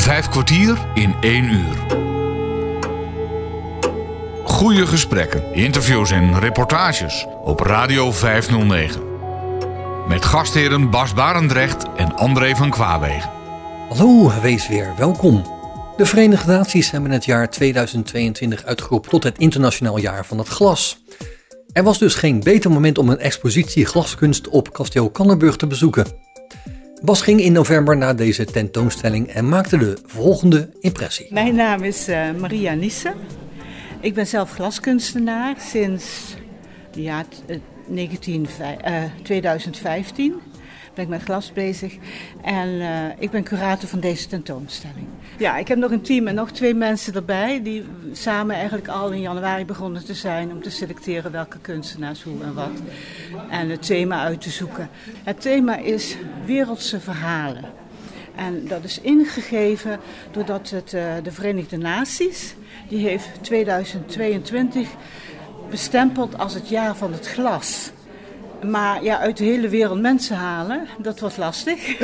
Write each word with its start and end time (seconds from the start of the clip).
Vijf 0.00 0.28
kwartier 0.28 0.78
in 0.94 1.14
één 1.20 1.44
uur. 1.44 1.76
Goede 4.44 4.86
gesprekken, 4.86 5.54
interviews 5.54 6.10
en 6.10 6.38
reportages 6.38 7.26
op 7.44 7.60
Radio 7.60 8.12
509. 8.12 9.02
Met 10.08 10.24
gastheren 10.24 10.90
Bas 10.90 11.14
Barendrecht 11.14 11.84
en 11.96 12.16
André 12.16 12.56
van 12.56 12.70
Kwaabegen. 12.70 13.30
Hallo, 13.88 14.32
wees 14.42 14.68
weer 14.68 14.94
welkom. 14.96 15.42
De 15.96 16.06
Verenigde 16.06 16.52
Naties 16.52 16.90
hebben 16.90 17.10
het 17.10 17.24
jaar 17.24 17.50
2022 17.50 18.64
uitgeroepen 18.64 19.10
tot 19.10 19.24
het 19.24 19.38
internationaal 19.38 19.98
jaar 19.98 20.26
van 20.26 20.38
het 20.38 20.48
glas. 20.48 21.02
Er 21.72 21.82
was 21.82 21.98
dus 21.98 22.14
geen 22.14 22.40
beter 22.40 22.70
moment 22.70 22.98
om 22.98 23.08
een 23.08 23.18
expositie 23.18 23.86
glaskunst 23.86 24.48
op 24.48 24.72
kasteel 24.72 25.10
Kannenburg 25.10 25.56
te 25.56 25.66
bezoeken. 25.66 26.29
Bas 27.02 27.22
ging 27.22 27.40
in 27.40 27.52
november 27.52 27.96
naar 27.96 28.16
deze 28.16 28.44
tentoonstelling 28.44 29.28
en 29.28 29.48
maakte 29.48 29.78
de 29.78 29.98
volgende 30.06 30.70
impressie. 30.80 31.26
Mijn 31.32 31.54
naam 31.54 31.82
is 31.82 32.08
uh, 32.08 32.30
Maria 32.38 32.74
Nissen. 32.74 33.14
Ik 34.00 34.14
ben 34.14 34.26
zelf 34.26 34.50
glaskunstenaar 34.50 35.54
sinds 35.58 36.36
ja, 36.92 37.24
19, 37.86 38.46
uh, 38.60 39.02
2015 39.22 40.34
ben 40.94 41.04
ik 41.04 41.10
met 41.10 41.22
glas 41.22 41.52
bezig. 41.52 41.96
En 42.42 42.68
uh, 42.68 43.04
ik 43.18 43.30
ben 43.30 43.42
curator 43.42 43.88
van 43.88 44.00
deze 44.00 44.26
tentoonstelling. 44.26 45.06
Ja, 45.38 45.56
ik 45.56 45.68
heb 45.68 45.78
nog 45.78 45.90
een 45.90 46.02
team 46.02 46.26
en 46.26 46.34
nog 46.34 46.50
twee 46.50 46.74
mensen 46.74 47.14
erbij... 47.14 47.62
die 47.62 47.84
samen 48.12 48.54
eigenlijk 48.54 48.88
al 48.88 49.10
in 49.10 49.20
januari 49.20 49.64
begonnen 49.64 50.04
te 50.04 50.14
zijn... 50.14 50.52
om 50.52 50.62
te 50.62 50.70
selecteren 50.70 51.32
welke 51.32 51.58
kunstenaars 51.58 52.22
hoe 52.22 52.42
en 52.42 52.54
wat. 52.54 52.82
En 53.50 53.68
het 53.68 53.86
thema 53.86 54.22
uit 54.22 54.40
te 54.40 54.50
zoeken. 54.50 54.88
Het 55.24 55.40
thema 55.40 55.76
is 55.76 56.16
wereldse 56.44 57.00
verhalen. 57.00 57.64
En 58.34 58.66
dat 58.68 58.84
is 58.84 59.00
ingegeven 59.00 59.98
doordat 60.30 60.70
het, 60.70 60.92
uh, 60.92 61.12
de 61.22 61.32
Verenigde 61.32 61.76
Naties... 61.76 62.54
die 62.88 63.08
heeft 63.08 63.28
2022 63.40 64.88
bestempeld 65.70 66.38
als 66.38 66.54
het 66.54 66.68
jaar 66.68 66.96
van 66.96 67.12
het 67.12 67.28
glas... 67.28 67.90
Maar 68.66 69.02
ja, 69.02 69.18
uit 69.18 69.36
de 69.36 69.44
hele 69.44 69.68
wereld 69.68 70.00
mensen 70.00 70.36
halen, 70.36 70.86
dat 70.98 71.20
was 71.20 71.36
lastig. 71.36 71.98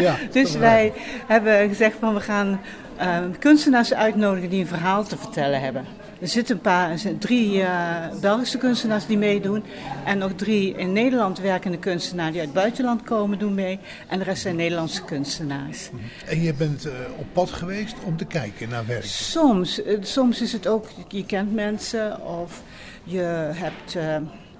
Ja, 0.00 0.16
dus 0.32 0.54
wij 0.54 0.92
hebben 1.26 1.68
gezegd 1.68 1.96
van 2.00 2.14
we 2.14 2.20
gaan 2.20 2.60
uh, 3.00 3.18
kunstenaars 3.38 3.94
uitnodigen 3.94 4.50
die 4.50 4.60
een 4.60 4.66
verhaal 4.66 5.04
te 5.04 5.16
vertellen 5.16 5.60
hebben. 5.60 5.84
Er 6.20 6.28
zitten 6.28 6.54
een 6.54 6.60
paar, 6.60 7.00
drie 7.18 7.56
uh, 7.56 8.06
Belgische 8.20 8.58
kunstenaars 8.58 9.06
die 9.06 9.18
meedoen. 9.18 9.64
En 10.04 10.18
nog 10.18 10.32
drie 10.36 10.76
in 10.76 10.92
Nederland 10.92 11.40
werkende 11.40 11.78
kunstenaars 11.78 12.30
die 12.30 12.40
uit 12.40 12.48
het 12.48 12.58
buitenland 12.58 13.02
komen 13.02 13.38
doen 13.38 13.54
mee. 13.54 13.78
En 14.08 14.18
de 14.18 14.24
rest 14.24 14.42
zijn 14.42 14.56
Nederlandse 14.56 15.02
kunstenaars. 15.04 15.90
En 16.26 16.42
je 16.42 16.54
bent 16.54 16.86
uh, 16.86 16.92
op 17.16 17.26
pad 17.32 17.50
geweest 17.50 17.94
om 18.04 18.16
te 18.16 18.24
kijken 18.24 18.68
naar 18.68 18.86
werk? 18.86 19.04
Soms. 19.04 19.80
soms 20.00 20.40
is 20.40 20.52
het 20.52 20.66
ook, 20.66 20.86
je 21.08 21.26
kent 21.26 21.52
mensen 21.54 22.20
of 22.20 22.62
je 23.04 23.50
hebt 23.54 23.96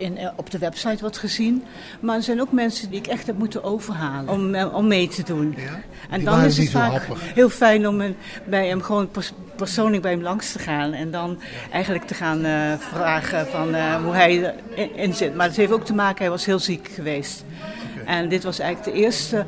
in, 0.02 0.18
eh, 0.18 0.28
op 0.36 0.50
de 0.50 0.58
website 0.58 1.02
wat 1.02 1.16
gezien. 1.16 1.64
Maar 2.00 2.16
er 2.16 2.22
zijn 2.22 2.40
ook 2.40 2.52
mensen 2.52 2.90
die 2.90 2.98
ik 2.98 3.06
echt 3.06 3.26
heb 3.26 3.38
moeten 3.38 3.64
overhalen 3.64 4.28
om, 4.28 4.54
eh, 4.54 4.74
om 4.74 4.86
mee 4.86 5.08
te 5.08 5.22
doen. 5.22 5.54
Ja? 5.56 5.80
En 6.10 6.24
dan 6.24 6.44
is 6.44 6.58
het 6.58 6.70
vaak 6.70 7.02
heel 7.34 7.48
fijn 7.48 7.88
om 7.88 8.02
bij 8.44 8.68
hem 8.68 8.82
gewoon 8.82 9.08
persoonlijk 9.56 10.02
bij 10.02 10.10
hem 10.10 10.22
langs 10.22 10.52
te 10.52 10.58
gaan. 10.58 10.92
En 10.92 11.10
dan 11.10 11.38
eigenlijk 11.70 12.04
te 12.04 12.14
gaan 12.14 12.46
uh, 12.46 12.72
vragen 12.78 13.46
van 13.46 13.74
uh, 13.74 13.94
hoe 14.04 14.12
hij 14.12 14.54
in, 14.94 15.14
zit. 15.14 15.34
Maar 15.34 15.46
het 15.46 15.56
heeft 15.56 15.72
ook 15.72 15.84
te 15.84 15.94
maken, 15.94 16.18
hij 16.18 16.30
was 16.30 16.44
heel 16.44 16.58
ziek 16.58 16.88
geweest. 16.94 17.44
Okay. 17.92 18.16
En 18.16 18.28
dit 18.28 18.42
was 18.42 18.58
eigenlijk 18.58 18.96
de 18.96 19.02
eerste 19.02 19.44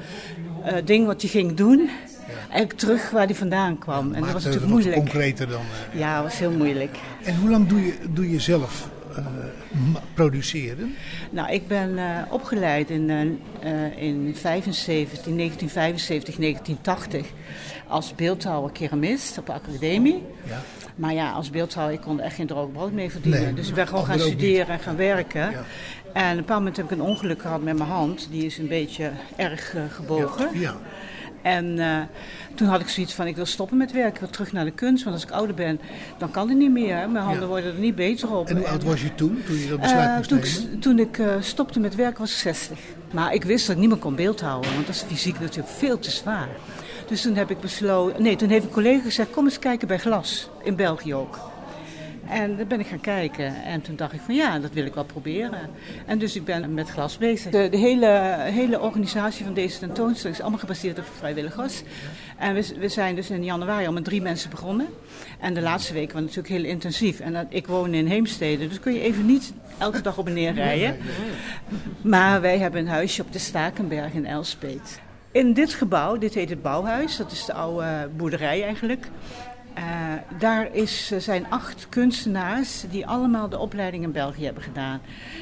uh, 0.66 0.72
ding 0.84 1.06
wat 1.06 1.20
hij 1.20 1.30
ging 1.30 1.54
doen. 1.54 1.90
Eigenlijk 2.40 2.78
terug 2.78 3.10
waar 3.10 3.26
hij 3.26 3.34
vandaan 3.34 3.78
kwam. 3.78 4.12
En 4.12 4.20
dat 4.20 4.32
was 4.32 4.44
natuurlijk 4.44 4.72
moeilijk. 4.72 4.96
concreter 4.96 5.48
dan. 5.48 5.62
ja, 5.92 6.14
dat 6.14 6.24
was 6.24 6.38
heel 6.38 6.50
moeilijk. 6.50 6.96
En 7.24 7.36
hoe 7.36 7.50
lang 7.50 7.68
doe 7.68 7.86
je, 7.86 7.94
doe 8.10 8.30
je 8.30 8.40
zelf 8.40 8.88
produceren? 10.14 10.94
Nou, 11.30 11.52
ik 11.52 11.68
ben 11.68 11.90
uh, 11.90 12.20
opgeleid 12.30 12.90
in, 12.90 13.08
uh, 13.10 14.02
in 14.02 14.34
75, 14.36 15.22
1975, 15.22 16.36
1980 16.36 17.26
als 17.88 18.14
beeldhouwer 18.14 18.72
keramist 18.72 19.38
op 19.38 19.46
de 19.46 19.52
academie. 19.52 20.22
Ja. 20.48 20.62
Maar 20.96 21.14
ja, 21.14 21.30
als 21.30 21.50
beeldhouwer, 21.50 21.94
ik 21.94 22.00
kon 22.00 22.18
er 22.18 22.24
echt 22.24 22.34
geen 22.34 22.46
droog 22.46 22.72
brood 22.72 22.92
mee 22.92 23.10
verdienen. 23.10 23.42
Nee, 23.42 23.54
dus 23.54 23.68
ik 23.68 23.74
ben 23.74 23.86
gewoon 23.86 24.04
gaan 24.04 24.18
studeren 24.18 24.68
en 24.68 24.80
gaan 24.80 24.96
werken. 24.96 25.50
Ja. 25.50 25.64
En 26.12 26.30
op 26.30 26.30
een 26.30 26.36
bepaald 26.36 26.58
moment 26.58 26.76
heb 26.76 26.84
ik 26.84 26.90
een 26.90 27.00
ongeluk 27.00 27.40
gehad 27.40 27.62
met 27.62 27.76
mijn 27.76 27.90
hand. 27.90 28.28
Die 28.30 28.44
is 28.44 28.58
een 28.58 28.68
beetje 28.68 29.10
erg 29.36 29.74
gebogen. 29.90 30.58
Ja. 30.58 30.76
En 31.42 31.76
uh, 31.76 31.98
toen 32.54 32.68
had 32.68 32.80
ik 32.80 32.88
zoiets 32.88 33.12
van, 33.14 33.26
ik 33.26 33.36
wil 33.36 33.46
stoppen 33.46 33.76
met 33.76 33.92
werken, 33.92 34.14
ik 34.14 34.20
wil 34.20 34.30
terug 34.30 34.52
naar 34.52 34.64
de 34.64 34.70
kunst. 34.70 35.04
Want 35.04 35.16
als 35.16 35.24
ik 35.24 35.30
ouder 35.30 35.54
ben, 35.54 35.80
dan 36.18 36.30
kan 36.30 36.48
het 36.48 36.58
niet 36.58 36.70
meer. 36.70 36.96
Hè. 36.96 37.06
Mijn 37.06 37.24
handen 37.24 37.42
ja. 37.42 37.48
worden 37.48 37.72
er 37.72 37.78
niet 37.78 37.94
beter 37.94 38.36
op. 38.36 38.48
En 38.48 38.56
hoe 38.56 38.68
oud 38.68 38.82
was 38.82 39.02
je 39.02 39.14
toen, 39.14 39.42
toen 39.46 39.58
je 39.58 39.68
dat 39.68 39.80
besluit 39.80 40.08
uh, 40.08 40.16
moest 40.16 40.28
toen 40.28 40.38
nemen? 40.38 40.72
Ik, 40.72 40.82
toen 40.82 40.98
ik 40.98 41.18
uh, 41.18 41.34
stopte 41.40 41.80
met 41.80 41.94
werken 41.94 42.20
was 42.20 42.30
ik 42.30 42.36
60. 42.36 42.78
Maar 43.12 43.34
ik 43.34 43.44
wist 43.44 43.66
dat 43.66 43.74
ik 43.74 43.80
niet 43.80 43.90
meer 43.90 43.98
kon 43.98 44.14
beeldhouden, 44.14 44.74
want 44.74 44.86
dat 44.86 44.94
is 44.94 45.02
fysiek 45.02 45.40
natuurlijk 45.40 45.68
veel 45.68 45.98
te 45.98 46.10
zwaar. 46.10 46.48
Dus 47.06 47.22
toen 47.22 47.34
heb 47.34 47.50
ik 47.50 47.60
besloten, 47.60 48.22
nee, 48.22 48.36
toen 48.36 48.48
heeft 48.48 48.64
een 48.64 48.70
collega 48.70 49.02
gezegd, 49.02 49.30
kom 49.30 49.44
eens 49.44 49.58
kijken 49.58 49.88
bij 49.88 49.98
Glas, 49.98 50.48
in 50.62 50.76
België 50.76 51.14
ook. 51.14 51.38
En 52.28 52.56
daar 52.56 52.66
ben 52.66 52.80
ik 52.80 52.86
gaan 52.86 53.00
kijken. 53.00 53.62
En 53.64 53.82
toen 53.82 53.96
dacht 53.96 54.12
ik 54.12 54.20
van 54.20 54.34
ja, 54.34 54.58
dat 54.58 54.72
wil 54.72 54.84
ik 54.84 54.94
wel 54.94 55.04
proberen. 55.04 55.70
En 56.06 56.18
dus 56.18 56.36
ik 56.36 56.44
ben 56.44 56.74
met 56.74 56.90
glas 56.90 57.18
bezig. 57.18 57.50
De, 57.50 57.68
de 57.68 57.76
hele, 57.76 58.36
hele 58.38 58.80
organisatie 58.80 59.44
van 59.44 59.54
deze 59.54 59.78
tentoonstelling 59.78 60.36
is 60.36 60.42
allemaal 60.42 60.60
gebaseerd 60.60 60.98
op 60.98 61.04
vrijwilligers. 61.18 61.82
En 62.38 62.54
we, 62.54 62.74
we 62.78 62.88
zijn 62.88 63.14
dus 63.14 63.30
in 63.30 63.44
januari 63.44 63.86
al 63.86 63.92
met 63.92 64.04
drie 64.04 64.22
mensen 64.22 64.50
begonnen. 64.50 64.86
En 65.40 65.54
de 65.54 65.60
laatste 65.60 65.92
weken 65.92 66.12
waren 66.12 66.28
natuurlijk 66.28 66.54
heel 66.54 66.64
intensief. 66.64 67.20
En 67.20 67.32
dat, 67.32 67.46
ik 67.48 67.66
woon 67.66 67.94
in 67.94 68.06
Heemstede, 68.06 68.68
dus 68.68 68.80
kun 68.80 68.92
je 68.92 69.00
even 69.00 69.26
niet 69.26 69.52
elke 69.78 70.00
dag 70.00 70.18
op 70.18 70.26
en 70.26 70.32
neer 70.32 70.52
rijden. 70.52 70.96
Maar 72.00 72.40
wij 72.40 72.58
hebben 72.58 72.80
een 72.80 72.88
huisje 72.88 73.22
op 73.22 73.32
de 73.32 73.38
Stakenberg 73.38 74.12
in 74.12 74.26
Elspeet. 74.26 75.00
In 75.30 75.52
dit 75.52 75.74
gebouw, 75.74 76.18
dit 76.18 76.34
heet 76.34 76.50
het 76.50 76.62
bouwhuis, 76.62 77.16
dat 77.16 77.32
is 77.32 77.44
de 77.44 77.52
oude 77.52 78.10
boerderij 78.16 78.62
eigenlijk. 78.62 79.08
Uh, 79.78 79.84
daar 80.38 80.74
is, 80.74 81.12
zijn 81.18 81.46
acht 81.48 81.86
kunstenaars 81.88 82.84
die 82.90 83.06
allemaal 83.06 83.48
de 83.48 83.58
opleiding 83.58 84.02
in 84.02 84.12
België 84.12 84.44
hebben 84.44 84.62
gedaan. 84.62 85.00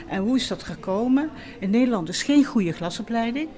En 0.08 0.22
hoe 0.22 0.36
is 0.36 0.48
dat 0.48 0.62
gekomen? 0.62 1.30
In 1.58 1.70
Nederland 1.70 2.08
is 2.08 2.22
geen 2.22 2.44
goede 2.44 2.72
glasopleiding. 2.72 3.48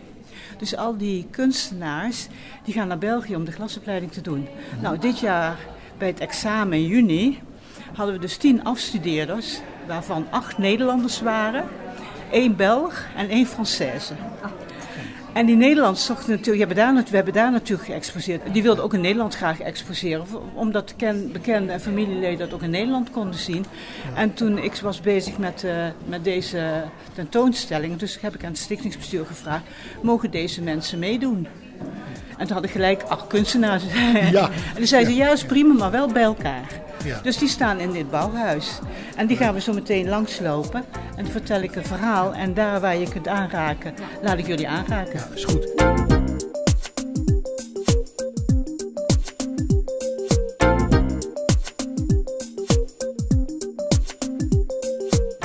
Dus 0.58 0.76
al 0.76 0.96
die 0.96 1.26
kunstenaars 1.30 2.26
die 2.64 2.74
gaan 2.74 2.88
naar 2.88 2.98
België 2.98 3.36
om 3.36 3.44
de 3.44 3.52
glasopleiding 3.52 4.12
te 4.12 4.20
doen. 4.20 4.48
Nou, 4.80 4.98
dit 4.98 5.18
jaar 5.18 5.58
bij 5.98 6.08
het 6.08 6.20
examen 6.20 6.78
in 6.78 6.86
juni 6.86 7.40
hadden 7.94 8.14
we 8.14 8.20
dus 8.20 8.36
tien 8.36 8.64
afstudeerders, 8.64 9.60
waarvan 9.86 10.26
acht 10.30 10.58
Nederlanders 10.58 11.20
waren, 11.20 11.64
één 12.30 12.56
Belg 12.56 13.06
en 13.16 13.28
één 13.28 13.46
Française. 13.46 14.14
En 15.34 15.46
die 15.46 15.56
Nederlanders 15.56 16.04
zochten 16.04 16.30
natuurlijk, 16.30 16.58
hebben 16.58 16.76
daar, 16.76 17.04
we 17.10 17.16
hebben 17.16 17.34
daar 17.34 17.50
natuurlijk 17.50 17.88
geëxposeerd. 17.88 18.52
Die 18.52 18.62
wilden 18.62 18.84
ook 18.84 18.94
in 18.94 19.00
Nederland 19.00 19.34
graag 19.34 19.60
exposeren, 19.60 20.26
omdat 20.54 20.94
ken, 20.96 21.32
bekende 21.32 21.72
en 21.72 21.80
familieleden 21.80 22.38
dat 22.38 22.52
ook 22.52 22.62
in 22.62 22.70
Nederland 22.70 23.10
konden 23.10 23.38
zien. 23.38 23.64
Ja. 24.14 24.20
En 24.20 24.34
toen 24.34 24.58
ik 24.58 24.74
was 24.74 25.00
bezig 25.00 25.38
met, 25.38 25.62
uh, 25.64 25.86
met 26.06 26.24
deze 26.24 26.84
tentoonstelling, 27.14 27.96
dus 27.96 28.20
heb 28.20 28.34
ik 28.34 28.44
aan 28.44 28.50
het 28.50 28.58
stichtingsbestuur 28.58 29.26
gevraagd, 29.26 29.64
mogen 30.02 30.30
deze 30.30 30.62
mensen 30.62 30.98
meedoen? 30.98 31.46
En 32.38 32.46
toen 32.46 32.56
had 32.56 32.64
ik 32.64 32.70
gelijk 32.70 33.02
acht 33.02 33.26
kunstenaars. 33.26 33.82
Ja. 34.30 34.44
en 34.44 34.76
die 34.76 34.86
zeiden, 34.86 35.14
ja, 35.14 35.32
is 35.32 35.44
prima, 35.44 35.74
maar 35.74 35.90
wel 35.90 36.08
bij 36.12 36.22
elkaar. 36.22 36.66
Ja. 37.04 37.20
Dus 37.22 37.38
die 37.38 37.48
staan 37.48 37.80
in 37.80 37.92
dit 37.92 38.10
bouwhuis. 38.10 38.78
En 39.16 39.26
die 39.26 39.36
gaan 39.36 39.54
we 39.54 39.60
zo 39.60 39.72
meteen 39.72 40.08
langslopen. 40.08 40.84
En 41.16 41.22
dan 41.22 41.32
vertel 41.32 41.62
ik 41.62 41.76
een 41.76 41.84
verhaal. 41.84 42.34
En 42.34 42.54
daar 42.54 42.80
waar 42.80 42.96
je 42.96 43.08
kunt 43.08 43.28
aanraken, 43.28 43.94
laat 44.22 44.38
ik 44.38 44.46
jullie 44.46 44.68
aanraken. 44.68 45.18
Ja, 45.18 45.28
is 45.34 45.44
goed. 45.44 45.72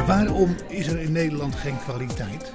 Waarom 0.08 0.56
is 0.68 0.88
er 0.88 1.00
in 1.00 1.12
Nederland 1.12 1.56
geen 1.56 1.78
kwaliteit? 1.84 2.52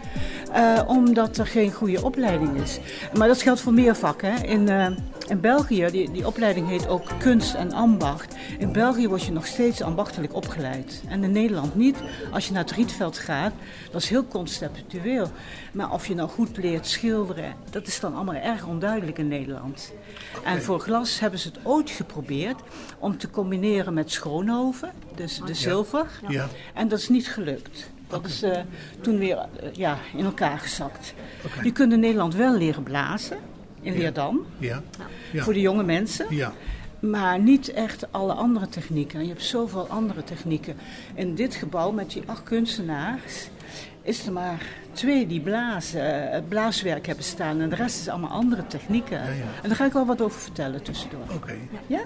Uh, 0.55 0.81
omdat 0.87 1.39
er 1.39 1.47
geen 1.47 1.73
goede 1.73 2.05
opleiding 2.05 2.61
is. 2.61 2.79
Maar 3.19 3.29
dat 3.29 3.43
geldt 3.43 3.61
voor 3.61 3.73
meer 3.73 3.97
vakken. 3.97 4.35
Hè. 4.35 4.47
In, 4.47 4.71
uh, 4.71 4.87
in 5.29 5.41
België, 5.41 5.89
die, 5.91 6.11
die 6.11 6.27
opleiding 6.27 6.69
heet 6.69 6.89
ook 6.89 7.11
kunst 7.19 7.55
en 7.55 7.73
ambacht. 7.73 8.35
In 8.59 8.73
België 8.73 9.09
word 9.09 9.23
je 9.23 9.33
nog 9.33 9.47
steeds 9.47 9.83
ambachtelijk 9.83 10.35
opgeleid. 10.35 11.03
En 11.09 11.25
in 11.25 11.33
Nederland 11.33 11.75
niet. 11.75 11.97
Als 12.33 12.47
je 12.47 12.53
naar 12.53 12.63
het 12.63 12.73
Rietveld 12.73 13.19
gaat, 13.19 13.53
dat 13.91 14.03
is 14.03 14.09
heel 14.09 14.27
conceptueel. 14.27 15.31
Maar 15.73 15.93
of 15.93 16.07
je 16.07 16.15
nou 16.15 16.29
goed 16.29 16.57
leert 16.57 16.87
schilderen, 16.87 17.55
dat 17.71 17.87
is 17.87 18.01
dan 18.01 18.15
allemaal 18.15 18.35
erg 18.35 18.67
onduidelijk 18.67 19.19
in 19.19 19.29
Nederland. 19.29 19.93
En 20.45 20.63
voor 20.63 20.81
glas 20.81 21.21
hebben 21.21 21.39
ze 21.39 21.49
het 21.49 21.59
ooit 21.63 21.91
geprobeerd 21.91 22.61
om 22.99 23.19
te 23.19 23.31
combineren 23.31 23.95
met 23.95 24.11
Schoonhoven, 24.11 24.93
dus 25.15 25.41
de 25.47 25.55
zilver. 25.55 26.07
Ja. 26.29 26.47
En 26.75 26.89
dat 26.89 26.99
is 26.99 27.09
niet 27.09 27.29
gelukt. 27.29 27.93
Dat 28.09 28.27
is 28.27 28.43
uh, 28.43 28.59
toen 29.01 29.19
weer 29.19 29.37
uh, 29.37 29.73
ja, 29.73 29.99
in 30.17 30.25
elkaar 30.25 30.59
gezakt. 30.59 31.15
Okay. 31.45 31.65
Je 31.65 31.73
kunt 31.73 31.93
in 31.93 32.01
Nederland 32.01 32.35
wel 32.35 32.57
leren 32.57 32.83
blazen. 32.83 33.39
in 33.81 33.97
Leerdam. 33.97 34.47
Ja. 34.59 34.83
ja. 35.33 35.43
Voor 35.43 35.53
de 35.53 35.61
jonge 35.61 35.83
mensen. 35.83 36.27
Ja. 36.31 36.53
Maar 37.01 37.39
niet 37.39 37.73
echt 37.73 38.13
alle 38.13 38.33
andere 38.33 38.69
technieken. 38.69 39.21
Je 39.21 39.29
hebt 39.29 39.43
zoveel 39.43 39.87
andere 39.89 40.25
technieken. 40.25 40.77
In 41.15 41.35
dit 41.35 41.55
gebouw 41.55 41.91
met 41.91 42.11
die 42.11 42.23
acht 42.27 42.43
kunstenaars 42.43 43.49
is 44.03 44.27
er 44.27 44.33
maar 44.33 44.63
twee 44.93 45.27
die 45.27 45.41
blazen, 45.41 46.33
eh, 46.33 46.43
blaaswerk 46.49 47.07
hebben 47.07 47.25
staan. 47.25 47.61
En 47.61 47.69
de 47.69 47.77
rest 47.77 48.01
is 48.01 48.09
allemaal 48.09 48.31
andere 48.31 48.67
technieken. 48.67 49.19
ja. 49.19 49.45
En 49.63 49.69
daar 49.69 49.77
ga 49.77 49.85
ik 49.85 49.93
wel 49.93 50.07
wat 50.07 50.23
over 50.23 50.41
vertellen 50.41 50.83
tussendoor. 50.83 51.25
Oké. 51.35 51.55
Ja? 51.87 52.05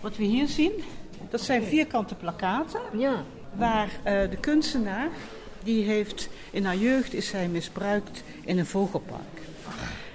Wat 0.00 0.16
we 0.16 0.24
hier 0.24 0.48
zien, 0.48 0.72
dat 1.30 1.40
zijn 1.40 1.62
vierkante 1.62 2.14
plakaten. 2.14 2.80
Ja. 2.96 3.24
Waar 3.54 3.88
eh, 4.02 4.30
de 4.30 4.36
kunstenaar, 4.40 5.08
die 5.68 5.84
heeft, 5.84 6.28
in 6.50 6.64
haar 6.64 6.76
jeugd 6.76 7.14
is 7.14 7.26
zij 7.26 7.48
misbruikt 7.48 8.22
in 8.44 8.58
een 8.58 8.66
vogelpark. 8.66 9.40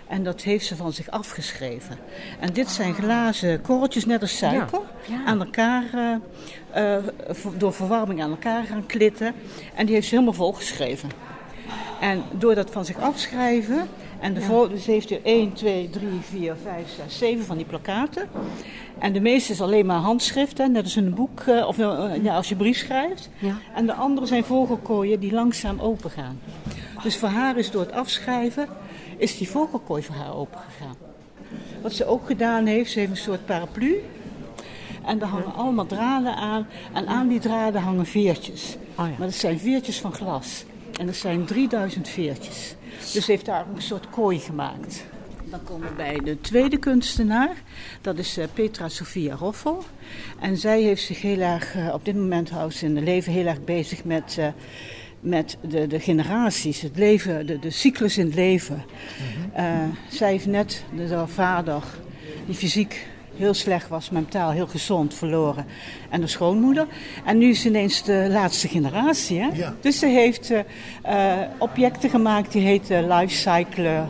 En 0.08 0.24
dat 0.24 0.42
heeft 0.42 0.66
ze 0.66 0.76
van 0.76 0.94
zich 0.94 1.10
afgeschreven. 1.10 1.98
En 2.40 2.54
dit 2.54 2.70
zijn 2.70 2.94
glazen 2.94 3.62
korreltjes, 3.62 4.06
net 4.06 4.22
als 4.22 4.38
suiker, 4.38 4.80
Ja, 5.08 5.16
ja. 5.16 5.26
aan 5.26 5.40
elkaar, 5.40 5.84
eh, 5.94 6.96
eh, 6.96 7.04
door 7.58 7.74
verwarming 7.74 8.22
aan 8.22 8.30
elkaar 8.30 8.64
gaan 8.64 8.86
klitten. 8.86 9.34
En 9.76 9.86
die 9.86 9.96
heeft 9.96 10.08
ze 10.08 10.14
helemaal 10.14 10.34
volgeschreven. 10.34 11.10
En 12.00 12.24
door 12.32 12.56
dat 12.56 12.70
van 12.72 12.86
zich 12.86 12.98
afschrijven, 13.00 13.88
en 14.24 14.34
de 14.34 14.42
vol- 14.42 14.70
dus 14.70 14.86
heeft 14.86 15.12
u 15.12 15.20
1, 15.24 15.54
2, 15.54 15.90
3, 15.90 16.08
4, 16.22 16.56
5, 16.64 16.90
6, 17.08 17.18
7 17.18 17.46
van 17.46 17.58
die 17.58 17.66
plakaten. 17.66 18.30
En 19.00 19.14
de 19.14 19.20
meeste 19.20 19.52
is 19.52 19.62
alleen 19.62 19.86
maar 19.86 20.00
handschrift, 20.00 20.58
hè, 20.58 20.68
net 20.68 20.84
als 20.84 20.96
in 20.96 21.06
een 21.06 21.14
boek, 21.14 21.40
eh, 21.40 21.68
of 21.68 21.80
eh, 21.80 22.24
ja, 22.24 22.36
als 22.36 22.50
je 22.50 22.56
brief 22.56 22.78
schrijft. 22.78 23.30
Ja. 23.38 23.58
En 23.76 23.86
de 23.86 23.94
andere 23.94 24.26
zijn 24.26 24.44
vogelkooien 24.44 25.20
die 25.20 25.34
langzaam 25.34 25.80
open 25.80 26.10
gaan. 26.10 26.40
Dus 27.04 27.18
voor 27.18 27.30
haar 27.30 27.58
is 27.58 27.72
door 27.72 27.82
het 27.82 27.92
afschrijven, 27.92 28.68
is 29.18 29.38
die 29.38 29.50
vogelkooi 29.50 30.04
voor 30.04 30.16
haar 30.16 30.36
open 30.36 30.60
gegaan. 30.60 30.96
Wat 31.82 31.94
ze 31.94 32.06
ook 32.06 32.26
gedaan 32.26 32.66
heeft, 32.66 32.92
ze 32.92 33.00
heeft 33.00 33.12
een 33.12 33.18
soort 33.18 33.46
paraplu. 33.46 34.04
En 35.06 35.20
daar 35.20 35.30
hangen 35.30 35.54
allemaal 35.54 35.86
draden 35.86 36.36
aan. 36.36 36.68
En 36.94 37.08
aan 37.08 37.28
die 37.28 37.40
draden 37.40 37.82
hangen 37.82 38.06
veertjes. 38.06 38.78
Oh 38.98 39.06
ja. 39.06 39.14
Maar 39.18 39.28
dat 39.28 39.36
zijn 39.36 39.60
veertjes 39.60 40.00
van 40.00 40.14
glas. 40.14 40.66
En 41.00 41.06
dat 41.06 41.16
zijn 41.16 41.46
3000 41.46 42.08
veertjes. 42.08 42.76
Dus 43.14 43.28
heeft 43.28 43.46
daar 43.46 43.66
een 43.76 43.82
soort 43.82 44.10
kooi 44.10 44.40
gemaakt. 44.40 45.06
Dan 45.44 45.64
komen 45.64 45.88
we 45.88 45.94
bij 45.96 46.20
de 46.24 46.42
tweede 46.42 46.78
kunstenaar. 46.78 47.56
Dat 48.02 48.18
is 48.18 48.38
eh, 48.38 48.46
Petra 48.54 48.90
Sofia 48.90 49.36
Roffel. 49.36 49.84
En 50.40 50.58
zij 50.58 50.82
heeft 50.82 51.04
zich 51.04 51.22
heel 51.22 51.40
erg, 51.40 51.76
eh, 51.76 51.94
op 51.94 52.06
dit 52.06 52.16
moment 52.16 52.50
houdt 52.50 52.74
ze 52.74 52.86
in 52.86 52.96
het 52.96 53.06
leven 53.06 53.34
heel 53.34 53.46
erg 53.46 53.64
bezig 53.64 54.04
met, 54.04 54.36
eh, 54.40 54.48
met 55.20 55.58
de, 55.62 55.88
de 55.88 56.00
generaties, 56.00 56.82
het 56.82 56.98
leven, 56.98 57.46
de, 57.46 57.60
de 57.60 57.70
cyclus 57.70 58.18
in 58.18 58.26
het 58.26 58.36
leven. 58.36 58.84
Eh, 59.54 59.84
zij 60.10 60.32
heeft 60.32 60.46
net 60.46 60.84
de, 60.96 61.16
haar 61.16 61.28
vader, 61.28 61.84
die 62.46 62.56
fysiek 62.56 63.08
heel 63.36 63.54
slecht 63.54 63.88
was, 63.88 64.10
mentaal 64.10 64.52
heel 64.52 64.68
gezond, 64.68 65.14
verloren. 65.14 65.66
En 66.10 66.22
de 66.22 66.28
schoonmoeder. 66.28 66.88
En 67.26 67.38
nu 67.38 67.50
is 67.50 67.62
ze 67.62 67.68
ineens 67.68 68.04
de 68.04 68.28
laatste 68.32 68.68
generatie. 68.68 69.40
Hè? 69.40 69.50
Ja. 69.54 69.74
Dus 69.82 70.00
ze 70.00 70.06
heeft 70.06 70.52
eh, 70.52 70.60
eh, 71.02 71.50
objecten 71.58 72.10
gemaakt 72.10 72.52
die 72.52 72.62
heten 72.62 73.08
Life 73.08 73.36
Cycle 73.36 74.04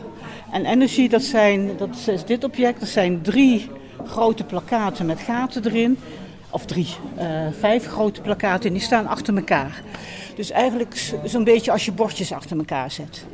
en 0.52 0.64
Energy. 0.64 1.08
Dat, 1.08 1.22
zijn, 1.22 1.70
dat 1.76 1.96
is 2.06 2.24
dit 2.24 2.44
object. 2.44 2.80
Dat 2.80 2.88
zijn 2.88 3.22
drie 3.22 3.70
grote 4.06 4.44
plakaten 4.44 5.06
met 5.06 5.20
gaten 5.20 5.64
erin. 5.64 5.98
Of 6.50 6.64
drie, 6.64 6.88
eh, 7.16 7.26
vijf 7.58 7.86
grote 7.86 8.20
plakaten. 8.20 8.66
En 8.66 8.72
die 8.72 8.82
staan 8.82 9.06
achter 9.06 9.36
elkaar. 9.36 9.82
Dus 10.36 10.50
eigenlijk 10.50 11.14
zo'n 11.24 11.44
beetje 11.44 11.72
als 11.72 11.84
je 11.84 11.92
bordjes 11.92 12.32
achter 12.32 12.56
elkaar 12.56 12.90
zet. 12.90 13.26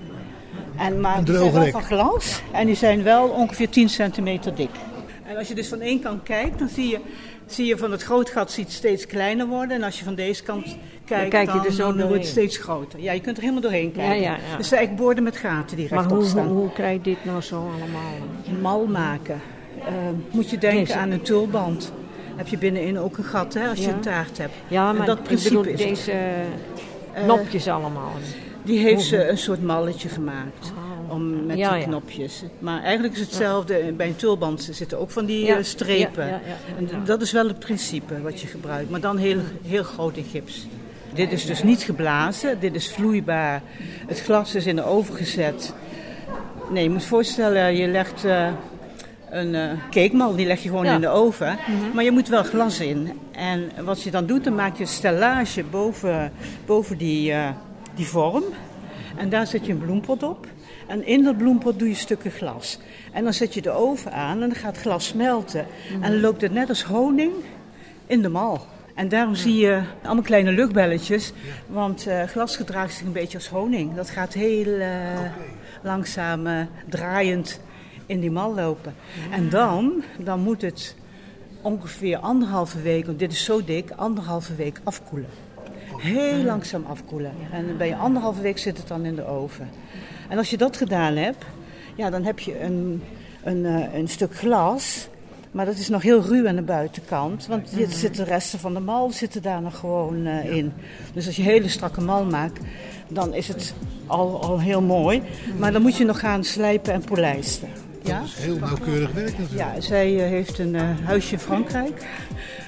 En, 0.77 1.01
maar 1.01 1.25
die 1.25 1.37
zijn 1.37 1.53
wel 1.53 1.71
van 1.71 1.83
glas 1.83 2.43
en 2.53 2.67
die 2.67 2.75
zijn 2.75 3.03
wel 3.03 3.29
ongeveer 3.29 3.69
10 3.69 3.89
centimeter 3.89 4.55
dik. 4.55 4.71
En 5.31 5.37
als 5.37 5.49
je 5.49 5.55
dus 5.55 5.69
van 5.69 5.81
één 5.81 6.00
kant 6.00 6.23
kijkt, 6.23 6.59
dan 6.59 6.69
zie 6.69 6.88
je, 6.88 6.99
zie 7.47 7.67
je 7.67 7.77
van 7.77 7.91
het 7.91 8.03
groot 8.03 8.31
gat 8.31 8.53
ziet 8.53 8.73
steeds 8.73 9.06
kleiner 9.06 9.47
worden. 9.47 9.77
En 9.77 9.82
als 9.82 9.99
je 9.99 10.05
van 10.05 10.15
deze 10.15 10.43
kant 10.43 10.77
kijkt, 11.05 11.31
kijk 11.31 11.53
je 11.53 11.77
dan, 11.77 11.97
dan 11.97 12.09
wordt 12.09 12.23
het 12.23 12.32
steeds 12.32 12.56
groter. 12.56 13.00
Ja, 13.00 13.12
je 13.12 13.21
kunt 13.21 13.37
er 13.37 13.43
helemaal 13.43 13.62
doorheen 13.62 13.93
kijken. 13.93 14.21
Ja, 14.21 14.31
ja, 14.31 14.38
ja. 14.50 14.56
Dus 14.56 14.69
zijn 14.69 14.81
eigenlijk 14.81 14.97
borden 14.97 15.25
met 15.25 15.37
gaten 15.37 15.77
die 15.77 15.87
Maar 15.91 15.99
rechtop 15.99 16.17
hoe, 16.17 16.27
hoe, 16.27 16.31
staan. 16.31 16.47
hoe 16.49 16.73
krijg 16.73 16.93
je 16.97 17.00
dit 17.03 17.25
nou 17.25 17.41
zo 17.41 17.56
allemaal? 17.56 18.61
Mal 18.61 18.87
maken. 18.87 19.41
Eh, 19.79 19.93
moet 20.31 20.50
je 20.50 20.59
denken 20.59 20.97
aan 20.97 21.11
een 21.11 21.23
tulband. 21.23 21.93
Heb 22.37 22.49
je 22.49 22.59
binnenin 22.59 22.99
ook 22.99 23.19
een 23.19 23.25
gat 23.25 23.55
hè, 23.55 23.69
als 23.69 23.85
je 23.85 23.91
een 23.91 24.00
taart 24.00 24.38
hebt. 24.38 24.55
Ja, 24.69 24.91
En 24.91 24.97
maar 24.97 25.06
dat 25.06 25.23
principe 25.23 25.56
bedoel 25.56 25.73
is 25.73 25.81
het. 25.81 25.88
deze 25.88 26.12
knopjes 27.15 27.69
allemaal. 27.69 28.12
Die 28.62 28.79
heeft 28.79 29.05
ze 29.05 29.29
een 29.29 29.38
soort 29.38 29.62
malletje 29.62 30.09
gemaakt. 30.09 30.73
Om, 31.11 31.47
met. 31.47 31.59
Ja, 31.59 31.75
die 31.75 31.85
knopjes. 31.85 32.43
Maar 32.59 32.83
eigenlijk 32.83 33.15
is 33.15 33.21
hetzelfde. 33.21 33.93
Bij 33.97 34.07
een 34.07 34.17
tulband 34.17 34.69
zitten 34.73 34.99
ook 34.99 35.11
van 35.11 35.25
die 35.25 35.53
eh, 35.55 35.62
strepen. 35.62 36.27
ja, 36.27 36.31
ja, 36.31 36.41
ja. 36.47 36.77
En 36.97 37.05
dat 37.05 37.23
is 37.23 37.33
wel 37.33 37.49
het 37.49 37.59
principe 37.59 38.21
wat 38.23 38.41
je 38.41 38.47
gebruikt. 38.47 38.91
Maar 38.91 39.01
dan 39.01 39.17
heel, 39.17 39.39
heel 39.67 39.83
groot 39.83 40.17
in 40.17 40.25
gips. 40.31 40.67
Dit 41.15 41.33
is 41.33 41.47
dus 41.47 41.62
niet 41.62 41.83
geblazen. 41.83 42.61
Dit 42.61 42.75
is 42.75 42.93
vloeibaar. 42.93 43.62
Het 44.07 44.21
glas 44.21 44.55
is 44.55 44.67
in 44.67 44.77
de 44.77 44.85
oven 44.85 45.15
gezet. 45.15 45.75
Nee, 46.71 46.83
je 46.83 46.91
moet 46.91 47.05
voorstellen, 47.05 47.77
je 47.77 47.87
legt 47.89 48.25
eh, 48.25 48.49
een 49.31 49.55
eh 49.55 49.71
cakemal, 49.91 50.37
die 50.37 50.47
leg 50.47 50.62
je 50.62 50.69
gewoon 50.69 50.85
Ja. 50.85 50.95
in 50.95 51.01
de 51.01 51.09
oven. 51.09 51.59
Maar 51.95 52.05
je 52.05 52.11
moet 52.11 52.29
wel 52.29 52.43
glas 52.45 52.81
in. 52.81 53.19
En 53.33 53.71
wat 53.85 54.03
je 54.03 54.11
dan 54.11 54.27
doet, 54.27 54.45
dan 54.45 54.55
maak 54.55 54.75
je 54.77 54.83
een 54.83 54.89
stellage 54.89 55.65
boven, 55.65 56.33
boven 56.67 56.99
die, 56.99 57.33
eh, 57.33 57.49
die 57.95 58.07
vorm. 58.07 58.43
En 59.17 59.29
daar 59.29 59.47
zet 59.47 59.67
je 59.67 59.73
een 59.73 59.79
bloempot 59.79 60.23
op. 60.23 60.47
En 60.91 61.07
in 61.07 61.23
dat 61.25 61.37
bloempot 61.37 61.79
doe 61.79 61.89
je 61.89 61.95
stukken 61.95 62.31
glas. 62.31 62.79
En 63.13 63.25
dan 63.25 63.33
zet 63.33 63.55
je 63.55 63.63
de 63.63 63.71
oven 63.71 64.13
aan 64.13 64.43
en 64.43 64.49
dan 64.49 64.55
gaat 64.59 64.73
het 64.73 64.81
glas 64.81 65.07
smelten. 65.07 65.67
En 66.01 66.11
dan 66.11 66.21
loopt 66.21 66.41
het 66.41 66.53
net 66.53 66.69
als 66.69 66.83
honing 66.83 67.33
in 68.07 68.23
de 68.23 68.29
mal. 68.29 68.67
En 68.95 69.09
daarom 69.09 69.35
zie 69.35 69.57
je 69.57 69.83
allemaal 70.03 70.23
kleine 70.23 70.53
luchtbelletjes. 70.53 71.33
Want 71.67 72.07
eh, 72.07 72.23
glas 72.23 72.57
gedraagt 72.57 72.95
zich 72.95 73.07
een 73.07 73.13
beetje 73.13 73.39
als 73.39 73.49
honing. 73.49 73.95
Dat 73.95 74.11
gaat 74.11 74.33
heel 74.33 74.79
eh, 74.79 74.91
langzaam 75.83 76.47
eh, 76.47 76.61
draaiend 76.89 77.61
in 78.07 78.21
die 78.21 78.31
mal 78.31 78.55
lopen. 78.55 78.95
En 79.31 79.49
dan, 79.49 80.03
dan 80.19 80.41
moet 80.41 80.63
het 80.63 80.97
ongeveer 81.63 82.19
anderhalve 82.19 82.83
week, 82.83 83.07
want 83.07 83.19
dit 83.19 83.33
is 83.33 83.45
zo 83.45 83.65
dik, 83.65 83.91
anderhalve 83.91 84.55
week 84.55 84.81
afkoelen. 84.85 85.31
Heel 85.97 86.45
langzaam 86.45 86.85
afkoelen. 86.89 87.33
En 87.53 87.77
bij 87.77 87.97
anderhalve 87.97 88.41
week 88.41 88.59
zit 88.59 88.77
het 88.77 88.89
dan 88.89 89.05
in 89.05 89.15
de 89.15 89.27
oven. 89.27 89.69
En 90.31 90.38
als 90.38 90.50
je 90.50 90.56
dat 90.56 90.77
gedaan 90.77 91.17
hebt, 91.17 91.44
ja, 91.94 92.11
dan 92.11 92.25
heb 92.25 92.38
je 92.38 92.61
een, 92.61 93.03
een, 93.43 93.67
eh, 93.67 93.94
een 93.94 94.09
stuk 94.09 94.37
glas. 94.37 95.09
Maar 95.50 95.67
dat 95.67 95.77
is 95.77 95.88
nog 95.88 96.03
heel 96.03 96.23
ruw 96.23 96.49
aan 96.49 96.56
de 96.56 96.62
buitenkant. 96.62 97.47
Want 97.47 97.73
er 97.73 97.90
zitten 97.90 98.25
de 98.25 98.31
resten 98.31 98.59
van 98.59 98.75
de 98.75 98.81
mal 98.81 99.11
zitten 99.11 99.43
daar 99.43 99.62
nog 99.62 99.78
gewoon 99.78 100.26
eh, 100.26 100.57
in. 100.57 100.73
Dus 101.12 101.26
als 101.26 101.37
je 101.37 101.43
hele 101.43 101.69
strakke 101.69 102.00
mal 102.00 102.25
maakt, 102.25 102.61
dan 103.09 103.35
is 103.35 103.49
het 103.49 103.75
al, 104.07 104.43
al 104.43 104.61
heel 104.61 104.83
mooi. 104.83 105.23
Maar 105.59 105.73
dan 105.73 105.83
moet 105.83 105.97
je 105.97 106.05
nog 106.05 106.21
gaan 106.21 106.45
slijpen 106.45 106.93
en 106.93 107.05
polijsten. 107.05 107.69
Ja? 108.02 108.19
Dat 108.19 108.28
is 108.28 108.35
heel 108.35 108.59
nauwkeurig 108.59 109.12
werk 109.12 109.38
natuurlijk. 109.38 109.75
Ja, 109.75 109.81
zij 109.81 110.25
eh, 110.25 110.28
heeft 110.28 110.59
een 110.59 110.76
huisje 111.05 111.33
in 111.33 111.38
Frankrijk. 111.38 112.07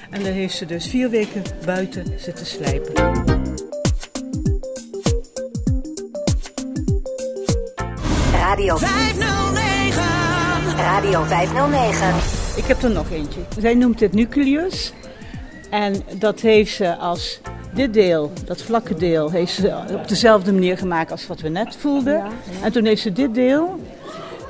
En 0.09 0.23
daar 0.23 0.33
heeft 0.33 0.55
ze 0.55 0.65
dus 0.65 0.87
vier 0.87 1.09
weken 1.09 1.41
buiten 1.65 2.05
zitten 2.17 2.45
slijpen. 2.45 3.52
Radio 8.53 8.77
509. 8.77 10.75
Radio 10.77 11.23
509. 11.23 12.07
Ik 12.55 12.63
heb 12.65 12.81
er 12.83 12.91
nog 12.91 13.09
eentje. 13.11 13.39
Zij 13.59 13.73
noemt 13.73 13.99
het 13.99 14.13
nucleus. 14.13 14.93
En 15.69 15.95
dat 16.17 16.39
heeft 16.39 16.75
ze 16.75 16.95
als 16.95 17.39
dit 17.73 17.93
deel, 17.93 18.31
dat 18.45 18.61
vlakke 18.61 18.93
deel, 18.93 19.31
heeft 19.31 19.53
ze 19.53 19.75
op 19.93 20.07
dezelfde 20.07 20.53
manier 20.53 20.77
gemaakt 20.77 21.11
als 21.11 21.27
wat 21.27 21.41
we 21.41 21.49
net 21.49 21.75
voelden. 21.75 22.23
En 22.63 22.71
toen 22.71 22.85
heeft 22.85 23.01
ze 23.01 23.11
dit 23.11 23.33
deel, 23.33 23.79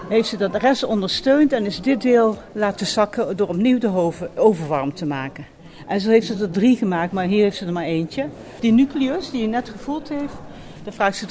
heeft 0.09 0.27
ze 0.27 0.37
dat 0.37 0.51
de 0.51 0.57
rest 0.59 0.83
ondersteund 0.83 1.53
en 1.53 1.65
is 1.65 1.81
dit 1.81 2.01
deel 2.01 2.37
laten 2.51 2.85
zakken 2.85 3.37
door 3.37 3.47
opnieuw 3.47 3.79
de 3.79 3.87
hoven, 3.87 4.37
oven 4.37 4.67
warm 4.67 4.93
te 4.93 5.05
maken. 5.05 5.45
En 5.87 6.01
zo 6.01 6.09
heeft 6.09 6.27
ze 6.27 6.37
er 6.41 6.51
drie 6.51 6.77
gemaakt, 6.77 7.11
maar 7.11 7.25
hier 7.25 7.43
heeft 7.43 7.57
ze 7.57 7.65
er 7.65 7.71
maar 7.71 7.83
eentje. 7.83 8.25
Die 8.59 8.71
nucleus 8.71 9.31
die 9.31 9.41
je 9.41 9.47
net 9.47 9.69
gevoeld 9.69 10.09
heeft, 10.09 10.33
daar 10.83 10.93
vraagt 10.93 11.17
ze 11.17 11.25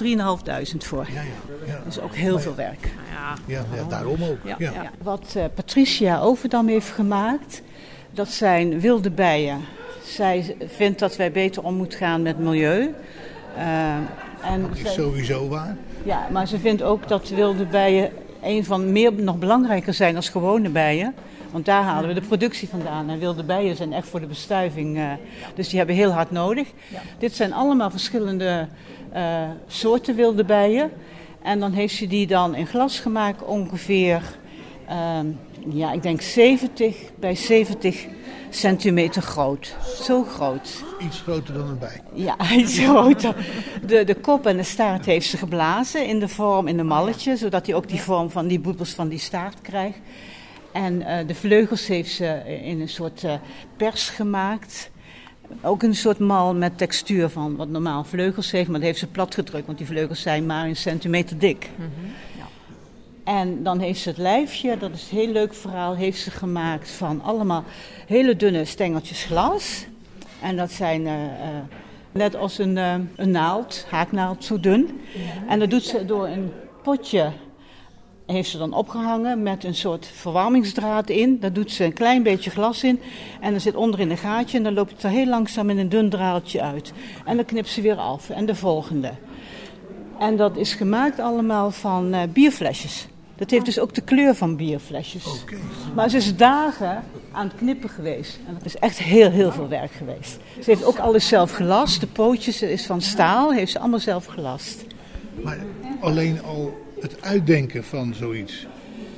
3.500 0.73 0.77
voor. 0.79 1.07
Ja, 1.15 1.21
ja, 1.21 1.29
ja. 1.67 1.73
Dat 1.85 1.87
is 1.93 2.01
ook 2.01 2.15
heel 2.15 2.39
veel 2.39 2.55
werk. 2.55 2.89
Ja, 3.47 3.65
ja, 3.75 3.85
daarom 3.89 4.23
ook. 4.23 4.39
Ja. 4.45 4.57
Ja. 4.59 4.91
Wat 5.03 5.33
eh, 5.37 5.45
Patricia 5.55 6.21
Overdam 6.21 6.69
heeft 6.69 6.91
gemaakt, 6.91 7.63
dat 8.11 8.29
zijn 8.29 8.81
wilde 8.81 9.11
bijen. 9.11 9.61
Zij 10.05 10.57
vindt 10.67 10.99
dat 10.99 11.17
wij 11.17 11.33
beter 11.33 11.63
om 11.63 11.75
moeten 11.75 11.99
gaan 11.99 12.23
met 12.23 12.39
milieu. 12.39 12.95
Eh, 13.57 13.95
en 14.43 14.63
Dat 14.69 14.79
is 14.85 14.93
sowieso 14.93 15.49
waar. 15.49 15.77
ja, 16.03 16.27
maar 16.31 16.47
ze 16.49 16.59
vindt 16.59 16.83
ook 16.83 17.09
dat 17.09 17.29
wilde 17.29 17.67
bijen 17.67 18.11
een 18.43 18.65
van 18.65 18.93
meer 18.93 19.13
nog 19.13 19.39
belangrijker 19.39 19.95
zijn 19.95 20.17
als 20.17 20.29
gewone 20.29 20.69
bijen. 20.69 21.15
Want 21.53 21.65
daar 21.65 21.83
halen 21.83 22.09
we 22.09 22.21
de 22.21 22.27
productie 22.27 22.69
vandaan. 22.69 23.09
En 23.09 23.19
wilde 23.19 23.45
bijen 23.45 23.77
zijn 23.77 23.93
echt 23.93 24.09
voor 24.09 24.21
de 24.21 24.27
bestuiving. 24.27 24.97
eh, 24.97 25.13
dus 25.55 25.69
die 25.69 25.79
hebben 25.79 25.97
heel 25.97 26.11
hard 26.11 26.31
nodig. 26.31 26.69
Dit 27.19 27.35
zijn 27.35 27.53
allemaal 27.53 27.91
verschillende 27.91 28.69
eh, 29.13 29.43
soorten 29.67 30.15
wilde 30.15 30.45
bijen. 30.45 30.91
En 31.43 31.61
dan 31.61 31.73
heeft 31.73 31.95
ze 31.95 32.07
die 32.07 32.27
dan 32.27 32.55
in 32.55 32.67
glas 32.67 33.01
gemaakt 33.01 33.45
ongeveer 33.45 34.23
ehm, 34.87 35.27
ja, 35.69 35.93
ik 35.93 36.03
denk 36.03 36.21
70 36.21 36.97
bij 37.19 37.35
70 37.35 38.07
centimeter 38.51 39.23
groot. 39.23 39.77
Zo 40.03 40.25
groot. 40.25 40.85
Iets 41.01 41.21
groter 41.21 41.55
dan 41.55 41.69
een 41.69 41.79
bij. 41.79 42.01
Ja, 42.13 42.37
iets 42.57 42.79
groter. 42.79 43.35
De, 43.87 44.05
de 44.05 44.15
kop 44.15 44.47
en 44.47 44.57
de 44.57 44.63
staart 44.63 45.07
heeft 45.07 45.27
ze 45.27 45.37
geblazen 45.37 46.07
in 46.07 46.19
de 46.19 46.29
vorm, 46.29 46.69
in 46.69 46.77
de 46.77 46.83
malletje, 46.83 47.37
zodat 47.37 47.67
hij 47.67 47.75
ook 47.75 47.89
die 47.89 48.01
vorm 48.01 48.31
van 48.31 48.47
die 48.47 48.61
boepels 48.61 48.91
van 48.91 49.09
die 49.09 49.19
staart 49.19 49.61
krijgt. 49.61 49.99
En 50.73 51.03
eh, 51.03 51.27
de 51.27 51.35
vleugels 51.35 51.87
heeft 51.87 52.11
ze 52.11 52.43
in 52.63 52.81
een 52.81 52.89
soort 52.89 53.25
eh, 53.25 53.35
pers 53.77 54.09
gemaakt. 54.09 54.91
Ook 55.61 55.83
een 55.83 55.95
soort 55.95 56.19
mal 56.19 56.55
met 56.55 56.79
textuur 56.79 57.29
van 57.29 57.57
wat 57.57 57.69
normaal 57.69 58.05
vleugels 58.05 58.51
heeft, 58.51 58.69
maar 58.69 58.79
dat 58.79 58.89
heeft 58.89 58.99
ze 58.99 59.07
plat 59.07 59.35
gedrukt, 59.35 59.67
want 59.67 59.79
die 59.79 59.87
vleugels 59.87 60.23
zijn 60.23 60.47
maar 60.47 60.67
een 60.67 60.77
centimeter 60.77 61.39
dik. 61.39 61.71
Ja. 62.37 62.47
En 63.25 63.63
dan 63.63 63.79
heeft 63.79 64.01
ze 64.01 64.09
het 64.09 64.19
lijfje, 64.19 64.79
dat 64.79 64.91
is 64.95 65.09
een 65.11 65.19
heel 65.19 65.33
leuk 65.33 65.55
verhaal, 65.55 65.95
heeft 65.95 66.21
ze 66.21 66.31
gemaakt 66.31 66.91
van 66.91 67.23
allemaal 67.23 67.65
hele 68.07 68.37
dunne 68.37 68.65
stengeltjes 68.65 69.25
glas. 69.25 69.87
En 70.43 70.57
dat 70.57 70.73
zijn 70.73 71.07
eh, 71.07 71.25
eh, 71.25 71.31
net 72.13 72.37
als 72.37 72.59
een, 72.59 72.79
eh, 72.79 72.95
een 73.17 73.31
naald, 73.31 73.87
haaknaald, 73.91 74.45
zo 74.45 74.61
dun. 74.61 75.01
En 75.49 75.59
dat 75.59 75.71
doet 75.71 75.85
ze 75.85 76.05
door 76.05 76.27
een 76.27 76.53
potje 76.83 77.33
heeft 78.27 78.51
ze 78.51 78.59
dan 78.59 78.73
opgehangen 78.75 79.43
met 79.43 79.65
een 79.65 79.75
soort 79.75 80.07
verwarmingsdraad 80.07 81.11
in. 81.11 81.41
Daar 81.41 81.53
doet 81.53 81.73
ze 81.73 81.85
een 81.85 81.93
klein 81.93 82.23
beetje 82.23 82.51
glas 82.51 82.85
in. 82.85 83.01
En 83.41 83.55
er 83.55 83.61
zit 83.61 83.75
onderin 83.75 84.11
een 84.11 84.17
gaatje 84.17 84.57
en 84.57 84.65
dan 84.65 84.75
loopt 84.75 84.91
het 84.91 85.03
er 85.03 85.11
heel 85.11 85.27
langzaam 85.27 85.71
in 85.71 85.79
een 85.79 85.89
dun 85.89 86.11
draadje 86.11 86.63
uit. 86.63 86.93
En 87.25 87.37
dan 87.37 87.45
knipt 87.45 87.69
ze 87.69 87.81
weer 87.81 87.97
af. 87.97 88.31
En 88.31 88.47
de 88.47 88.55
volgende. 88.55 89.11
En 90.19 90.37
dat 90.37 90.57
is 90.57 90.75
gemaakt 90.75 91.19
allemaal 91.19 91.71
van 91.71 92.15
uh, 92.15 92.23
bierflesjes. 92.33 93.07
Dat 93.37 93.51
heeft 93.51 93.65
dus 93.65 93.79
ook 93.79 93.95
de 93.95 94.01
kleur 94.01 94.35
van 94.35 94.57
bierflesjes. 94.57 95.45
Maar 95.95 96.09
ze 96.09 96.17
is 96.17 96.37
dagen 96.37 97.05
aan 97.33 97.47
het 97.47 97.57
knippen 97.57 97.89
geweest. 97.89 98.39
En 98.47 98.55
dat 98.55 98.65
is 98.65 98.77
echt 98.77 98.99
heel, 98.99 99.31
heel 99.31 99.53
veel 99.53 99.69
werk 99.69 99.93
geweest. 99.93 100.39
Ze 100.55 100.71
heeft 100.71 100.85
ook 100.85 100.99
alles 100.99 101.29
zelf 101.29 101.53
gelast. 101.53 102.01
De 102.01 102.07
pootjes 102.07 102.63
is 102.63 102.87
van 102.87 103.01
staal, 103.01 103.53
heeft 103.53 103.73
ze 103.73 103.79
allemaal 103.79 103.99
zelf 103.99 104.27
gelast. 104.27 104.85
Maar 105.43 105.59
alleen 106.01 106.43
al 106.43 106.75
het 107.03 107.23
uitdenken 107.23 107.85
van 107.85 108.15
zoiets, 108.15 108.67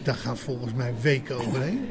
daar 0.03 0.15
gaat 0.15 0.39
volgens 0.39 0.73
mij 0.75 0.93
weken 1.01 1.37
overheen. 1.37 1.89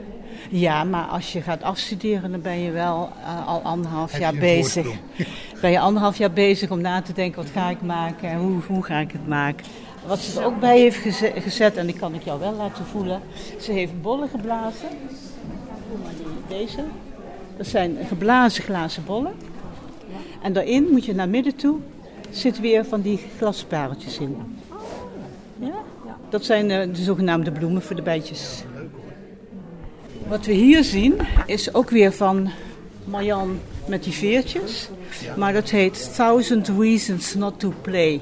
Ja, 0.50 0.84
maar 0.84 1.06
als 1.06 1.34
je 1.34 1.42
gaat 1.42 1.64
afstuderen, 1.64 2.32
dan 2.32 2.42
ben 2.42 2.60
je 2.60 2.72
wel 2.72 3.10
uh, 3.20 3.48
al 3.48 3.62
anderhalf 3.62 4.12
Heb 4.12 4.22
jaar 4.22 4.34
je 4.34 4.40
bezig. 4.40 4.88
Ben 5.62 5.72
je 5.72 5.80
anderhalf 5.80 6.18
jaar 6.18 6.32
bezig 6.32 6.72
om 6.72 6.82
na 6.82 7.02
te 7.02 7.14
denken, 7.14 7.42
wat 7.44 7.52
ga 7.52 7.70
ik 7.70 7.82
maken 7.82 8.30
en 8.30 8.38
hoe, 8.38 8.62
hoe 8.68 8.84
ga 8.84 9.00
ik 9.00 9.12
het 9.12 9.28
maken. 9.28 9.66
Wat 10.06 10.20
ze 10.20 10.40
er 10.40 10.46
ook 10.46 10.60
bij 10.60 10.80
heeft 10.80 10.98
geze- 10.98 11.34
gezet, 11.36 11.78
en 11.78 11.86
die 11.86 11.96
kan 11.96 12.14
ik 12.14 12.24
jou 12.24 12.40
wel 12.40 12.54
laten 12.54 12.86
voelen. 12.86 13.22
Ze 13.60 13.72
heeft 13.72 14.02
bollen 14.02 14.30
geblazen. 14.30 14.88
Deze. 16.48 16.84
Dat 17.58 17.68
zijn 17.68 17.98
geblazen 18.08 18.64
glazen 18.64 19.04
bollen. 19.06 19.34
En 20.42 20.54
daarin 20.54 20.88
moet 20.92 21.06
je 21.06 21.14
naar 21.16 21.30
midden 21.30 21.56
toe, 21.56 21.80
zit 22.30 22.60
weer 22.60 22.86
van 22.86 23.02
die 23.02 23.20
glaspareltjes 23.38 24.18
in. 24.18 24.38
Ja? 25.60 25.84
Dat 26.30 26.46
zijn 26.46 26.72
eh, 26.72 26.94
de 26.94 27.04
zogenaamde 27.04 27.52
bloemen 27.52 27.82
voor 27.82 27.96
de 27.96 28.02
bijtjes. 28.02 28.64
Wat 30.28 30.46
we 30.46 30.54
hier 30.54 30.84
zien 30.84 31.20
is 31.46 31.74
ook 31.74 31.90
weer 31.90 32.12
van 32.12 32.50
Marjan 33.06 33.60
met 33.86 34.04
die 34.04 34.14
veertjes. 34.14 34.90
Maar 35.38 35.54
dat 35.54 35.70
heet 35.70 36.14
Thousand 36.16 36.72
Reasons 36.80 37.34
Not 37.34 37.60
to 37.60 37.74
Play. 37.82 38.22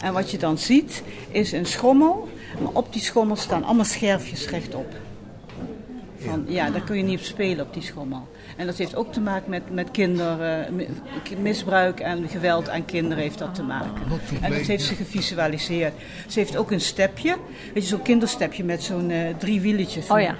En 0.00 0.12
wat 0.12 0.30
je 0.30 0.38
dan 0.38 0.58
ziet 0.58 1.02
is 1.30 1.52
een 1.52 1.66
schommel. 1.66 2.28
Maar 2.62 2.72
op 2.72 2.92
die 2.92 3.02
schommel 3.02 3.36
staan 3.36 3.64
allemaal 3.64 3.84
scherfjes 3.84 4.48
rechtop. 4.48 4.86
Van, 6.18 6.44
ja, 6.48 6.70
daar 6.70 6.82
kun 6.82 6.96
je 6.96 7.02
niet 7.02 7.18
op 7.18 7.24
spelen 7.24 7.66
op 7.66 7.74
die 7.74 7.82
schommel. 7.82 8.28
En 8.58 8.66
dat 8.66 8.78
heeft 8.78 8.96
ook 8.96 9.12
te 9.12 9.20
maken 9.20 9.50
met, 9.50 9.62
met 9.70 9.90
kindermisbruik 9.90 12.00
en 12.00 12.28
geweld 12.28 12.68
aan 12.68 12.84
kinderen 12.84 13.22
heeft 13.22 13.38
dat 13.38 13.54
te 13.54 13.62
maken. 13.62 14.02
En 14.40 14.52
dat 14.52 14.60
heeft 14.60 14.84
ze 14.84 14.94
gevisualiseerd. 14.94 15.92
Ze 16.26 16.38
heeft 16.38 16.56
ook 16.56 16.70
een 16.70 16.80
stepje, 16.80 17.36
weet 17.74 17.82
je, 17.82 17.88
zo'n 17.88 18.02
kinderstepje 18.02 18.64
met 18.64 18.82
zo'n 18.82 19.10
eh, 19.10 19.20
drie 19.38 19.60
wieletjes. 19.60 20.10
Oh 20.10 20.20
ja. 20.20 20.36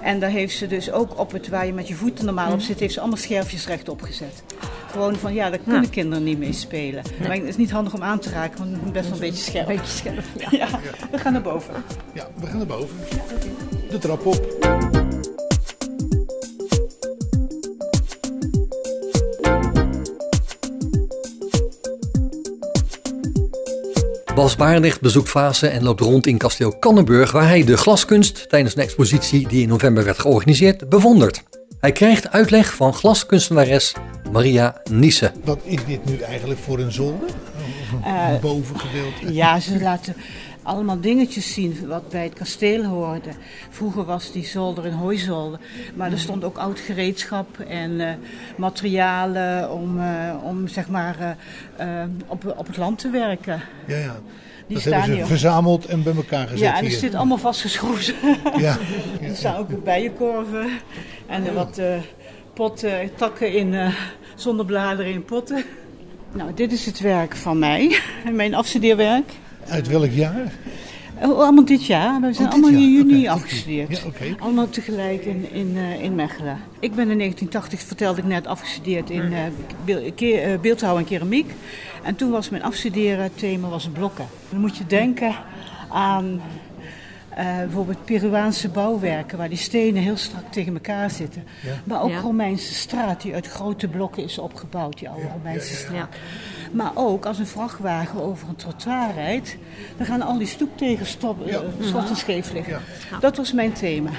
En 0.00 0.20
daar 0.20 0.30
heeft 0.30 0.56
ze 0.56 0.66
dus 0.66 0.90
ook 0.90 1.18
op 1.18 1.32
het 1.32 1.48
waar 1.48 1.66
je 1.66 1.72
met 1.72 1.88
je 1.88 1.94
voeten 1.94 2.24
normaal 2.24 2.52
op 2.52 2.60
zit, 2.60 2.80
heeft 2.80 2.94
ze 2.94 3.00
allemaal 3.00 3.18
scherfjes 3.18 3.66
rechtop 3.66 4.02
gezet. 4.02 4.42
Gewoon 4.90 5.16
van 5.16 5.34
ja, 5.34 5.50
daar 5.50 5.58
kunnen 5.58 5.90
kinderen 5.90 6.24
niet 6.24 6.38
mee 6.38 6.52
spelen. 6.52 7.02
Maar 7.20 7.36
het 7.36 7.44
is 7.44 7.56
niet 7.56 7.70
handig 7.70 7.94
om 7.94 8.02
aan 8.02 8.18
te 8.18 8.30
raken, 8.30 8.58
want 8.58 8.70
het 8.70 8.80
is 8.84 8.90
best 8.90 9.04
wel 9.04 9.14
een 9.14 9.20
beetje 9.20 9.42
scherp. 9.42 9.66
Beetje 9.66 9.86
scherp, 9.86 10.24
ja. 10.38 10.48
Ja, 10.58 10.68
we 11.10 11.18
gaan 11.18 11.32
naar 11.32 11.42
boven. 11.42 11.74
Ja, 12.12 12.28
we 12.40 12.46
gaan 12.46 12.56
naar 12.56 12.66
boven. 12.66 12.96
De 13.90 13.98
trap 13.98 14.26
op. 14.26 15.01
Bas 24.34 24.56
Barendrecht 24.56 25.00
bezoekt 25.00 25.30
Vaassen 25.30 25.72
en 25.72 25.82
loopt 25.82 26.00
rond 26.00 26.26
in 26.26 26.38
kasteel 26.38 26.78
Kannenburg, 26.78 27.32
waar 27.32 27.48
hij 27.48 27.64
de 27.64 27.76
glaskunst 27.76 28.48
tijdens 28.48 28.76
een 28.76 28.82
expositie 28.82 29.48
die 29.48 29.62
in 29.62 29.68
november 29.68 30.04
werd 30.04 30.18
georganiseerd 30.18 30.88
bewondert. 30.88 31.42
Hij 31.80 31.92
krijgt 31.92 32.30
uitleg 32.30 32.74
van 32.74 32.94
glaskunstenares 32.94 33.94
Maria 34.32 34.80
Niese. 34.90 35.32
Wat 35.44 35.58
is 35.62 35.84
dit 35.86 36.04
nu 36.04 36.18
eigenlijk 36.18 36.60
voor 36.60 36.78
een 36.78 36.92
zolder? 36.92 37.28
Of 37.28 37.92
een 37.92 38.12
Eh, 38.14 38.40
bovengedeelte? 38.40 39.32
Ja, 39.34 39.60
ze 39.60 39.80
laten 39.80 40.16
allemaal 40.62 41.00
dingetjes 41.00 41.52
zien 41.52 41.86
wat 41.86 42.08
bij 42.08 42.22
het 42.22 42.32
kasteel 42.32 42.84
hoorde. 42.84 43.30
Vroeger 43.70 44.04
was 44.04 44.32
die 44.32 44.44
zolder 44.44 44.86
een 44.86 44.92
hooizolder, 44.92 45.58
maar 45.94 46.12
er 46.12 46.18
stond 46.18 46.44
ook 46.44 46.58
oud 46.58 46.80
gereedschap 46.80 47.58
en 47.58 48.00
eh, 48.00 48.14
materialen 48.56 49.70
om, 49.70 50.00
eh, 50.00 50.34
om 50.42 50.68
zeg 50.68 50.88
maar 50.88 51.36
eh, 51.76 51.86
op, 52.26 52.54
op 52.56 52.66
het 52.66 52.76
land 52.76 52.98
te 52.98 53.10
werken. 53.10 53.60
Ja, 53.86 53.96
ja. 53.96 54.16
Die 54.66 54.76
dat 54.76 54.80
staan 54.80 54.92
hebben 54.92 55.10
ze 55.10 55.20
hier. 55.20 55.26
verzameld 55.26 55.86
en 55.86 56.02
bij 56.02 56.14
elkaar 56.14 56.46
gezet 56.46 56.58
Ja, 56.58 56.78
en 56.78 56.84
er 56.84 56.90
zit 56.90 57.14
allemaal 57.14 57.38
vastgeschroefd. 57.38 58.14
Ja, 58.58 58.76
Er 59.20 59.36
staan 59.36 59.56
ook 59.56 59.84
bijenkorven 59.84 60.70
en 61.26 61.54
wat 61.54 61.80
potten, 62.54 63.14
takken 63.14 63.52
in, 63.52 63.74
eh, 63.74 63.94
zonder 64.34 64.66
bladeren 64.66 65.12
in 65.12 65.24
potten. 65.24 65.64
Nou, 66.32 66.54
dit 66.54 66.72
is 66.72 66.86
het 66.86 67.00
werk 67.00 67.36
van 67.36 67.58
mij, 67.58 67.98
mijn 68.32 68.54
afstudeerwerk. 68.54 69.32
Uit 69.68 69.88
welk 69.88 70.10
jaar? 70.10 70.52
Oh, 71.22 71.38
allemaal 71.38 71.64
dit 71.64 71.86
jaar. 71.86 72.20
We 72.20 72.32
zijn 72.32 72.46
Oh, 72.46 72.52
allemaal 72.52 72.70
in 72.70 72.92
juni 72.92 73.28
afgestudeerd. 73.28 74.02
Ja. 74.18 74.34
Allemaal 74.38 74.68
tegelijk 74.68 75.24
in, 75.24 75.52
in, 75.52 75.72
eh, 75.76 76.02
in 76.02 76.14
Mechelen. 76.14 76.58
Ik 76.80 76.94
ben 76.94 77.10
in 77.10 77.18
1980, 77.18 77.80
vertelde 77.80 78.20
ik 78.20 78.26
net, 78.26 78.46
afgestudeerd 78.46 79.10
in 79.10 79.34
beeldhouw 80.60 80.98
en 80.98 81.04
keramiek. 81.04 81.50
En 82.02 82.16
toen 82.16 82.30
was 82.30 82.50
mijn 82.50 82.62
afstuderen 82.62 83.34
thema 83.34 83.68
was 83.68 83.88
blokken. 83.88 84.26
Dan 84.50 84.60
moet 84.60 84.76
je 84.76 84.86
denken 84.86 85.34
aan 85.88 86.40
eh, 87.36 87.56
bijvoorbeeld 87.56 88.04
Peruaanse 88.04 88.68
bouwwerken... 88.68 89.38
waar 89.38 89.48
die 89.48 89.58
stenen 89.58 90.02
heel 90.02 90.16
strak 90.16 90.42
tegen 90.50 90.74
elkaar 90.74 91.10
zitten. 91.10 91.44
Ja. 91.62 91.72
Maar 91.84 92.02
ook 92.02 92.10
Ja. 92.10 92.20
Romeinse 92.20 92.74
straat 92.74 93.22
die 93.22 93.34
uit 93.34 93.46
grote 93.46 93.88
blokken 93.88 94.22
is 94.22 94.38
opgebouwd, 94.38 94.98
die 94.98 95.08
oude 95.08 95.28
Romeinse 95.32 95.74
straat. 95.74 95.94
Ja. 95.94 96.18
Maar 96.72 96.90
ook 96.94 97.26
als 97.26 97.38
een 97.38 97.46
vrachtwagen 97.46 98.22
over 98.22 98.48
een 98.48 98.56
trottoir 98.56 99.14
rijdt, 99.14 99.56
dan 99.96 100.06
gaan 100.06 100.22
al 100.22 100.38
die 100.38 100.46
stoeptegels 100.46 101.08
stop, 101.08 101.46
eh, 101.46 101.58
slotten 101.80 102.16
scheef 102.16 102.52
liggen. 102.52 102.80
Dat 103.20 103.36
was 103.36 103.52
mijn 103.52 103.72
thema. 103.72 104.10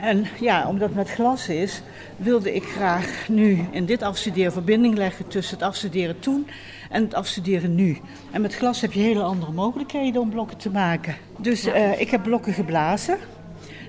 En 0.00 0.26
ja, 0.40 0.68
omdat 0.68 0.88
het 0.88 0.96
met 0.96 1.10
glas 1.10 1.48
is, 1.48 1.82
wilde 2.16 2.54
ik 2.54 2.64
graag 2.64 3.28
nu 3.28 3.66
in 3.70 3.86
dit 3.86 4.02
afstuderen 4.02 4.52
verbinding 4.52 4.96
leggen 4.96 5.28
tussen 5.28 5.58
het 5.58 5.66
afstuderen 5.66 6.18
toen 6.20 6.46
en 6.88 7.02
het 7.02 7.14
afstuderen 7.14 7.74
nu. 7.74 7.98
En 8.30 8.40
met 8.40 8.54
glas 8.54 8.80
heb 8.80 8.92
je 8.92 9.00
hele 9.00 9.22
andere 9.22 9.52
mogelijkheden 9.52 10.20
om 10.20 10.30
blokken 10.30 10.56
te 10.56 10.70
maken. 10.70 11.16
Dus 11.38 11.64
eh, 11.64 12.00
ik 12.00 12.10
heb 12.10 12.22
blokken 12.22 12.52
geblazen. 12.52 13.18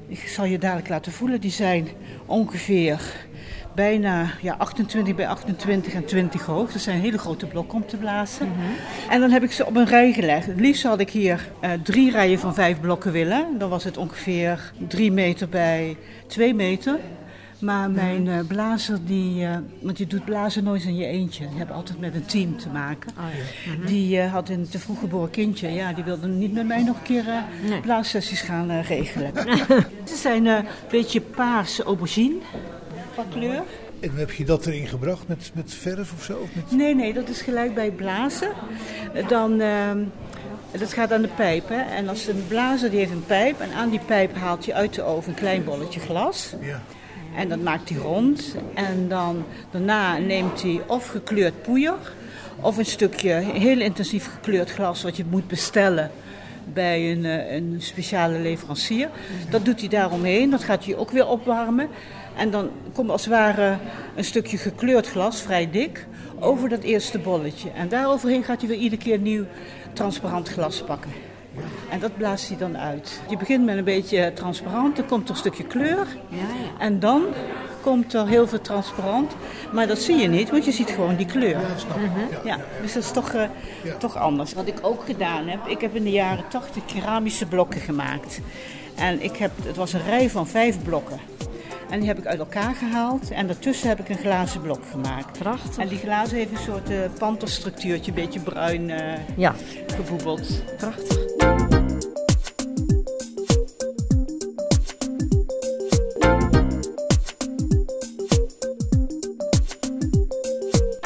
Ik 0.08 0.28
zal 0.28 0.46
je 0.46 0.58
dadelijk 0.58 0.90
laten 0.90 1.12
voelen. 1.12 1.42
Die 1.42 1.52
zijn 1.52 1.88
ongeveer 2.26 3.28
bijna 3.76 4.32
ja, 4.42 4.56
28 4.58 5.16
bij 5.16 5.28
28 5.28 5.94
en 5.94 6.06
20 6.06 6.46
hoog. 6.46 6.72
Dat 6.72 6.82
zijn 6.82 7.00
hele 7.00 7.18
grote 7.18 7.46
blokken 7.46 7.78
om 7.78 7.88
te 7.88 7.98
blazen. 7.98 8.52
En 9.10 9.20
dan 9.20 9.32
heb 9.32 9.44
ik 9.44 9.52
ze 9.52 9.66
op 9.66 9.76
een 9.76 9.86
rij 9.86 10.14
gelegd. 10.14 10.46
Het 10.46 10.60
liefst 10.60 10.84
had 10.84 11.00
ik 11.00 11.10
hier 11.10 11.50
eh, 11.60 11.72
drie 11.84 12.12
rijen 12.12 12.40
van 12.40 12.54
vijf 12.54 12.80
blokken 12.80 13.12
willen. 13.12 13.58
Dan 13.58 13.70
was 13.70 13.84
het 13.84 13.98
ongeveer 13.98 14.72
3 14.88 15.12
meter 15.12 15.50
bij 15.50 15.98
2 16.28 16.54
meter. 16.54 17.00
Maar 17.60 17.92
mijn 17.92 18.28
eh, 18.28 18.40
blazer, 18.48 18.98
die, 19.06 19.46
eh, 19.46 19.58
want 19.82 19.98
je 19.98 20.08
doet 20.08 20.26
blazen 20.26 20.64
nooit 20.64 20.84
in 20.84 20.96
je 20.96 21.06
eentje. 21.06 21.44
Je 21.44 21.58
hebt 21.58 21.72
altijd 21.72 22.00
met 22.00 22.16
een 22.16 22.26
team 22.26 22.58
te 22.58 22.70
maken. 22.70 23.12
Oh 23.18 23.24
ja. 23.66 23.86
Die 23.88 24.20
eh, 24.20 24.32
had 24.32 24.50
een 24.50 24.70
te 24.70 24.80
vroeg 24.80 25.00
geboren 25.00 25.30
kindje. 25.30 25.68
Ja, 25.70 25.94
die 25.94 26.04
wilde 26.04 26.28
niet 26.28 26.54
met 26.54 26.68
mij 26.68 26.84
nog 26.84 26.96
een 26.96 27.04
keer 27.04 27.28
eh 27.28 27.70
Nee. 27.70 27.80
blaassessies 27.80 28.42
gaan 28.42 28.82
regelen. 28.82 29.32
Ze 30.10 30.16
zijn 30.16 30.48
eh, 30.48 30.56
een 30.56 30.66
beetje 30.90 31.22
paarse 31.22 31.84
aubergine 31.84 32.36
van 33.14 33.26
kleur. 33.30 33.64
En 34.00 34.12
heb 34.16 34.32
je 34.32 34.46
dat 34.46 34.66
erin 34.66 34.88
gebracht 34.88 35.28
met, 35.28 35.52
met 35.54 35.74
verf 35.74 36.14
of 36.14 36.24
zo? 36.24 36.34
Of 36.34 36.50
met... 36.56 36.72
Nee, 36.72 36.96
nee, 36.96 37.14
dat 37.14 37.30
is 37.30 37.42
gelijk 37.42 37.74
bij 37.76 37.92
blazen. 37.92 38.52
Dan 39.28 39.62
ehm, 39.62 40.00
Dat 40.80 40.94
gaat 40.94 41.14
aan 41.14 41.22
de 41.22 41.28
pijp. 41.28 41.70
Hè? 41.70 41.82
En 41.82 42.10
als 42.10 42.28
een 42.28 42.44
blazer 42.48 42.90
die 42.90 43.00
heeft 43.00 43.12
een 43.12 43.26
pijp. 43.26 43.60
En 43.60 43.72
aan 43.74 43.90
die 43.90 44.00
pijp 44.06 44.36
haalt 44.36 44.66
hij 44.66 44.76
uit 44.76 44.94
de 44.94 45.04
oven 45.04 45.30
een 45.32 45.38
klein 45.38 45.64
bolletje 45.64 46.00
glas. 46.00 46.54
Ja. 46.62 46.82
En 47.40 47.50
dat 47.50 47.62
maakt 47.62 47.90
hij 47.90 47.98
rond. 47.98 48.56
En 48.74 49.08
dan 49.08 49.46
daarna 49.72 50.18
neemt 50.18 50.62
hij 50.62 50.82
of 50.88 51.08
gekleurd 51.08 51.62
poeier. 51.62 52.14
Of 52.62 52.78
een 52.78 52.86
stukje 52.86 53.34
heel 53.34 53.80
intensief 53.80 54.30
gekleurd 54.34 54.72
glas 54.72 55.04
wat 55.04 55.18
je 55.18 55.26
moet 55.30 55.48
bestellen 55.48 56.12
bij 56.74 57.12
een, 57.12 57.26
eh, 57.26 57.56
een 57.56 57.76
speciale 57.80 58.40
leverancier. 58.40 59.10
Dat 59.50 59.66
doet 59.66 59.80
hij 59.80 59.90
daaromheen. 59.90 60.50
Dat 60.50 60.64
gaat 60.64 60.86
hij 60.86 60.96
ook 60.96 61.12
weer 61.12 61.28
opwarmen. 61.28 61.88
En 62.36 62.52
dan 62.52 62.70
komt 62.94 63.10
als 63.10 63.26
het 63.26 63.34
ware 63.34 63.78
een 64.16 64.24
stukje 64.24 64.58
gekleurd 64.58 65.08
glas, 65.08 65.42
vrij 65.42 65.70
dik, 65.72 66.06
over 66.40 66.70
dat 66.70 66.84
eerste 66.84 67.20
bolletje. 67.20 67.70
En 67.72 67.90
daaroverheen 67.90 68.44
gaat 68.44 68.60
hij 68.60 68.70
weer 68.70 68.80
iedere 68.80 69.02
keer 69.02 69.20
nieuw 69.20 69.46
transparant 69.94 70.50
glas 70.50 70.82
pakken. 70.82 71.29
En 71.90 72.00
dat 72.00 72.18
blaast 72.18 72.48
hij 72.48 72.58
dan 72.58 72.78
uit. 72.78 73.22
Je 73.30 73.38
begint 73.38 73.66
met 73.66 73.78
een 73.78 73.84
beetje 73.84 74.32
transparant, 74.34 74.96
dan 74.96 75.06
komt 75.06 75.24
er 75.24 75.30
een 75.30 75.36
stukje 75.36 75.64
kleur. 75.64 76.08
En 76.78 77.00
dan 77.00 77.24
komt 77.82 78.14
er 78.14 78.28
heel 78.28 78.48
veel 78.48 78.62
transparant. 78.62 79.36
Maar 79.74 79.88
dat 79.88 80.00
zie 80.00 80.16
je 80.16 80.28
niet, 80.28 80.50
want 80.50 80.66
je 80.66 80.72
ziet 80.72 80.90
gewoon 80.90 81.16
die 81.16 81.26
kleur. 81.26 81.50
Ja, 81.50 81.78
snap 81.78 81.98
ik. 81.98 82.12
Ja. 82.32 82.40
Ja, 82.44 82.58
dus 82.82 82.94
dat 82.94 83.04
is 83.04 83.12
toch, 83.12 83.34
eh, 83.34 83.50
toch 83.98 84.18
anders. 84.18 84.54
Wat 84.54 84.68
ik 84.68 84.78
ook 84.82 85.06
gedaan 85.06 85.48
heb, 85.48 85.68
ik 85.68 85.82
heb 85.82 85.96
in 85.96 86.04
de 86.04 86.12
jaren 86.12 86.48
80 86.48 86.86
keramische 86.86 87.46
blokken 87.46 87.82
gemaakt. 87.82 88.40
En 88.96 89.22
ik 89.22 89.38
heb, 89.38 89.52
het 89.64 89.76
was 89.76 89.94
een 89.94 90.06
rij 90.06 90.30
van 90.30 90.48
vijf 90.48 90.84
blokken. 90.84 91.20
En 91.90 92.00
die 92.00 92.08
heb 92.08 92.18
ik 92.18 92.26
uit 92.26 92.40
elkaar 92.40 92.76
gehaald 92.76 93.32
en 93.32 93.48
daartussen 93.48 93.88
heb 93.90 94.00
ik 94.00 94.10
een 94.10 94.18
glazen 94.18 94.62
blok 94.62 94.82
gemaakt. 94.92 95.38
Prachtig. 95.40 95.78
En 95.78 95.88
die 95.88 95.98
glazen 95.98 96.38
heeft 96.38 96.52
een 96.52 96.58
soort 96.58 96.90
eh 96.90 96.98
panterstructuurtje, 97.18 98.12
een 98.12 98.16
beetje 98.24 98.40
bruin 98.40 98.90
eh 98.90 99.20
Ja, 99.38 99.54
geboebeld. 99.96 100.64
prachtig. 100.78 101.18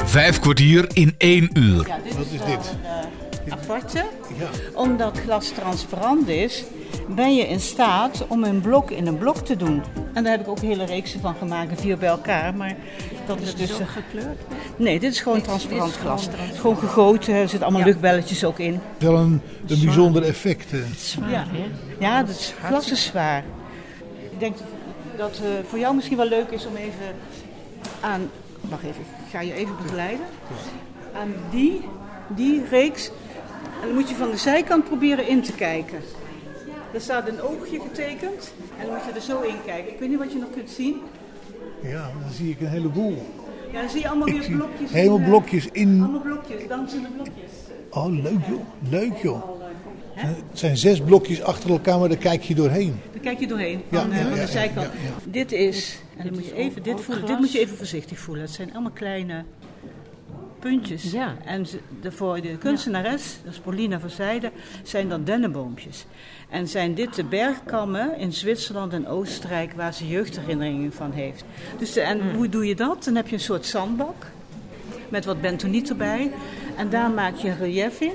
Vijf 0.04 0.40
kwartier 0.40 0.86
in 0.92 1.14
één 1.18 1.50
uur. 1.52 1.86
Ja, 1.86 1.98
dit 2.04 2.16
Wat 2.16 2.26
is 2.26 2.30
dit? 2.30 2.74
een 2.74 2.84
eh, 3.46 3.52
aparte. 3.52 4.04
Ja. 4.38 4.48
Omdat 4.74 5.18
glas 5.18 5.48
transparant 5.48 6.28
is, 6.28 6.64
ben 7.08 7.34
je 7.34 7.42
in 7.48 7.60
staat 7.60 8.24
om 8.28 8.44
een 8.44 8.60
blok 8.60 8.90
in 8.90 9.06
een 9.06 9.18
blok 9.18 9.36
te 9.36 9.56
doen. 9.56 9.82
En 10.12 10.22
daar 10.22 10.32
heb 10.32 10.40
ik 10.40 10.48
ook 10.48 10.58
hele 10.60 10.84
reeksen 10.84 11.20
van 11.20 11.34
gemaakt, 11.34 11.80
vier 11.80 11.98
bij 11.98 12.08
elkaar. 12.08 12.54
Maar 12.54 12.76
dat 13.26 13.40
is 13.40 13.54
dus... 13.54 13.78
eh, 13.80 13.86
gekleurd? 13.88 14.38
Nee, 14.76 15.00
dit 15.00 15.12
is 15.12 15.20
gewoon 15.20 15.40
transparant 15.42 15.84
dit 15.84 15.94
is 15.94 16.00
gewoon 16.00 16.16
glas. 16.18 16.24
transparant. 16.26 16.60
Gewoon 16.60 16.76
gegoten, 16.78 17.34
er 17.34 17.40
zitten 17.40 17.62
allemaal 17.62 17.80
Ja. 17.80 17.86
luchtbelletjes 17.86 18.44
ook 18.44 18.58
in. 18.58 18.80
Wel 18.98 19.16
een, 19.16 19.40
een 19.66 19.80
bijzonder 19.84 20.22
effect. 20.22 20.72
eh. 20.72 20.78
Zwaar, 20.96 21.30
Ja. 21.30 21.44
hè? 21.48 21.64
Ja, 21.98 22.22
dat 22.22 22.34
is, 22.34 22.54
glas 22.64 22.90
is 22.90 23.04
zwaar. 23.04 23.44
Ik 24.30 24.40
denk 24.40 24.56
dat 25.16 25.38
het 25.42 25.66
voor 25.68 25.78
jou 25.78 25.94
misschien 25.94 26.16
wel 26.16 26.28
leuk 26.28 26.50
is 26.50 26.66
om 26.66 26.76
even 26.76 27.14
aan... 28.00 28.30
Wacht 28.60 28.82
even, 28.82 29.00
ik 29.00 29.30
ga 29.30 29.40
je 29.40 29.54
even 29.54 29.76
begeleiden. 29.82 30.26
Aan 31.14 31.32
die, 31.50 31.80
die 32.28 32.62
reeks. 32.70 33.10
En 33.80 33.86
dan 33.86 33.94
moet 33.94 34.08
je 34.08 34.14
van 34.14 34.30
de 34.30 34.36
zijkant 34.36 34.84
proberen 34.84 35.28
in 35.28 35.42
te 35.42 35.52
kijken. 35.52 35.98
Er 36.94 37.00
staat 37.00 37.28
een 37.28 37.40
oogje 37.40 37.80
getekend. 37.80 38.52
En 38.78 38.86
dan 38.86 38.94
moet 38.94 39.04
je 39.04 39.12
er 39.14 39.20
zo 39.20 39.40
in 39.40 39.54
kijken. 39.66 39.92
Ik 39.92 39.98
weet 39.98 40.08
niet 40.08 40.18
wat 40.18 40.32
je 40.32 40.38
nog 40.38 40.50
kunt 40.54 40.70
zien. 40.70 40.96
Ja, 41.82 42.10
dan 42.20 42.30
zie 42.32 42.50
ik 42.50 42.60
een 42.60 42.66
heleboel. 42.66 43.26
Ja, 43.72 43.80
dan 43.80 43.90
zie 43.90 44.00
je 44.00 44.08
allemaal 44.08 44.28
Ik 44.28 44.40
weer 44.40 44.50
blokjes. 44.56 44.90
in, 44.90 44.96
helemaal 44.96 45.18
eh, 45.18 45.26
blokjes 45.28 45.68
in. 45.72 46.00
Allemaal 46.02 46.20
blokjes, 46.20 46.68
dansende 46.68 47.08
blokjes. 47.08 47.50
Oh, 47.90 48.06
leuk 48.22 48.46
joh. 48.48 48.60
Leuk 48.90 49.16
joh. 49.22 49.42
Het 50.14 50.36
zijn 50.52 50.76
zes 50.76 51.00
blokjes 51.00 51.42
achter 51.42 51.70
elkaar, 51.70 51.98
maar 51.98 52.08
daar 52.08 52.18
kijk 52.18 52.42
je 52.42 52.54
doorheen. 52.54 53.00
Daar 53.12 53.20
kijk 53.22 53.40
je 53.40 53.46
doorheen, 53.46 53.82
Ja, 53.90 54.00
van, 54.00 54.12
eh, 54.12 54.18
ja, 54.18 54.26
van 54.28 54.36
ja, 54.36 54.44
de 54.44 54.50
zijkant. 54.50 54.86
ja, 54.86 54.92
ja. 55.04 55.30
Dit 55.30 55.52
is, 55.52 55.98
en 56.16 56.24
dan 56.24 56.34
moet 56.34 56.46
je 56.46 56.54
even 56.54 56.82
dit 56.82 57.00
voelen. 57.00 57.26
Dit 57.26 57.38
moet 57.38 57.52
je 57.52 57.58
even 57.58 57.76
voorzichtig 57.76 58.18
voelen. 58.18 58.44
Het 58.44 58.52
zijn 58.52 58.72
allemaal 58.72 58.90
kleine 58.90 59.44
puntjes. 60.58 61.12
Ja. 61.12 61.36
En 61.44 61.66
de, 62.00 62.12
voor 62.12 62.40
de 62.40 62.58
kunstenares, 62.58 63.36
dat 63.44 63.52
is 63.52 63.58
Paulina 63.58 64.00
van 64.00 64.10
Zijde, 64.10 64.50
zijn 64.82 65.08
dat 65.08 65.26
dennenboompjes. 65.26 66.06
En 66.54 66.68
zijn 66.68 66.94
dit 66.94 67.14
de 67.14 67.24
bergkammen 67.24 68.18
in 68.18 68.32
Zwitserland 68.32 68.92
en 68.92 69.06
Oostenrijk 69.06 69.72
waar 69.72 69.94
ze 69.94 70.08
jeugdherinneringen 70.08 70.92
van 70.92 71.12
heeft. 71.12 71.44
Dus 71.78 71.92
de, 71.92 72.00
en 72.00 72.34
hoe 72.34 72.48
doe 72.48 72.66
je 72.66 72.74
dat? 72.74 73.04
Dan 73.04 73.14
heb 73.14 73.28
je 73.28 73.34
een 73.34 73.40
soort 73.40 73.66
zandbak 73.66 74.26
met 75.08 75.24
wat 75.24 75.40
bentoniet 75.40 75.88
erbij. 75.88 76.32
En 76.76 76.90
daar 76.90 77.10
maak 77.10 77.36
je 77.36 77.48
een 77.48 77.56
relief 77.56 78.00
in. 78.00 78.12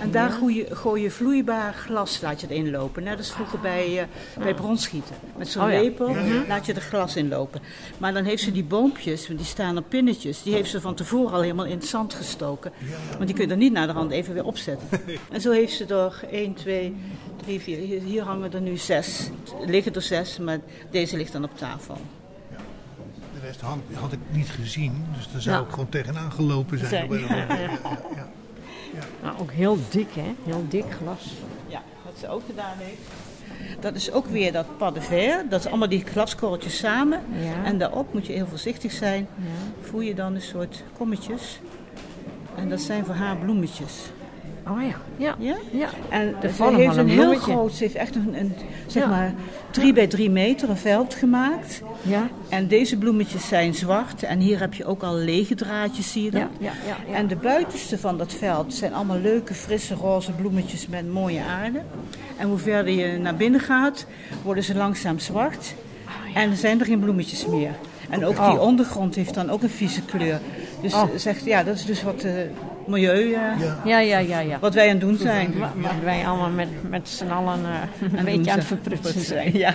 En 0.00 0.10
daar 0.10 0.30
gooi 0.30 0.56
je, 0.56 0.74
gooi 0.76 1.02
je 1.02 1.10
vloeibaar 1.10 1.74
glas, 1.74 2.20
laat 2.20 2.40
je 2.40 2.46
erin 2.48 2.70
lopen. 2.70 3.02
Net 3.02 3.18
als 3.18 3.32
vroeger 3.32 3.58
bij, 3.60 4.08
bij 4.38 4.54
bronschieten. 4.54 5.14
Met 5.36 5.48
zo'n 5.48 5.64
Oh 5.64 5.70
ja. 5.72 5.80
lepel 5.80 6.16
laat 6.48 6.66
je 6.66 6.72
er 6.72 6.80
glas 6.80 7.16
in 7.16 7.28
lopen. 7.28 7.60
Maar 7.98 8.12
dan 8.12 8.24
heeft 8.24 8.42
ze 8.42 8.52
die 8.52 8.64
boompjes, 8.64 9.26
want 9.26 9.38
die 9.38 9.48
staan 9.48 9.78
op 9.78 9.84
pinnetjes. 9.88 10.42
Die 10.42 10.54
heeft 10.54 10.70
ze 10.70 10.80
van 10.80 10.94
tevoren 10.94 11.32
al 11.34 11.40
helemaal 11.40 11.64
in 11.64 11.76
het 11.76 11.86
zand 11.86 12.14
gestoken. 12.14 12.72
Want 13.14 13.26
die 13.26 13.34
kun 13.34 13.44
je 13.46 13.50
er 13.50 13.56
niet 13.56 13.72
naar 13.72 13.86
de 13.86 13.92
hand 13.92 14.10
even 14.10 14.34
weer 14.34 14.44
opzetten. 14.44 14.88
En 15.32 15.40
zo 15.40 15.50
heeft 15.50 15.72
ze 15.72 15.84
er 15.86 16.24
1, 16.30 16.54
2, 16.54 16.94
3, 17.44 17.60
4. 17.60 17.78
Hier, 18.02 18.22
hangen 18.22 18.52
er 18.52 18.60
nu 18.60 18.76
zes. 18.76 19.30
Er 19.62 19.68
liggen 19.68 19.94
er 19.94 20.02
zes, 20.02 20.38
maar 20.38 20.58
deze 20.90 21.16
ligt 21.16 21.32
dan 21.32 21.44
op 21.44 21.58
tafel. 21.58 21.96
De 23.34 23.40
rest 23.46 23.60
had, 23.60 23.78
had 23.94 24.12
ik 24.12 24.18
niet 24.30 24.48
gezien, 24.48 25.04
dus 25.16 25.28
daar 25.32 25.40
zou 25.40 25.56
Ja. 25.56 25.62
ik 25.62 25.70
gewoon 25.70 25.88
tegenaan 25.88 26.32
gelopen 26.32 26.78
zijn. 26.78 26.90
Zijn. 26.90 27.10
Ja, 28.15 28.15
ja, 29.26 29.32
Nou, 29.32 29.42
ook 29.42 29.52
heel 29.52 29.78
dik, 29.90 30.08
hè? 30.14 30.34
Heel 30.44 30.64
dik 30.68 30.84
glas. 31.00 31.32
Ja, 31.66 31.82
wat 32.04 32.14
ze 32.20 32.28
ook 32.28 32.42
gedaan 32.46 32.76
heeft. 32.78 33.00
Dat 33.80 33.94
is 33.94 34.12
ook 34.12 34.26
weer 34.26 34.52
dat 34.52 34.76
pas 34.76 34.94
de 34.94 35.00
verre. 35.00 35.46
Dat 35.48 35.60
is 35.60 35.66
allemaal 35.66 35.88
die 35.88 36.04
glaskorreltjes 36.04 36.76
samen. 36.76 37.20
Ja. 37.40 37.64
En 37.64 37.78
daarop 37.78 38.12
moet 38.12 38.26
je 38.26 38.32
heel 38.32 38.46
voorzichtig 38.46 38.92
zijn. 38.92 39.28
Voer 39.80 40.04
je 40.04 40.14
dan 40.14 40.34
een 40.34 40.42
soort 40.42 40.82
kommetjes. 40.98 41.60
En 42.56 42.68
dat 42.68 42.80
zijn 42.80 43.04
voor 43.04 43.14
haar 43.14 43.36
bloemetjes. 43.36 43.92
Oh 44.68 44.82
ja, 44.82 44.94
ja. 45.16 45.34
Ja? 45.38 45.56
Ja. 45.70 45.88
En 46.08 46.34
ze 46.56 46.64
heeft 46.74 46.96
een 46.96 47.08
heel 47.08 47.16
bloemetje. 47.22 47.52
groot, 47.52 47.72
ze 47.72 47.82
heeft 47.82 47.94
echt 47.94 48.14
een, 48.16 48.34
een 48.38 48.54
zeg 48.86 49.02
Ja. 49.02 49.08
maar, 49.08 49.34
drie 49.70 49.92
bij 49.92 50.06
drie 50.06 50.30
meter 50.30 50.70
een 50.70 50.76
veld 50.76 51.14
gemaakt. 51.14 51.82
Ja, 52.02 52.28
En 52.48 52.68
deze 52.68 52.96
bloemetjes 52.96 53.48
zijn 53.48 53.74
zwart. 53.74 54.22
En 54.22 54.38
hier 54.40 54.60
heb 54.60 54.74
je 54.74 54.84
ook 54.84 55.02
al 55.02 55.14
lege 55.14 55.54
draadjes, 55.54 56.12
zie 56.12 56.22
je 56.24 56.30
dat? 56.30 56.40
ja, 56.40 56.70
ja. 56.86 56.96
ja. 57.08 57.14
En 57.14 57.26
de 57.26 57.36
buitenste 57.36 57.98
van 57.98 58.18
dat 58.18 58.32
veld 58.32 58.74
zijn 58.74 58.94
allemaal 58.94 59.18
leuke, 59.20 59.54
frisse, 59.54 59.94
roze 59.94 60.32
bloemetjes 60.32 60.86
met 60.86 61.12
mooie 61.12 61.42
aarde. 61.42 61.80
En 62.36 62.48
hoe 62.48 62.58
verder 62.58 62.92
je 62.94 63.18
naar 63.18 63.36
binnen 63.36 63.60
gaat, 63.60 64.06
worden 64.42 64.64
ze 64.64 64.74
langzaam 64.74 65.18
zwart. 65.18 65.74
En 66.34 66.50
er 66.50 66.56
zijn 66.56 66.80
er 66.80 66.86
geen 66.86 67.00
bloemetjes 67.00 67.46
meer. 67.46 67.70
En 68.10 68.24
ook 68.24 68.34
die 68.36 68.44
Oh. 68.44 68.60
ondergrond 68.60 69.14
heeft 69.14 69.34
dan 69.34 69.50
ook 69.50 69.62
een 69.62 69.68
vieze 69.70 70.02
kleur. 70.02 70.40
Dus 70.82 70.94
Oh. 70.94 71.10
ze 71.10 71.18
zegt, 71.18 71.44
ja, 71.44 71.62
dat 71.62 71.74
is 71.74 71.84
dus 71.84 72.02
wat 72.02 72.22
eh, 72.22 72.32
milieu, 72.86 73.32
eh, 73.32 73.32
ja. 73.32 73.76
ja, 73.84 73.98
ja, 73.98 74.18
ja, 74.18 74.38
ja. 74.38 74.58
wat 74.58 74.74
wij 74.74 74.84
aan 74.84 74.90
het 74.90 75.00
doen 75.00 75.16
zijn. 75.16 75.54
Wa- 75.58 75.72
Wat 75.76 75.90
wij 76.04 76.26
allemaal 76.26 76.50
met, 76.50 76.68
met 76.90 77.08
z'n 77.08 77.28
allen 77.30 77.60
eh, 77.64 78.18
een 78.18 78.24
beetje 78.24 78.50
aan 78.50 78.58
het 78.58 78.66
verprutsen 78.66 79.20
zijn. 79.20 79.58
Ja. 79.58 79.74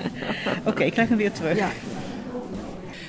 Oké, 0.65 0.83
ik 0.83 0.91
krijg 0.91 1.09
hem 1.09 1.17
weer 1.17 1.31
terug. 1.31 1.57
Ja. 1.57 1.67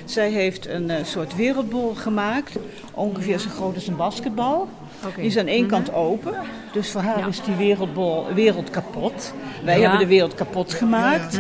Zij 0.05 0.31
heeft 0.31 0.69
een 0.69 0.91
eh, 0.91 1.05
soort 1.05 1.37
wereldbol 1.37 1.95
gemaakt, 1.95 2.57
ongeveer 2.95 3.39
zo 3.39 3.49
groot 3.51 3.75
als 3.75 3.87
een 3.87 3.97
basketbal. 3.97 4.69
Die 5.17 5.25
is 5.25 5.37
aan 5.39 5.47
één 5.47 5.67
kant 5.67 5.93
open, 5.95 6.35
dus 6.73 6.91
voor 6.91 7.01
haar 7.01 7.19
Ja. 7.19 7.27
is 7.27 7.43
die 7.43 7.55
wereldbol, 7.55 8.27
wereld 8.35 8.71
kapot. 8.71 9.35
Wij 9.65 9.75
Ja. 9.75 9.81
hebben 9.81 9.99
de 9.99 10.07
wereld 10.07 10.35
kapot 10.35 10.73
gemaakt. 10.75 11.39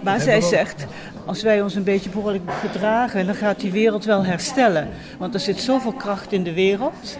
Maar 0.00 0.20
zij 0.20 0.40
zegt, 0.40 0.86
als 1.26 1.42
wij 1.42 1.62
ons 1.62 1.74
een 1.74 1.82
beetje 1.84 2.10
behoorlijk 2.10 2.50
gedragen, 2.60 3.26
dan 3.26 3.34
gaat 3.34 3.60
die 3.60 3.70
wereld 3.70 4.04
wel 4.04 4.24
herstellen. 4.24 4.88
Want 5.18 5.34
er 5.34 5.40
zit 5.40 5.60
zoveel 5.60 5.92
kracht 5.92 6.32
in 6.32 6.42
de 6.42 6.52
wereld. 6.52 7.18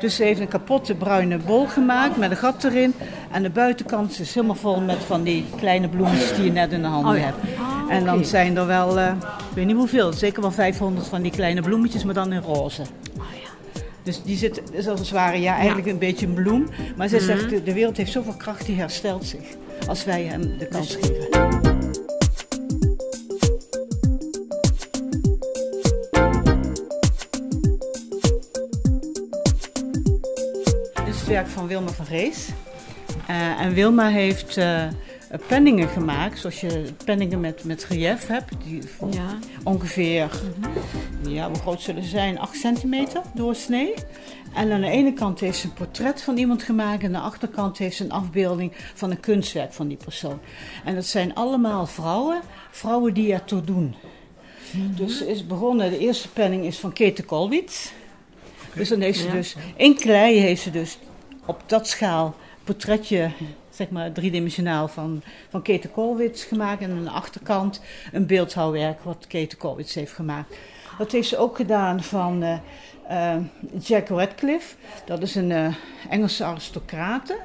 Dus 0.00 0.16
ze 0.16 0.22
heeft 0.22 0.40
een 0.40 0.48
kapotte 0.48 0.94
bruine 0.94 1.38
bol 1.38 1.66
gemaakt 1.66 2.16
met 2.16 2.30
een 2.30 2.36
gat 2.36 2.64
erin. 2.64 2.94
En 3.32 3.42
de 3.42 3.50
buitenkant 3.50 4.20
is 4.20 4.34
helemaal 4.34 4.56
vol 4.56 4.80
met 4.80 4.96
van 5.06 5.22
die 5.22 5.44
kleine 5.56 5.88
bloemetjes 5.88 6.34
die 6.34 6.44
je 6.44 6.52
net 6.52 6.72
in 6.72 6.82
de 6.82 6.88
handen 6.88 7.12
Oh 7.12 7.18
ja. 7.18 7.24
hebt. 7.24 7.36
Ah, 7.88 7.94
En 7.96 8.04
dan 8.04 8.24
zijn 8.24 8.56
er 8.56 8.66
wel, 8.66 8.98
eh, 8.98 9.06
ik 9.50 9.54
weet 9.54 9.66
niet 9.66 9.76
hoeveel, 9.76 10.12
zeker 10.12 10.42
wel 10.42 10.50
500 10.52 11.06
van 11.06 11.22
die 11.22 11.30
kleine 11.32 11.60
bloemetjes, 11.60 12.04
maar 12.04 12.14
dan 12.14 12.32
in 12.32 12.40
roze. 12.40 12.82
Dus 14.02 14.22
die 14.22 14.36
zit, 14.36 14.62
is 14.72 14.88
als 14.88 15.00
het 15.00 15.10
ware, 15.10 15.40
ja, 15.40 15.56
eigenlijk 15.56 15.86
een 15.86 15.98
beetje 15.98 16.26
een 16.26 16.34
bloem. 16.34 16.68
Maar 16.96 17.08
zij 17.08 17.18
zegt, 17.20 17.50
de, 17.50 17.62
de 17.62 17.72
wereld 17.72 17.96
heeft 17.96 18.12
zoveel 18.12 18.34
kracht, 18.36 18.66
die 18.66 18.76
herstelt 18.76 19.24
zich. 19.26 19.44
Als 19.88 20.04
wij 20.04 20.22
hem 20.22 20.58
de 20.58 20.66
kans 20.66 20.96
geven. 21.00 21.93
Is 31.14 31.20
het 31.20 31.28
werk 31.28 31.48
van 31.48 31.66
Wilma 31.66 31.88
van 31.90 32.04
Rees. 32.04 32.48
Eh, 33.26 33.60
en 33.60 33.72
Wilma 33.74 34.08
heeft 34.08 34.56
eh, 34.56 34.82
penningen 35.46 35.88
gemaakt. 35.88 36.38
Zoals 36.38 36.60
je 36.60 36.84
penningen 37.04 37.40
met, 37.40 37.64
met 37.64 37.84
relief 37.84 38.26
hebt. 38.26 38.54
Die 38.64 38.82
Ja. 39.10 39.38
ongeveer, 39.64 40.30
ja, 41.28 41.46
hoe 41.48 41.58
groot 41.58 41.80
zullen 41.82 42.02
ze 42.02 42.08
zijn? 42.08 42.38
8 42.38 42.56
centimeter 42.56 43.20
doorsnee. 43.34 43.94
En 44.54 44.72
aan 44.72 44.80
de 44.80 44.88
ene 44.88 45.12
kant 45.12 45.40
heeft 45.40 45.58
ze 45.58 45.66
een 45.66 45.72
portret 45.72 46.22
van 46.22 46.36
iemand 46.36 46.62
gemaakt. 46.62 47.02
En 47.02 47.06
aan 47.06 47.22
de 47.22 47.28
achterkant 47.28 47.78
heeft 47.78 47.96
ze 47.96 48.04
een 48.04 48.12
afbeelding 48.12 48.72
van 48.94 49.10
een 49.10 49.20
kunstwerk 49.20 49.72
van 49.72 49.88
die 49.88 49.96
persoon. 50.04 50.38
En 50.84 50.94
dat 50.94 51.06
zijn 51.06 51.34
allemaal 51.34 51.86
vrouwen. 51.86 52.40
Vrouwen 52.70 53.14
die 53.14 53.32
ertoe 53.32 53.60
doen. 53.60 53.94
Dus 54.72 55.18
ze 55.18 55.30
is 55.30 55.46
begonnen, 55.46 55.90
de 55.90 55.98
eerste 55.98 56.28
penning 56.28 56.64
is 56.64 56.78
van 56.78 56.92
Kete 56.92 57.22
Kolwitz. 57.22 57.90
Dus 58.74 58.88
dan 58.88 59.00
heeft 59.00 59.18
ze 59.18 59.26
Ja. 59.26 59.32
dus, 59.32 59.56
in 59.76 59.96
klei 59.96 60.38
heeft 60.38 60.62
ze 60.62 60.70
dus 60.70 60.98
op 61.46 61.62
dat 61.66 61.88
schaal 61.88 62.34
portretje, 62.64 63.30
zeg 63.70 63.90
maar 63.90 64.12
driedimensionaal 64.12 64.88
van, 64.88 65.22
van 65.48 65.62
Kete 65.62 65.88
Kolwitz 65.88 66.48
gemaakt. 66.48 66.82
En 66.82 66.90
aan 66.90 67.04
de 67.04 67.10
achterkant 67.10 67.80
een 68.12 68.26
beeldhouwwerk 68.26 69.00
wat 69.02 69.24
Kete 69.28 69.56
Kolwitz 69.56 69.94
heeft 69.94 70.12
gemaakt. 70.12 70.56
Dat 70.98 71.12
heeft 71.12 71.28
ze 71.28 71.36
ook 71.38 71.56
gedaan 71.56 72.02
van 72.02 72.42
eh, 72.42 72.58
eh, 73.08 73.36
Jack 73.82 74.08
Radcliffe. 74.08 74.74
Dat 75.06 75.22
is 75.22 75.34
een 75.34 75.52
eh, 75.52 75.74
Engelse 76.08 76.44
aristocrate. 76.44 77.38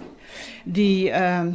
Die, 0.63 1.11
eh, 1.11 1.45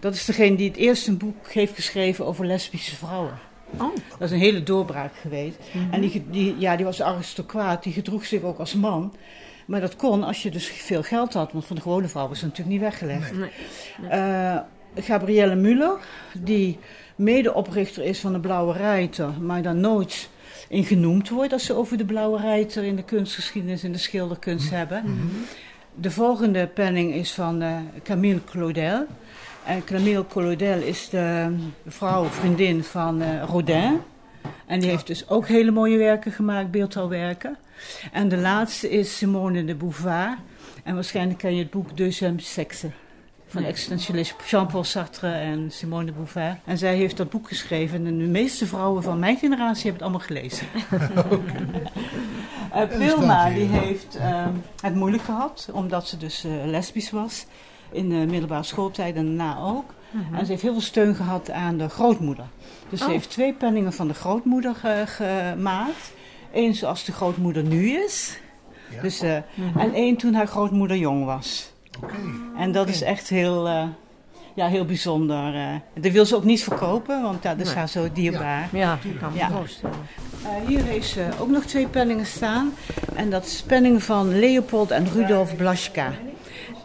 dat 0.00 0.14
is 0.14 0.24
degene 0.24 0.56
die 0.56 0.68
het 0.68 0.76
eerste 0.76 1.12
boek 1.12 1.52
heeft 1.52 1.74
geschreven 1.74 2.26
over 2.26 2.46
lesbische 2.46 2.96
vrouwen. 2.96 3.38
Oh. 3.76 3.94
Dat 4.10 4.20
is 4.20 4.30
een 4.30 4.38
hele 4.38 4.62
doorbraak 4.62 5.16
geweest. 5.16 5.58
En 5.90 6.00
die, 6.00 6.24
die, 6.30 6.58
ja, 6.58 6.76
die 6.76 6.84
was 6.84 7.02
aristocraat, 7.02 7.82
die 7.82 7.92
gedroeg 7.92 8.24
zich 8.24 8.42
ook 8.42 8.58
als 8.58 8.74
man. 8.74 9.14
Maar 9.66 9.80
dat 9.80 9.96
kon 9.96 10.22
als 10.22 10.42
je 10.42 10.50
dus 10.50 10.66
veel 10.66 11.02
geld 11.02 11.32
had, 11.32 11.52
want 11.52 11.64
van 11.64 11.76
de 11.76 11.82
gewone 11.82 12.08
vrouw 12.08 12.28
was 12.28 12.40
het 12.40 12.50
natuurlijk 12.50 12.76
niet 12.76 12.90
weggelegd. 12.90 13.32
Nee. 13.32 13.50
Eh, 14.10 14.58
Gabrielle 14.94 15.54
Muller, 15.54 15.96
die 16.38 16.78
medeoprichter 17.16 18.04
is 18.04 18.20
van 18.20 18.32
de 18.32 18.40
Blauwe 18.40 18.72
Rijter, 18.72 19.30
maar 19.40 19.62
daar 19.62 19.74
nooit 19.74 20.28
in 20.68 20.84
genoemd 20.84 21.28
wordt 21.28 21.52
als 21.52 21.64
ze 21.64 21.74
over 21.74 21.96
de 21.96 22.04
Blauwe 22.04 22.40
Rijter 22.40 22.84
in 22.84 22.96
de 22.96 23.04
kunstgeschiedenis 23.04 23.82
en 23.82 23.92
de 23.92 23.98
schilderkunst 23.98 24.70
hebben. 24.70 25.04
De 25.94 26.10
volgende 26.10 26.66
penning 26.66 27.14
is 27.14 27.32
van 27.32 27.62
eh, 27.62 27.76
Camille 28.02 28.44
Claudel. 28.44 29.06
En 29.66 29.84
Camille 29.84 30.26
Claudel 30.26 30.80
is 30.80 31.08
de 31.08 31.56
vrouw, 31.86 32.24
vriendin 32.24 32.84
van 32.84 33.22
eh, 33.22 33.42
Rodin. 33.42 34.00
En 34.66 34.80
die 34.80 34.90
heeft 34.90 35.06
dus 35.06 35.28
ook 35.28 35.46
hele 35.46 35.70
mooie 35.70 35.98
werken 35.98 36.32
gemaakt, 36.32 36.70
beeldhouwwerken. 36.70 37.56
En 38.12 38.28
de 38.28 38.36
laatste 38.36 38.90
is 38.90 39.16
Simone 39.16 39.64
de 39.64 39.74
Beauvoir. 39.74 40.36
En 40.84 40.94
waarschijnlijk 40.94 41.38
ken 41.38 41.54
je 41.54 41.62
het 41.62 41.70
boek 41.70 41.96
Deuxième 41.96 42.40
Sexe. 42.40 42.90
Van 43.46 43.64
existentialist 43.64 44.34
Jean-Paul 44.46 44.84
Sartre 44.84 45.28
en 45.28 45.70
Simone 45.70 46.04
de 46.04 46.12
Beauvoir. 46.12 46.58
En 46.64 46.78
zij 46.78 46.96
heeft 46.96 47.16
dat 47.16 47.30
boek 47.30 47.48
geschreven. 47.48 48.06
En 48.06 48.18
de 48.18 48.24
meeste 48.24 48.66
vrouwen 48.66 49.02
van 49.02 49.18
mijn 49.18 49.36
generatie 49.36 49.90
hebben 49.90 49.92
het 49.92 50.02
allemaal 50.02 50.26
gelezen. 50.26 50.66
Eh, 52.72 52.82
Wilma 52.82 53.50
die 53.50 53.66
heeft 53.66 54.16
eh, 54.16 54.46
het 54.80 54.94
moeilijk 54.94 55.22
gehad. 55.22 55.68
Omdat 55.72 56.08
ze 56.08 56.16
dus 56.16 56.44
eh, 56.44 56.50
lesbisch 56.64 57.10
was. 57.10 57.46
In 57.96 58.08
de 58.08 58.14
middelbare 58.28 58.62
schooltijd 58.62 59.16
en 59.16 59.24
daarna 59.36 59.58
ook. 59.58 59.94
En 60.32 60.44
ze 60.46 60.50
heeft 60.50 60.62
heel 60.62 60.72
veel 60.72 60.80
steun 60.80 61.14
gehad 61.14 61.50
aan 61.50 61.76
de 61.76 61.88
grootmoeder. 61.88 62.44
Dus 62.88 62.98
ze 62.98 63.04
Oh. 63.04 63.10
heeft 63.12 63.30
twee 63.30 63.52
penningen 63.52 63.92
van 63.92 64.08
de 64.08 64.14
grootmoeder 64.14 64.74
ge- 64.74 65.04
gemaakt. 65.06 66.12
Eén 66.52 66.74
zoals 66.74 67.04
de 67.04 67.12
grootmoeder 67.12 67.62
nu 67.62 67.90
is. 67.90 68.38
Ja. 68.94 69.02
Dus, 69.02 69.20
eh, 69.20 69.34
En 69.76 69.92
één 69.94 70.16
toen 70.16 70.34
haar 70.34 70.46
grootmoeder 70.46 70.96
jong 70.96 71.24
was. 71.24 71.72
Oké. 72.02 72.14
En 72.58 72.72
dat 72.72 72.88
is 72.88 73.02
echt 73.02 73.28
heel, 73.28 73.68
eh, 73.68 73.82
ja, 74.54 74.66
heel 74.66 74.84
bijzonder. 74.84 75.54
eh. 75.54 76.02
dat 76.02 76.12
wil 76.12 76.26
ze 76.26 76.36
ook 76.36 76.44
niet 76.44 76.62
verkopen, 76.64 77.22
want 77.22 77.42
ja, 77.42 77.50
dat 77.50 77.60
is 77.60 77.66
Nee. 77.66 77.76
haar 77.76 77.88
zo 77.88 78.12
dierbaar. 78.12 78.68
Ja, 78.72 78.98
ik 79.02 79.18
kan 79.20 79.32
me 79.32 79.38
Ja. 79.38 79.50
voorstellen. 79.50 79.96
Eh, 80.42 80.66
hier 80.68 80.82
heeft 80.84 81.08
ze 81.08 81.28
ook 81.40 81.48
nog 81.48 81.64
twee 81.64 81.86
penningen 81.86 82.26
staan. 82.26 82.72
En 83.14 83.30
dat 83.30 83.44
is 83.46 83.62
penningen 83.62 84.00
van 84.00 84.38
Leopold 84.38 84.90
en 84.90 85.06
Rudolf 85.12 85.56
Blaschka. 85.56 86.12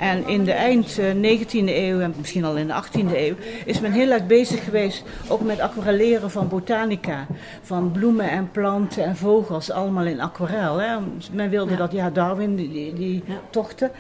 En 0.02 0.28
in 0.28 0.44
de 0.44 0.52
eind 0.52 0.98
eh, 0.98 1.40
19e 1.40 1.50
eeuw 1.52 2.00
en 2.00 2.14
misschien 2.18 2.46
al 2.46 2.58
in 2.58 2.68
de 2.68 2.84
18e 2.84 3.16
eeuw 3.16 3.36
is 3.66 3.80
men 3.80 3.92
heel 3.92 4.12
erg 4.12 4.28
bezig 4.28 4.64
geweest 4.64 5.04
ook 5.28 5.42
met 5.42 5.60
aquarelleren 5.60 6.32
van 6.32 6.48
botanica. 6.48 7.28
Van 7.62 7.92
bloemen 7.92 8.30
en 8.30 8.52
planten 8.52 9.04
en 9.04 9.16
vogels, 9.16 9.72
allemaal 9.72 10.06
in 10.06 10.22
aquarel. 10.22 10.78
Hè. 10.78 10.98
Men 11.32 11.50
wilde 11.50 11.76
dat, 11.76 11.92
ja, 11.92 12.10
Darwin, 12.10 12.56
die, 12.56 12.94
die, 12.94 13.24
Ja. 13.26 13.34
tochten. 13.50 13.92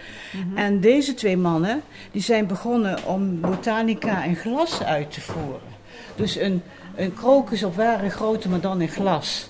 En 0.56 0.80
deze 0.80 1.14
twee 1.14 1.38
mannen, 1.38 1.82
die 2.12 2.22
zijn 2.22 2.48
begonnen 2.48 3.06
om 3.06 3.40
botanica 3.40 4.24
in 4.24 4.36
glas 4.36 4.84
uit 4.84 5.12
te 5.12 5.22
voeren. 5.22 5.70
Dus 6.16 6.36
een, 6.40 6.62
een 6.96 7.14
krokus 7.14 7.64
op 7.64 7.76
ware 7.76 8.10
grootte, 8.10 8.50
maar 8.50 8.62
dan 8.62 8.82
in 8.82 8.90
glas. 8.90 9.50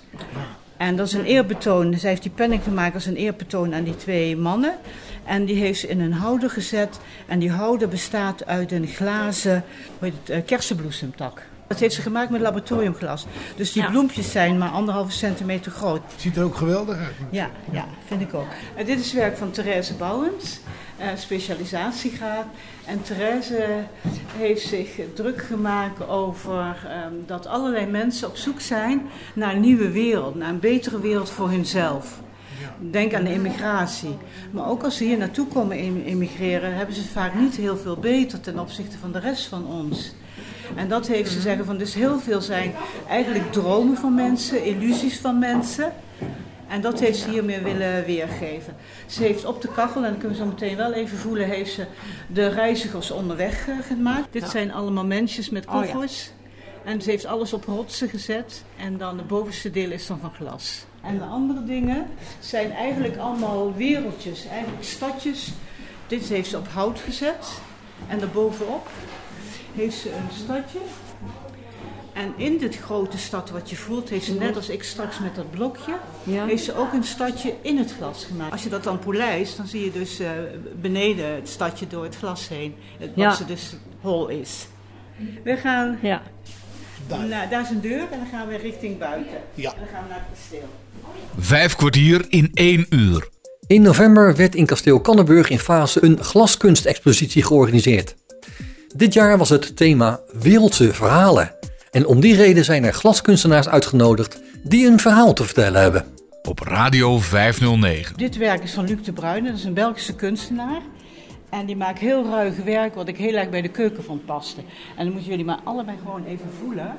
En 0.82 0.96
dat 0.96 1.08
is 1.08 1.13
een 1.13 1.26
eerbetoon. 1.26 2.00
Zij 2.00 2.10
heeft 2.10 2.22
die 2.22 2.32
penning 2.32 2.63
gemaakt 2.63 2.94
als 2.94 3.06
een 3.06 3.15
eerbetoon 3.15 3.74
aan 3.74 3.84
die 3.84 3.96
twee 3.96 4.38
mannen. 4.38 4.74
En 5.26 5.46
die 5.46 5.56
heeft 5.56 5.80
ze 5.80 5.88
in 5.88 6.00
een 6.00 6.13
houder 6.13 6.50
gezet. 6.50 7.00
En 7.28 7.39
die 7.39 7.52
houder 7.52 7.88
bestaat 7.88 8.46
uit 8.46 8.72
een 8.72 8.88
glazen 8.88 9.63
hoe 10.00 10.10
heet 10.10 10.17
het, 10.24 10.30
eh, 10.30 10.46
kersenbloesemtak. 10.46 11.41
Dat 11.67 11.80
heeft 11.80 11.96
ze 11.96 12.02
gemaakt 12.02 12.30
met 12.30 12.41
laboratoriumglas. 12.41 13.26
Dus 13.56 13.72
die 13.72 13.84
Ja. 13.84 13.89
bloempjes 13.89 14.32
zijn 14.32 14.58
maar 14.58 14.70
anderhalve 14.70 15.12
centimeter 15.12 15.72
groot. 15.72 16.02
Ziet 16.15 16.38
er 16.38 16.44
ook 16.44 16.56
geweldig 16.56 16.98
uit. 16.98 17.15
Ja, 17.30 17.50
ja, 17.72 17.86
vind 18.08 18.22
ik 18.22 18.34
ook. 18.34 18.48
En 18.76 18.86
dit 18.86 19.00
is 19.00 19.13
werk 19.13 19.38
van 19.38 19.52
Therese 19.52 19.94
Bouwens, 19.94 20.60
eh, 20.98 21.08
specialisatiegraad. 21.15 22.46
En 22.91 23.01
Therese 23.04 23.65
heeft 24.38 24.67
zich 24.67 24.89
druk 25.13 25.41
gemaakt 25.41 26.08
over 26.08 26.88
ehm, 26.89 27.13
dat 27.25 27.47
allerlei 27.47 27.86
mensen 27.86 28.27
op 28.27 28.36
zoek 28.38 28.60
zijn 28.62 29.01
naar 29.34 29.54
een 29.56 29.62
nieuwe 29.62 29.91
wereld, 29.91 30.36
naar 30.36 30.49
een 30.49 30.60
betere 30.60 30.99
wereld 30.99 31.30
voor 31.30 31.49
hunzelf. 31.49 32.19
Denk 32.80 33.13
aan 33.13 33.23
de 33.23 33.34
immigratie. 33.34 34.17
Maar 34.51 34.69
ook 34.69 34.84
als 34.84 34.97
ze 34.97 35.04
hier 35.04 35.17
naartoe 35.17 35.47
komen 35.47 35.77
im- 35.77 36.04
immigreren, 36.06 36.75
hebben 36.75 36.95
ze 36.95 37.01
het 37.01 37.10
vaak 37.10 37.36
niet 37.36 37.56
heel 37.56 37.77
veel 37.77 37.97
beter 37.97 38.39
ten 38.39 38.60
opzichte 38.60 38.97
van 38.97 39.12
de 39.12 39.19
rest 39.19 39.45
van 39.47 39.67
ons. 39.67 40.13
En 40.75 40.88
dat 40.88 41.08
heeft 41.08 41.32
ze 41.32 41.41
zeggen 41.41 41.65
van, 41.65 41.77
dus 41.77 41.93
heel 41.93 42.19
veel 42.19 42.41
zijn 42.41 42.73
eigenlijk 43.10 43.51
dromen 43.51 43.97
van 43.97 44.15
mensen, 44.15 44.65
illusies 44.65 45.19
van 45.19 45.39
mensen. 45.39 45.93
En 46.71 46.81
dat 46.81 46.99
heeft 46.99 47.17
ze 47.17 47.29
hiermee 47.29 47.60
willen 47.60 48.05
weergeven. 48.05 48.75
Ze 49.05 49.23
heeft 49.23 49.45
op 49.45 49.62
de 49.62 49.67
kachel, 49.67 50.03
en 50.03 50.10
dat 50.12 50.19
kunnen 50.19 50.38
we 50.38 50.43
zo 50.43 50.49
meteen 50.49 50.75
wel 50.75 50.93
even 50.93 51.17
voelen, 51.17 51.47
heeft 51.47 51.73
ze 51.73 51.86
de 52.27 52.47
reizigers 52.47 53.12
onderweg 53.12 53.67
eh, 53.67 53.75
gemaakt. 53.88 54.27
Dit 54.34 54.49
zijn 54.49 54.71
allemaal 54.73 55.05
mensjes 55.05 55.49
met 55.49 55.67
Oh, 55.67 55.73
ja. 55.73 55.91
koffers. 55.91 56.31
En 56.84 57.01
ze 57.01 57.10
heeft 57.10 57.25
alles 57.25 57.53
op 57.53 57.65
rotsen 57.65 58.10
gezet. 58.10 58.63
En 58.77 58.97
dan 58.97 59.17
het 59.17 59.27
bovenste 59.27 59.71
deel 59.71 59.91
is 59.91 60.07
dan 60.07 60.19
van 60.19 60.31
glas. 60.34 60.86
En 61.01 61.17
de 61.17 61.23
andere 61.23 61.63
dingen 61.63 62.07
zijn 62.39 62.71
eigenlijk 62.71 63.17
allemaal 63.17 63.73
wereldjes, 63.75 64.47
eigenlijk 64.47 64.84
stadjes. 64.84 65.51
Dit 66.07 66.23
heeft 66.23 66.49
ze 66.49 66.57
op 66.57 66.67
hout 66.67 66.99
gezet. 66.99 67.62
En 68.07 68.19
daarbovenop 68.19 68.88
heeft 69.75 69.97
ze 69.97 70.10
een 70.10 70.36
stadje. 70.43 70.79
En 72.13 72.34
in 72.38 72.58
dit 72.58 72.78
grote 72.78 73.17
stad 73.17 73.50
wat 73.50 73.69
je 73.69 73.76
voelt, 73.76 74.10
heeft 74.10 74.26
ze 74.26 74.34
net 74.34 74.56
als 74.56 74.69
ik 74.69 74.84
straks 74.84 75.19
met 75.19 75.36
dat 75.36 75.52
blokje, 75.52 75.93
Ja. 76.24 76.45
heeft 76.45 76.63
ze 76.63 76.76
ook 76.76 76.93
een 76.93 77.04
stadje 77.04 77.54
in 77.62 77.78
het 77.78 77.93
glas 77.97 78.26
gemaakt. 78.26 78.52
Als 78.52 78.63
je 78.63 78.69
dat 78.69 78.84
dan 78.84 79.00
polijst, 79.00 79.58
dan 79.58 79.67
zie 79.67 79.84
je 79.84 79.91
dus 79.91 80.19
eh, 80.19 80.30
beneden 80.82 81.36
het 81.36 81.50
stadje 81.50 81.88
door 81.88 82.04
het 82.04 82.15
glas 82.15 82.47
heen. 82.47 82.76
Het- 82.97 83.08
Wat 83.10 83.15
Ja. 83.17 83.34
ze 83.36 83.45
dus 83.45 83.76
hol 84.02 84.28
is. 84.28 84.67
We 85.43 85.58
gaan, 85.58 85.97
Ja. 86.02 86.21
Daar 87.50 87.62
is 87.62 87.69
een 87.69 87.82
deur 87.82 88.00
en 88.12 88.19
dan 88.19 88.28
gaan 88.32 88.47
we 88.47 88.56
richting 88.58 88.97
buiten. 88.97 89.34
Ja. 89.54 89.71
En 89.74 89.80
dan 89.80 89.88
gaan 89.88 90.04
we 90.04 90.10
naar 90.10 90.26
het 90.30 90.38
kasteel. 90.39 90.69
Vijf 91.39 91.76
kwartier 91.76 92.26
in 92.30 92.52
één 92.54 92.86
uur. 92.89 93.30
In 93.67 93.82
november 93.82 94.36
werd 94.36 94.56
in 94.56 94.65
kasteel 94.65 95.02
Kannenburg 95.02 95.50
in 95.50 95.60
Fase 95.60 96.04
een 96.04 96.24
glaskunstexpositie 96.24 97.43
georganiseerd. 97.43 98.15
Dit 98.95 99.13
jaar 99.13 99.38
was 99.38 99.50
het 99.50 99.76
thema 99.78 100.19
Wereldse 100.32 100.93
verhalen. 100.93 101.56
En 101.91 102.06
om 102.06 102.19
die 102.19 102.36
reden 102.36 102.65
zijn 102.65 102.84
er 102.84 102.93
glaskunstenaars 102.93 103.67
uitgenodigd 103.69 104.41
die 104.63 104.88
een 104.88 104.99
verhaal 104.99 105.34
te 105.34 105.43
vertellen 105.43 105.82
hebben. 105.82 106.06
Op 106.41 106.60
Radio 106.60 107.17
509. 107.19 108.17
Dit 108.17 108.38
werk 108.38 108.63
is 108.63 108.73
van 108.73 108.86
Luc 108.86 109.04
de 109.04 109.13
Bruyne, 109.13 109.47
dat 109.49 109.58
is 109.58 109.63
een 109.63 109.73
Belgische 109.73 110.15
kunstenaar. 110.15 110.82
En 111.49 111.65
die 111.65 111.75
maakt 111.75 111.99
heel 111.99 112.25
ruig 112.25 112.56
werk, 112.63 112.95
wat 112.95 113.08
ik 113.08 113.17
heel 113.17 113.34
erg 113.34 113.49
bij 113.49 113.62
de 113.62 113.69
keuken 113.69 114.04
vond 114.04 114.25
paste. 114.25 114.62
En 114.97 115.04
dan 115.04 115.13
moeten 115.13 115.30
jullie 115.30 115.45
maar 115.45 115.60
allebei 115.63 115.97
gewoon 115.97 116.25
even 116.25 116.49
voelen. 116.60 116.95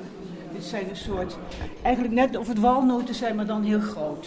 Dit 0.53 0.65
zijn 0.65 0.89
een 0.91 0.97
soort, 0.97 1.37
eigenlijk 1.83 2.15
net 2.15 2.37
of 2.37 2.49
het 2.49 2.59
walnoten 2.59 3.15
zijn, 3.15 3.37
maar 3.37 3.47
dan 3.47 3.63
heel 3.63 3.81
groot. 3.81 4.27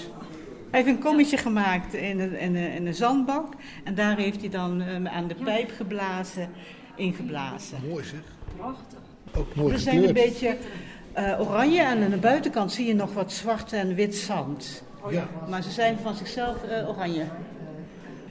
Hij 0.72 0.82
heeft 0.82 0.96
een 0.96 1.04
kommetje 1.04 1.38
gemaakt 1.38 1.94
in 1.94 2.20
een, 2.20 2.40
in 2.40 2.56
een, 2.56 2.72
in 2.72 2.88
een 2.88 2.96
zandbak. 2.96 3.54
En 3.84 3.96
daar 3.96 4.18
heeft 4.18 4.40
hij 4.40 4.50
dan 4.50 4.82
eh, 4.82 5.16
aan 5.16 5.28
de 5.28 5.36
pijp 5.44 5.72
geblazen, 5.78 6.50
ingeblazen. 6.96 7.78
Mooi 7.90 8.04
zeg. 8.04 8.20
Prachtig. 8.58 8.95
Ook 9.38 9.56
mooi 9.56 9.74
Ze 9.74 9.80
zijn 9.80 10.08
een 10.08 10.14
beetje 10.14 10.58
eh, 11.14 11.40
oranje 11.40 11.82
en 11.82 12.04
aan 12.04 12.10
de 12.10 12.18
buitenkant 12.18 12.72
zie 12.72 12.88
je 12.88 12.94
nog 12.94 13.14
wat 13.14 13.32
zwart 13.32 13.74
en 13.74 13.96
wit 13.96 14.16
zand. 14.16 14.84
Ja. 15.10 15.28
Maar 15.50 15.64
ze 15.64 15.72
zijn 15.72 15.98
van 16.02 16.16
zichzelf 16.16 16.64
eh, 16.64 16.90
oranje. 16.90 17.26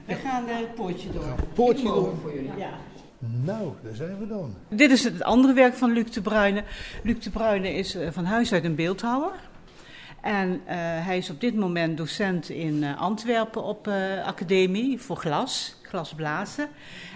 We 0.04 0.14
gaan 0.14 0.44
het 0.46 0.74
poortje 0.74 1.12
door. 1.12 1.34
Poortje 1.54 1.86
Ik 1.86 1.94
door. 1.94 2.14
voor 2.22 2.34
jullie. 2.34 2.50
Ja. 2.56 2.70
Nou, 3.44 3.72
daar 3.82 3.94
zijn 3.94 4.18
we 4.18 4.26
dan. 4.26 4.54
Dit 4.68 4.90
is 4.90 5.04
het 5.04 5.22
andere 5.22 5.52
werk 5.52 5.74
van 5.74 5.92
Luc 5.92 6.10
de 6.10 6.20
Bruyne. 6.20 6.64
Luc 7.02 7.18
de 7.18 7.30
Bruyne 7.30 7.74
is 7.74 7.94
eh, 7.94 8.08
van 8.10 8.24
huis 8.24 8.52
uit 8.52 8.64
een 8.64 8.74
beeldhouwer. 8.74 9.32
En 10.24 10.60
eh, 10.66 10.76
hij 10.78 11.16
is 11.16 11.30
op 11.30 11.40
dit 11.40 11.54
moment 11.54 11.96
docent 11.96 12.48
in 12.48 12.82
eh, 12.84 13.00
Antwerpen 13.00 13.62
op 13.62 13.88
eh, 13.88 14.26
academie 14.26 15.00
voor 15.00 15.16
glas, 15.16 15.76
glasblazen. 15.94 16.68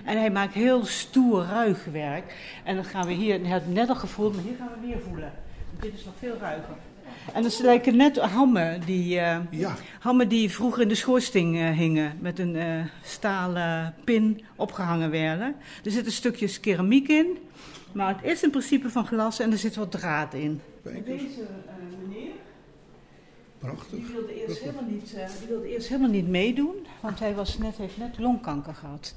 En 0.05 0.19
hij 0.19 0.31
maakt 0.31 0.55
heel 0.55 0.85
stoer, 0.85 1.45
ruig 1.45 1.85
werk. 1.85 2.35
En 2.65 2.77
dat 2.77 2.87
gaan 2.87 3.07
we 3.07 3.13
hier, 3.13 3.41
je 3.41 3.47
hebt 3.47 3.65
het 3.65 3.75
net 3.75 3.89
al 3.89 3.95
gevoeld, 3.95 4.35
maar 4.35 4.45
hier 4.45 4.57
gaan 4.59 4.69
we 4.81 4.87
weer 4.87 5.01
voelen. 5.09 5.33
Dit 5.81 5.95
is 5.95 6.05
nog 6.05 6.15
veel 6.19 6.37
ruiger. 6.41 6.75
En 7.33 7.43
dat 7.43 7.59
lijken 7.59 7.97
net 7.97 8.17
hammen 8.17 8.81
die, 8.85 9.19
eh, 9.19 9.39
Ja, 9.51 9.75
hammen 10.01 10.29
die 10.29 10.51
vroeger 10.51 10.83
in 10.83 10.89
de 10.89 10.95
schoorsteen 10.95 11.55
eh, 11.55 11.71
hingen. 11.71 12.13
Met 12.21 12.39
een 12.39 12.57
eh, 12.57 12.85
stalen 13.03 13.95
pin 14.05 14.45
opgehangen 14.57 15.11
werden. 15.11 15.55
Er 15.85 15.91
zitten 15.91 16.13
stukjes 16.13 16.61
keramiek 16.61 17.09
in. 17.09 17.39
Maar 17.93 18.17
het 18.17 18.33
is 18.33 18.43
in 18.43 18.51
principe 18.51 18.91
van 18.91 19.07
glas 19.07 19.41
en 19.41 19.53
er 19.53 19.59
zit 19.59 19.77
wat 19.77 19.91
draad 19.91 20.35
in. 20.35 20.61
Deze 20.83 21.25
eh, 21.25 22.09
meneer, 22.09 22.18
Prachtig. 23.59 23.99
die 23.99 24.07
wilde, 24.13 24.47
eerst 24.47 24.61
helemaal 24.61 24.91
niet, 24.91 25.15
eh, 25.15 25.29
die 25.39 25.49
wilde 25.49 25.69
eerst 25.69 25.89
helemaal 25.89 26.11
niet 26.11 26.29
meedoen. 26.29 26.87
Want 27.01 27.19
hij 27.19 27.35
was 27.35 27.59
net, 27.59 27.77
heeft 27.77 27.97
net 27.97 28.19
longkanker 28.19 28.75
gehad. 28.75 29.15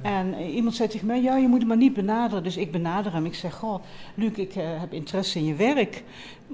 En 0.00 0.34
eh, 0.34 0.54
iemand 0.54 0.74
zei 0.74 0.88
tegen 0.88 1.06
mij, 1.06 1.22
ja, 1.22 1.36
je 1.36 1.48
moet 1.48 1.58
hem 1.58 1.68
maar 1.68 1.76
niet 1.76 1.94
benaderen. 1.94 2.42
Dus 2.42 2.56
ik 2.56 2.72
benader 2.72 3.12
hem. 3.12 3.24
Ik 3.24 3.34
zeg, 3.34 3.54
goh, 3.54 3.82
Luc, 4.14 4.32
ik 4.32 4.54
eh, 4.54 4.80
heb 4.80 4.92
interesse 4.92 5.38
in 5.38 5.44
je 5.44 5.54
werk. 5.54 6.02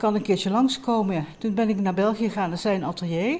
Kan 0.00 0.14
een 0.14 0.22
keertje 0.22 0.50
langskomen? 0.50 1.26
Toen 1.38 1.54
ben 1.54 1.68
ik 1.68 1.80
naar 1.80 1.94
België 1.94 2.24
gegaan, 2.28 2.48
naar 2.48 2.58
zijn 2.58 2.84
atelier. 2.84 3.38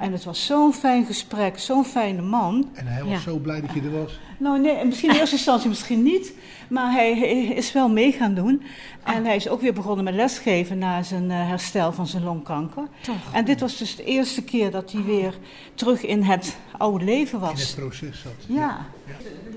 En 0.00 0.12
het 0.12 0.24
was 0.24 0.46
zo'n 0.46 0.72
fijn 0.72 1.04
gesprek, 1.06 1.58
zo'n 1.58 1.84
fijne 1.84 2.22
man. 2.22 2.68
En 2.72 2.86
hij 2.86 3.02
was 3.02 3.10
Ja. 3.12 3.18
zo 3.18 3.36
blij 3.36 3.60
dat 3.60 3.72
je 3.74 3.80
er 3.80 3.90
was. 4.02 4.18
Nou, 4.38 4.60
nee, 4.60 4.84
misschien 4.84 5.10
in 5.10 5.16
eerste 5.18 5.34
instantie 5.42 5.68
misschien 5.68 6.02
niet. 6.02 6.34
Maar 6.68 6.92
hij, 6.92 7.18
hij 7.18 7.42
is 7.44 7.72
wel 7.72 7.88
mee 7.88 8.12
gaan 8.12 8.34
doen. 8.34 8.62
Ah. 9.02 9.14
En 9.14 9.24
hij 9.24 9.36
is 9.36 9.48
ook 9.48 9.60
weer 9.60 9.72
begonnen 9.72 10.04
met 10.04 10.14
lesgeven 10.14 10.78
na 10.78 11.02
zijn 11.02 11.30
eh, 11.30 11.48
herstel 11.48 11.92
van 11.92 12.06
zijn 12.06 12.24
longkanker. 12.24 12.82
Toch. 13.00 13.16
En 13.32 13.44
dit 13.44 13.60
was 13.60 13.76
dus 13.76 13.96
de 13.96 14.04
eerste 14.04 14.42
keer 14.44 14.70
dat 14.70 14.92
hij 14.92 15.02
weer 15.02 15.38
terug 15.74 16.02
in 16.04 16.22
het 16.22 16.56
oude 16.78 17.04
leven 17.04 17.38
In 17.40 17.44
het 17.46 17.54
was. 17.54 17.74
proces 17.74 18.20
zat. 18.22 18.32
Ja. 18.46 18.86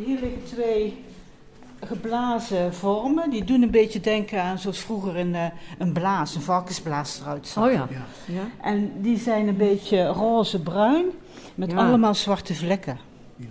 Hier 0.06 0.20
liggen 0.22 0.44
twee 0.44 0.98
geblazen 1.86 2.74
vormen. 2.74 3.30
Die 3.30 3.44
doen 3.44 3.62
een 3.62 3.72
beetje 3.72 4.00
denken 4.00 4.42
aan 4.44 4.60
zoals 4.60 4.80
vroeger 4.80 5.18
een, 5.18 5.36
eh, 5.36 5.46
een 5.78 5.94
blaas, 5.94 6.36
een 6.36 6.42
varkensblaas 6.42 7.20
eruit 7.22 7.48
zag. 7.48 7.66
Oh 7.66 7.72
ja. 7.72 7.88
Ja. 7.92 8.34
ja. 8.34 8.42
En 8.70 8.92
die 9.02 9.18
zijn 9.18 9.48
een 9.48 9.58
beetje 9.58 10.06
roze-bruin 10.06 11.06
met 11.56 11.72
Ja. 11.72 11.78
allemaal 11.88 12.16
zwarte 12.16 12.56
vlekken. 12.56 12.98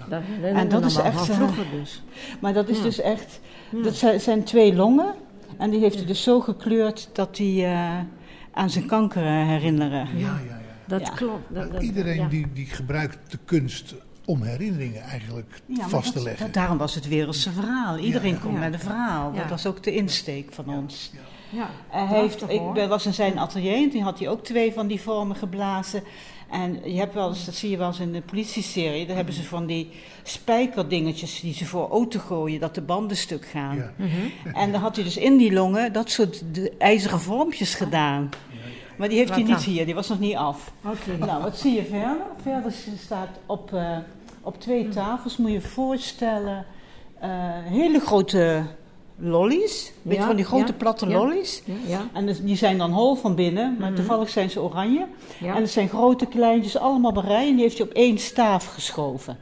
Dat, 0.09 0.23
En 0.43 0.69
dat 0.69 0.85
is 0.85 0.97
echt, 0.97 1.17
van 1.17 1.29
eh, 1.29 1.35
vroeger 1.37 1.65
dus. 1.79 2.03
Maar 2.41 2.53
dat 2.53 2.69
is 2.69 2.77
Ja. 2.77 2.83
dus 2.83 3.01
echt, 3.01 3.41
dat 3.83 3.95
zijn, 3.95 4.21
zijn 4.21 4.45
twee 4.45 4.75
longen. 4.75 5.15
En 5.59 5.71
die 5.71 5.81
heeft 5.81 5.97
hij 5.97 6.07
dus 6.07 6.23
zo 6.23 6.41
gekleurd 6.41 7.09
dat 7.13 7.37
die 7.37 7.65
eh, 7.65 7.99
aan 8.53 8.71
zijn 8.71 8.87
kanker 8.87 9.23
herinneren. 9.23 10.09
Ja, 10.15 10.27
ja, 10.27 10.41
ja. 10.49 10.59
Dat 10.87 11.01
Ja. 11.01 11.09
klopt. 11.15 11.55
Dat, 11.55 11.83
iedereen 11.83 12.17
ja. 12.17 12.29
die, 12.29 12.47
die 12.53 12.67
gebruikt 12.67 13.31
de 13.31 13.39
kunst 13.45 13.95
om 14.27 14.43
herinneringen 14.43 15.03
eigenlijk 15.03 15.61
Ja, 15.67 15.77
maar 15.77 15.89
vast 15.89 16.13
te 16.13 16.23
leggen. 16.23 16.45
dat- 16.45 16.55
daarom 16.55 16.79
was 16.79 16.95
het 16.95 17.09
wereldse 17.09 17.51
verhaal. 17.53 17.99
Iedereen 17.99 18.33
Ja. 18.33 18.39
komt 18.39 18.55
Ja. 18.55 18.61
met 18.61 18.73
een 18.73 18.79
verhaal. 18.81 19.33
Ja. 19.33 19.41
Dat 19.41 19.51
was 19.51 19.67
ook 19.67 19.83
de 19.83 19.95
insteek 19.95 20.53
van 20.53 20.69
ons. 20.69 21.11
Ja. 21.51 21.69
Hij 21.89 22.21
heeft, 22.21 22.43
ik 22.51 22.59
hoor. 22.59 22.89
was 22.89 23.07
in 23.07 23.15
zijn 23.15 23.39
atelier 23.39 23.75
en 23.75 23.91
toen 23.91 24.03
had 24.03 24.19
hij 24.19 24.29
ook 24.29 24.45
twee 24.45 24.73
van 24.73 24.87
die 24.87 25.01
vormen 25.01 25.37
geblazen. 25.37 26.03
En 26.51 26.81
je 26.93 26.99
hebt 26.99 27.15
wel 27.15 27.29
eens, 27.29 27.45
dat 27.45 27.55
zie 27.55 27.71
je 27.71 27.77
wel 27.77 27.87
eens 27.87 27.99
in 28.01 28.13
de 28.13 28.21
politieserie, 28.21 29.07
daar 29.07 29.17
hebben 29.17 29.35
ze 29.35 29.43
van 29.45 29.67
die 29.67 29.91
spijkerdingetjes 30.23 31.41
die 31.41 31.55
ze 31.55 31.65
voor 31.65 31.91
auto 31.91 32.19
gooien, 32.21 32.61
dat 32.61 32.75
de 32.75 32.81
banden 32.83 33.17
stuk 33.17 33.47
gaan. 33.47 33.77
Ja. 33.77 33.93
Mhm. 33.97 34.55
En 34.57 34.73
dan 34.73 34.81
had 34.81 34.95
hij 34.97 35.05
dus 35.05 35.17
in 35.17 35.37
die 35.37 35.53
longen 35.53 35.93
dat 35.93 36.11
soort 36.11 36.43
de 36.53 36.73
ijzeren 36.79 37.21
vormpjes 37.21 37.75
gedaan. 37.75 38.29
Maar 38.97 39.09
die 39.09 39.19
heeft 39.19 39.31
hij 39.31 39.43
niet 39.43 39.49
dan? 39.65 39.73
hier, 39.73 39.85
die 39.85 39.95
was 39.95 40.09
nog 40.09 40.19
niet 40.19 40.37
af. 40.37 40.73
Oké. 40.85 41.17
Nou, 41.27 41.43
wat 41.43 41.59
zie 41.59 41.75
je 41.75 41.85
verder? 41.85 42.17
Verder 42.43 42.73
staat 42.99 43.29
op, 43.47 43.73
eh, 43.73 43.97
op 44.47 44.61
twee 44.61 44.89
tafels, 44.89 45.37
moet 45.37 45.49
je 45.49 45.55
je 45.55 45.61
voorstellen, 45.61 46.67
eh, 47.21 47.31
hele 47.65 48.01
grote 48.01 48.63
lollies. 49.19 49.93
Weet 50.03 50.17
Ja, 50.19 50.27
van 50.27 50.37
die 50.37 50.45
grote 50.45 50.67
ja, 50.73 50.79
platte 50.79 51.07
lollies? 51.07 51.63
Ja, 51.65 51.75
ja. 51.87 52.09
En 52.13 52.27
dus- 52.27 52.41
die 52.43 52.57
zijn 52.57 52.79
dan 52.79 52.93
hol 52.93 53.15
van 53.15 53.35
binnen, 53.35 53.77
maar 53.79 53.89
Mhm. 53.89 53.97
toevallig 53.97 54.29
zijn 54.29 54.51
ze 54.51 54.61
oranje. 54.61 55.07
En 55.41 55.55
het 55.55 55.71
zijn 55.71 55.89
grote 55.89 56.27
kleintjes, 56.27 56.79
allemaal 56.79 57.21
rij. 57.25 57.49
En 57.49 57.55
die 57.55 57.63
heeft 57.63 57.79
hij 57.79 57.87
op 57.87 57.93
één 57.93 58.19
staaf 58.19 58.67
geschoven. 58.67 59.39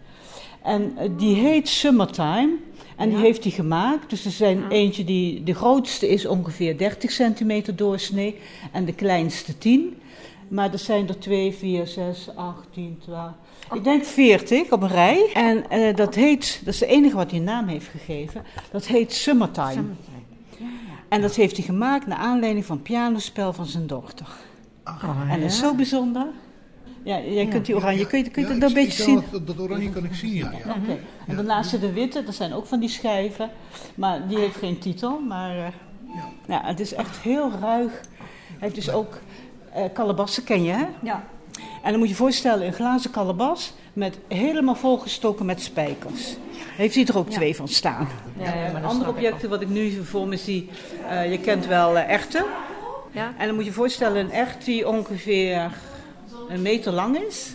En 0.62 0.92
eh, 0.96 1.08
die 1.16 1.34
heet 1.36 1.68
Summertime. 1.68 2.52
En 2.96 3.08
die 3.08 3.18
heeft 3.18 3.42
hij 3.42 3.52
gemaakt. 3.52 4.10
Dus 4.10 4.24
er 4.24 4.30
zijn 4.30 4.68
eentje 4.68 5.04
die, 5.04 5.42
de 5.42 5.54
grootste 5.54 6.08
is 6.08 6.26
ongeveer 6.26 6.78
30 6.78 7.10
centimeter 7.10 7.76
doorsnee. 7.76 8.38
En 8.72 8.84
de 8.84 8.92
kleinste 8.94 9.58
10. 9.58 9.98
Maar 10.48 10.72
er 10.72 10.78
zijn 10.78 11.08
er 11.08 11.18
2, 11.18 11.52
4, 11.52 11.86
6, 11.86 12.28
8, 12.34 12.66
10, 12.72 12.98
12. 13.04 13.32
Ik 13.72 13.84
denk 13.84 14.04
40 14.04 14.70
op 14.72 14.82
een 14.82 14.88
rij. 14.88 15.30
En 15.34 15.70
eh, 15.70 15.96
dat 15.96 16.14
heet, 16.14 16.60
dat 16.64 16.74
is 16.74 16.80
de 16.80 16.86
enige 16.86 17.16
wat 17.16 17.30
hij 17.30 17.38
een 17.38 17.44
naam 17.44 17.66
heeft 17.68 17.86
gegeven. 17.88 18.42
Dat 18.72 18.86
heet 18.86 19.12
Summertime. 19.12 19.72
Summertime. 19.72 20.12
En 21.08 21.20
dat 21.20 21.34
heeft 21.34 21.56
hij 21.56 21.64
gemaakt 21.66 22.06
naar 22.06 22.18
aanleiding 22.18 22.64
van 22.64 22.76
het 22.76 22.84
pianospel 22.84 23.52
van 23.52 23.66
zijn 23.66 23.86
dochter. 23.86 24.26
Oh, 24.84 25.20
En 25.30 25.40
dat 25.40 25.50
is 25.50 25.58
ja. 25.60 25.66
zo 25.66 25.74
bijzonder. 25.74 26.26
Ja, 27.02 27.18
jij 27.20 27.44
Ja. 27.44 27.50
kunt 27.50 27.66
die 27.66 27.76
oranje, 27.76 28.06
kun 28.06 28.18
je, 28.24 28.30
kun 28.30 28.42
je 28.42 28.54
Ja, 28.54 28.58
dat 28.58 28.70
ik- 28.70 28.76
een 28.76 28.82
ik 28.82 28.86
beetje 28.88 29.02
zien? 29.02 29.22
dat, 29.30 29.46
dat 29.46 29.58
oranje 29.60 29.90
kan 29.90 30.04
ik 30.04 30.14
zien, 30.14 30.34
ja. 30.34 30.50
ja. 30.64 30.76
En 31.26 31.36
daarnaast 31.36 31.80
de 31.80 31.92
witte, 31.92 32.24
dat 32.24 32.34
zijn 32.34 32.52
ook 32.52 32.66
van 32.66 32.80
die 32.80 32.88
schijven. 32.88 33.50
Maar 33.94 34.28
die 34.28 34.38
heeft 34.38 34.56
geen 34.56 34.78
titel. 34.78 35.20
Maar 35.20 35.56
eh, 35.56 35.66
ja, 36.48 36.60
het 36.64 36.80
is 36.80 36.94
echt 36.94 37.16
heel 37.18 37.50
ruig. 37.60 37.90
Hij 38.48 38.56
heeft 38.58 38.74
dus 38.74 38.90
ook 38.90 39.18
eh 39.72 39.84
kalebassen, 39.92 40.44
ken 40.44 40.62
je 40.62 40.70
hè? 40.72 40.84
Ja. 41.02 41.24
En 41.84 41.90
dan 41.90 41.98
moet 41.98 42.08
je 42.08 42.14
je 42.14 42.20
voorstellen, 42.20 42.66
een 42.66 42.72
glazen 42.72 43.10
kalebas 43.10 43.72
met 43.92 44.18
helemaal 44.28 44.74
volgestoken 44.74 45.46
met 45.46 45.62
spijkers. 45.62 46.36
Heeft 46.76 46.94
hij 46.94 47.04
er 47.06 47.18
ook 47.18 47.28
Ja. 47.28 47.34
twee 47.34 47.56
van 47.56 47.68
staan. 47.68 48.08
Ja, 48.38 48.44
ja, 48.54 48.72
maar 48.72 48.80
dat 48.82 48.90
Andere 48.90 49.10
objecten 49.10 49.48
wat 49.48 49.60
ik 49.60 49.68
nu 49.68 50.04
voor 50.04 50.28
me 50.28 50.36
zie, 50.36 50.70
eh, 51.08 51.30
je 51.30 51.38
kent 51.38 51.66
wel 51.66 51.96
eh, 51.98 52.08
wel. 52.14 52.44
Ja. 53.12 53.32
En 53.38 53.46
dan 53.46 53.54
moet 53.54 53.64
je 53.64 53.70
je 53.70 53.76
voorstellen, 53.76 54.24
een 54.24 54.30
echt 54.30 54.64
die 54.64 54.88
ongeveer 54.88 55.70
een 56.48 56.62
meter 56.62 56.92
lang 56.92 57.18
is, 57.18 57.52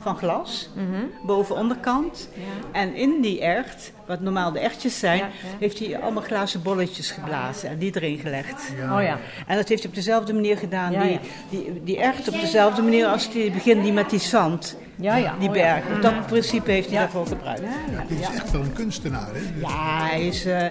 van 0.00 0.16
glas, 0.16 0.68
Mhm. 0.74 1.26
boven 1.26 1.56
onderkant. 1.56 2.28
Ja. 2.34 2.80
En 2.80 2.94
in 2.94 3.20
die 3.20 3.40
echt, 3.40 3.92
wat 4.10 4.20
normaal 4.20 4.52
de 4.52 4.58
echtjes 4.58 4.98
zijn, 4.98 5.18
Ja, 5.18 5.24
ja. 5.24 5.30
heeft 5.58 5.78
hij 5.78 5.98
allemaal 6.00 6.22
glazen 6.22 6.62
bolletjes 6.62 7.10
geblazen 7.10 7.68
en 7.68 7.78
die 7.78 7.90
erin 7.94 8.18
gelegd. 8.18 8.72
Oh 8.92 9.02
ja. 9.02 9.18
En 9.46 9.56
dat 9.56 9.68
heeft 9.68 9.80
hij 9.82 9.88
op 9.90 9.94
dezelfde 9.94 10.32
manier 10.32 10.56
gedaan, 10.56 10.92
Ja, 10.92 11.02
die, 11.02 11.10
ja. 11.12 11.18
die, 11.50 11.80
die 11.84 11.98
echt 12.00 12.28
op 12.28 12.40
dezelfde 12.40 12.82
manier 12.82 13.06
als 13.06 13.30
die 13.32 13.50
begint 13.50 13.82
die 13.82 13.92
met 13.92 14.10
die 14.10 14.18
zand, 14.18 14.76
Ja, 14.96 15.16
ja. 15.16 15.34
die 15.38 15.48
Oh 15.48 15.56
ja. 15.56 15.62
berg. 15.82 16.00
Dat 16.00 16.26
principe 16.26 16.70
heeft 16.70 16.90
hij 16.90 16.98
daarvoor 16.98 17.26
gebruikt. 17.26 17.62
Dit 18.08 18.20
is 18.20 18.26
echt 18.34 18.50
wel 18.50 18.60
een 18.60 18.72
kunstenaar, 18.72 19.28
hè? 19.32 19.40
Ja, 19.68 20.06
hij 20.08 20.26
is, 20.26 20.44
eh, 20.44 20.66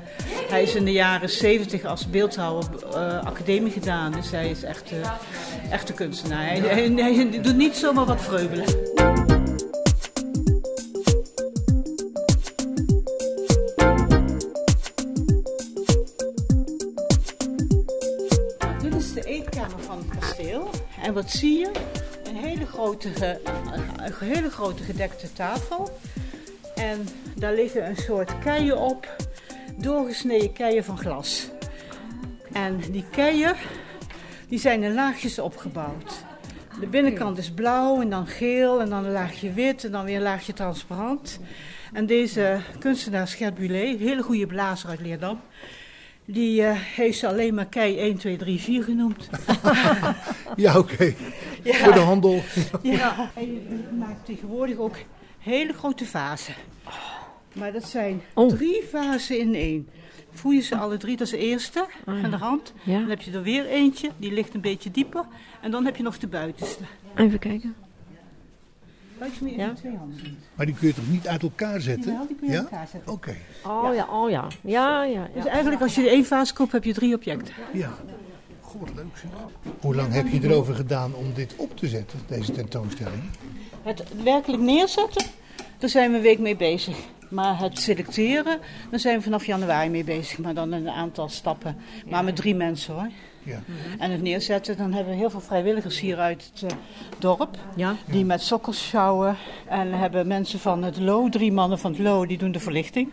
hij 0.49 0.63
is 0.63 0.75
in 0.75 0.85
de 0.85 0.91
jaren 0.91 1.29
70 1.29 1.85
als 1.85 2.09
beeldhouwer 2.09 2.65
eh, 2.93 3.19
academie 3.25 3.71
gedaan. 3.71 4.11
Dus 4.11 4.31
hij 4.31 4.49
is 4.49 4.63
echt, 4.63 4.91
echt 5.71 5.89
een 5.89 5.95
kunstenaar. 5.95 6.45
Hij, 6.45 6.59
hij, 6.59 6.91
hij 7.13 7.41
doet 7.41 7.55
niet 7.55 7.75
zomaar 7.75 8.05
wat 8.05 8.21
vreubelen. 8.21 8.65
En 21.09 21.15
wat 21.15 21.29
zie 21.31 21.59
je? 21.59 21.71
Een 22.23 22.35
hele 22.35 22.65
grote, 22.65 23.09
een 23.97 24.13
hele 24.19 24.49
grote 24.49 24.83
gedekte 24.83 25.33
tafel. 25.33 25.99
En 26.75 27.07
daar 27.35 27.53
liggen 27.53 27.87
een 27.87 27.95
soort 27.95 28.39
keien 28.39 28.77
op, 28.77 29.15
doorgesneden 29.75 30.53
keien 30.53 30.83
van 30.83 30.97
glas. 30.97 31.49
En 32.53 32.79
die 32.91 33.05
keien, 33.11 33.55
die 34.47 34.59
zijn 34.59 34.83
in 34.83 34.93
laagjes 34.93 35.39
opgebouwd. 35.39 36.23
De 36.79 36.87
binnenkant 36.87 37.37
is 37.37 37.51
blauw 37.51 38.01
en 38.01 38.09
dan 38.09 38.27
geel 38.27 38.81
en 38.81 38.89
dan 38.89 39.05
een 39.05 39.11
laagje 39.11 39.53
wit 39.53 39.83
en 39.83 39.91
dan 39.91 40.05
weer 40.05 40.15
een 40.15 40.21
laagje 40.21 40.53
transparant. 40.53 41.39
En 41.93 42.05
deze 42.05 42.59
kunstenaar 42.79 43.27
Gert 43.27 43.59
een 43.59 43.97
hele 43.99 44.23
goede 44.23 44.47
blazer 44.47 44.89
uit 44.89 45.01
Leerdam, 45.01 45.41
die 46.33 46.63
eh, 46.63 46.75
heeft 46.79 47.19
ze 47.19 47.27
alleen 47.27 47.53
maar 47.53 47.65
kei 47.65 47.97
1, 47.97 48.17
2, 48.17 48.37
3, 48.37 48.59
4 48.59 48.83
genoemd. 48.83 49.29
Ja, 50.55 50.77
oké. 50.77 51.13
Ja. 51.63 51.73
Voor 51.73 51.93
de 51.93 51.99
handel. 51.99 52.41
Ja, 52.81 53.31
en 53.35 53.53
je 53.53 53.79
maakt 53.99 54.25
tegenwoordig 54.25 54.77
ook 54.77 54.95
hele 55.39 55.73
grote 55.73 56.05
vazen. 56.05 56.53
Maar 57.53 57.71
dat 57.71 57.83
zijn 57.83 58.21
Oh. 58.33 58.49
drie 58.49 58.83
vazen 58.91 59.39
in 59.39 59.55
één. 59.55 59.89
Voel 60.31 60.51
je 60.51 60.61
ze 60.61 60.77
alle 60.77 60.97
drie, 60.97 61.17
dat 61.17 61.27
is 61.27 61.33
de 61.33 61.37
eerste 61.39 61.85
Oh 62.05 62.15
ja. 62.17 62.23
aan 62.23 62.31
de 62.31 62.37
rand. 62.37 62.73
Ja. 62.83 62.99
Dan 62.99 63.09
heb 63.09 63.21
je 63.21 63.31
er 63.31 63.43
weer 63.43 63.65
eentje, 63.65 64.09
die 64.17 64.31
ligt 64.31 64.53
een 64.53 64.61
beetje 64.61 64.91
dieper. 64.91 65.23
En 65.61 65.71
dan 65.71 65.85
heb 65.85 65.95
je 65.95 66.03
nog 66.03 66.17
de 66.17 66.27
buitenste. 66.27 66.83
Even 67.15 67.39
kijken. 67.39 67.75
Buik 69.19 69.33
je 69.33 69.43
me 69.43 69.49
even 69.49 69.61
Ja. 69.63 69.69
in 69.69 69.75
twee 69.75 69.95
handen 69.97 70.23
doen. 70.23 70.37
Maar 70.55 70.65
die 70.65 70.75
kun 70.75 70.87
je 70.87 70.93
toch 70.93 71.09
niet 71.09 71.27
uit 71.27 71.41
elkaar 71.43 71.81
zetten? 71.81 72.11
Jawel, 72.11 72.27
die 72.27 72.35
kun 72.35 72.47
je 72.47 72.53
ja? 72.53 72.59
uit 72.59 72.69
elkaar 72.69 72.87
zetten. 72.87 73.13
Oké, 73.13 73.35
Oh 73.65 73.95
ja, 73.95 74.07
oh 74.11 74.29
ja. 74.29 74.47
Ja, 74.61 75.03
ja. 75.03 75.27
Dus 75.33 75.43
ja. 75.43 75.49
eigenlijk 75.49 75.81
als 75.81 75.95
je 75.95 76.01
de 76.01 76.09
één 76.09 76.25
vaas 76.25 76.53
koopt, 76.53 76.71
heb 76.71 76.83
je 76.83 76.93
drie 76.93 77.15
objecten. 77.15 77.53
ja. 77.73 77.89
Goh, 78.61 78.81
wat 78.81 78.89
leuk 78.95 79.05
zeg. 79.17 79.29
Hoe 79.81 79.95
lang 79.95 80.13
heb 80.13 80.27
je 80.27 80.43
erover 80.43 80.75
gedaan 80.75 81.13
om 81.15 81.33
dit 81.33 81.53
op 81.55 81.77
te 81.77 81.87
zetten, 81.87 82.19
deze 82.27 82.51
tentoonstelling? 82.51 83.23
Het 83.83 84.03
werkelijk 84.23 84.63
neerzetten, 84.63 85.25
daar 85.77 85.89
zijn 85.89 86.11
we 86.11 86.17
een 86.17 86.23
week 86.23 86.39
mee 86.39 86.55
bezig. 86.55 86.97
Maar 87.29 87.59
het 87.59 87.79
selecteren, 87.79 88.59
daar 88.89 88.99
zijn 88.99 89.17
we 89.17 89.23
vanaf 89.23 89.45
januari 89.45 89.89
mee 89.89 90.03
bezig. 90.03 90.37
Maar 90.37 90.53
dan 90.53 90.71
een 90.71 90.89
aantal 90.89 91.29
stappen. 91.29 91.77
Maar 92.09 92.23
met 92.23 92.35
drie 92.35 92.55
mensen 92.55 92.93
hoor. 92.93 93.07
Ja. 93.49 93.61
En 93.99 94.11
het 94.11 94.21
neerzetten, 94.21 94.77
dan 94.77 94.93
hebben 94.93 95.13
we 95.13 95.19
heel 95.19 95.29
veel 95.29 95.41
vrijwilligers 95.41 95.99
hier 95.99 96.17
uit 96.17 96.51
het 96.53 96.71
eh, 96.71 96.77
dorp. 97.17 97.57
Ja. 97.75 97.95
Die 98.05 98.25
met 98.25 98.41
sokkels 98.41 98.87
sjouwen. 98.87 99.35
En 99.67 99.89
we 99.89 99.95
hebben 99.95 100.27
mensen 100.27 100.59
van 100.59 100.83
het 100.83 100.99
LO, 100.99 101.29
drie 101.29 101.51
mannen 101.51 101.79
van 101.79 101.91
het 101.91 101.99
LO, 101.99 102.25
die 102.25 102.37
doen 102.37 102.51
de 102.51 102.59
verlichting. 102.59 103.09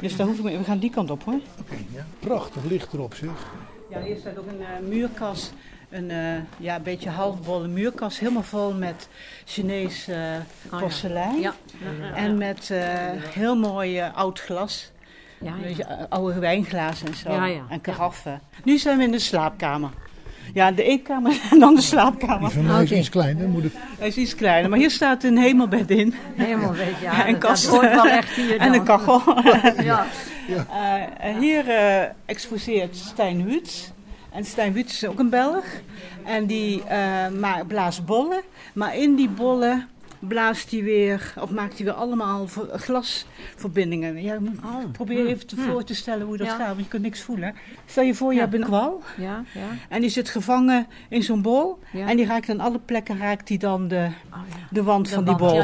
Dus 0.00 0.16
daar 0.16 0.26
hoeven 0.26 0.44
we, 0.44 0.58
we 0.58 0.64
gaan 0.64 0.78
die 0.78 0.90
kant 0.90 1.10
op 1.10 1.24
hoor. 1.24 1.40
oké, 1.60 1.76
ja. 1.94 2.06
Prachtig 2.18 2.64
licht 2.64 2.92
erop 2.92 3.14
zeg. 3.14 3.52
Ja, 3.90 4.02
hier 4.02 4.16
staat 4.16 4.38
ook 4.38 4.46
een 4.46 4.60
eh, 4.60 4.88
muurkas. 4.88 5.52
Een 5.92 6.10
eh, 6.10 6.40
ja, 6.58 6.76
een 6.76 6.82
beetje 6.82 7.10
halfbolle 7.10 7.68
muurkas. 7.68 8.18
Helemaal 8.18 8.42
vol 8.42 8.74
met 8.74 9.08
Chinees 9.44 10.08
eh, 10.08 10.34
ja. 10.34 10.78
porselein. 10.78 11.40
Ja. 11.40 11.54
Ja, 11.80 12.06
ja. 12.06 12.14
En 12.14 12.38
met 12.38 12.70
eh, 12.70 12.84
heel 13.12 13.56
mooi 13.56 14.00
oud 14.00 14.40
glas. 14.40 14.90
Ja, 15.42 15.52
ja. 15.76 16.06
oude 16.08 16.38
wijnglazen 16.38 17.06
en 17.06 17.14
zo. 17.14 17.32
Ja, 17.32 17.46
ja. 17.46 17.62
En 17.68 17.80
karaffen. 17.80 18.40
Nu 18.64 18.78
zijn 18.78 18.98
we 18.98 19.04
in 19.04 19.10
de 19.10 19.18
slaapkamer. 19.18 19.90
Ja, 20.54 20.72
de 20.72 20.82
eetkamer 20.82 21.40
en 21.50 21.58
dan 21.58 21.74
de 21.74 21.80
slaapkamer. 21.80 22.40
Die 22.40 22.58
van 22.58 22.66
mij 22.66 22.82
is 22.82 22.92
iets 22.92 23.08
kleiner, 23.08 23.48
moet 23.48 23.64
ik... 23.64 23.72
Hij 23.98 24.08
is 24.08 24.16
iets 24.16 24.34
kleiner, 24.34 24.70
maar 24.70 24.78
hier 24.78 24.90
staat 24.90 25.22
een 25.24 25.38
hemelbed 25.38 25.90
in. 25.90 26.14
Weet 26.36 26.48
ja. 26.48 27.12
Ja, 27.12 27.26
en 27.30 27.38
kast. 27.38 27.64
Dat 27.64 27.74
hoort 27.74 27.94
wel 27.94 28.06
echt 28.08 28.30
hier 28.34 28.56
En 28.58 28.72
een 28.74 28.84
kachel. 28.84 29.22
Ja. 29.82 30.06
Eh, 30.48 31.36
hier 31.38 31.68
eh, 31.68 32.02
exposeert 32.24 32.96
Stijn 32.96 33.44
Wütz. 33.46 33.88
En 34.30 34.44
Stijn 34.44 34.72
Wütz 34.72 34.92
is 34.92 35.06
ook 35.06 35.18
een 35.18 35.30
Belg. 35.30 35.64
En 36.24 36.46
die 36.46 36.82
eh, 36.84 36.98
ma- 37.38 37.64
blaast 37.66 38.04
bollen. 38.06 38.40
Maar 38.72 38.96
in 38.96 39.14
die 39.14 39.28
bollen 39.28 39.88
blaast 40.28 40.70
hij 40.70 40.82
weer, 40.82 41.34
of 41.40 41.50
maakt 41.50 41.76
hij 41.76 41.84
weer 41.84 41.94
allemaal 41.94 42.48
ver- 42.48 42.78
glasverbindingen. 42.78 44.22
Ja, 44.22 44.38
Oh. 44.64 44.90
probeer 44.92 45.26
even 45.26 45.46
te 45.46 45.54
Hm. 45.56 45.62
voor 45.62 45.84
te 45.84 45.94
stellen 45.94 46.26
hoe 46.26 46.36
dat 46.36 46.48
gaat, 46.48 46.66
want 46.66 46.78
je 46.78 46.88
kunt 46.88 47.02
niks 47.02 47.20
voelen. 47.20 47.54
Stel 47.86 48.04
je 48.04 48.14
voor, 48.14 48.34
je 48.34 48.40
hebt 48.40 48.54
een 48.54 48.62
kwal. 48.64 49.02
Ja, 49.16 49.44
ja. 49.54 49.60
En 49.88 50.00
die 50.00 50.10
zit 50.10 50.28
gevangen 50.28 50.86
in 51.08 51.22
zo'n 51.22 51.42
bol. 51.42 51.78
En 51.92 52.16
die 52.16 52.26
raakt 52.26 52.48
aan 52.50 52.60
alle 52.60 52.78
plekken 52.78 53.18
raakt 53.18 53.46
die 53.46 53.58
dan 53.58 53.88
de, 53.88 54.08
Oh, 54.32 54.38
de 54.70 54.82
wand 54.82 55.08
van 55.08 55.24
die 55.24 55.36
bol. 55.36 55.62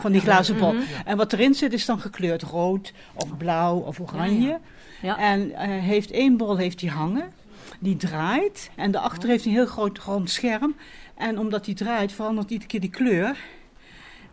Van 0.00 0.12
die 0.12 0.20
glazen 0.20 0.58
bol. 0.58 0.72
Mhm. 0.72 0.82
En 1.04 1.16
wat 1.16 1.32
erin 1.32 1.54
zit 1.54 1.72
is 1.72 1.84
dan 1.86 2.00
gekleurd 2.00 2.42
rood 2.42 2.92
of 3.14 3.36
blauw 3.36 3.76
of 3.78 4.00
oranje. 4.00 4.58
Ja. 5.02 5.18
En 5.18 5.52
eh, 5.54 5.68
heeft 5.68 6.10
één 6.10 6.36
bol 6.36 6.56
heeft 6.56 6.80
hij 6.80 6.90
hangen. 6.90 7.32
Die 7.80 7.96
draait. 7.96 8.70
En 8.76 8.90
daarachter 8.90 9.28
heeft 9.28 9.44
hij 9.44 9.52
een 9.52 9.58
heel 9.58 9.68
groot 9.68 9.98
rond 9.98 10.30
scherm. 10.30 10.74
En 11.14 11.38
omdat 11.38 11.64
die 11.64 11.74
draait 11.74 12.12
verandert 12.12 12.50
iedere 12.50 12.68
keer 12.70 12.80
die 12.80 12.90
kleur. 12.90 13.36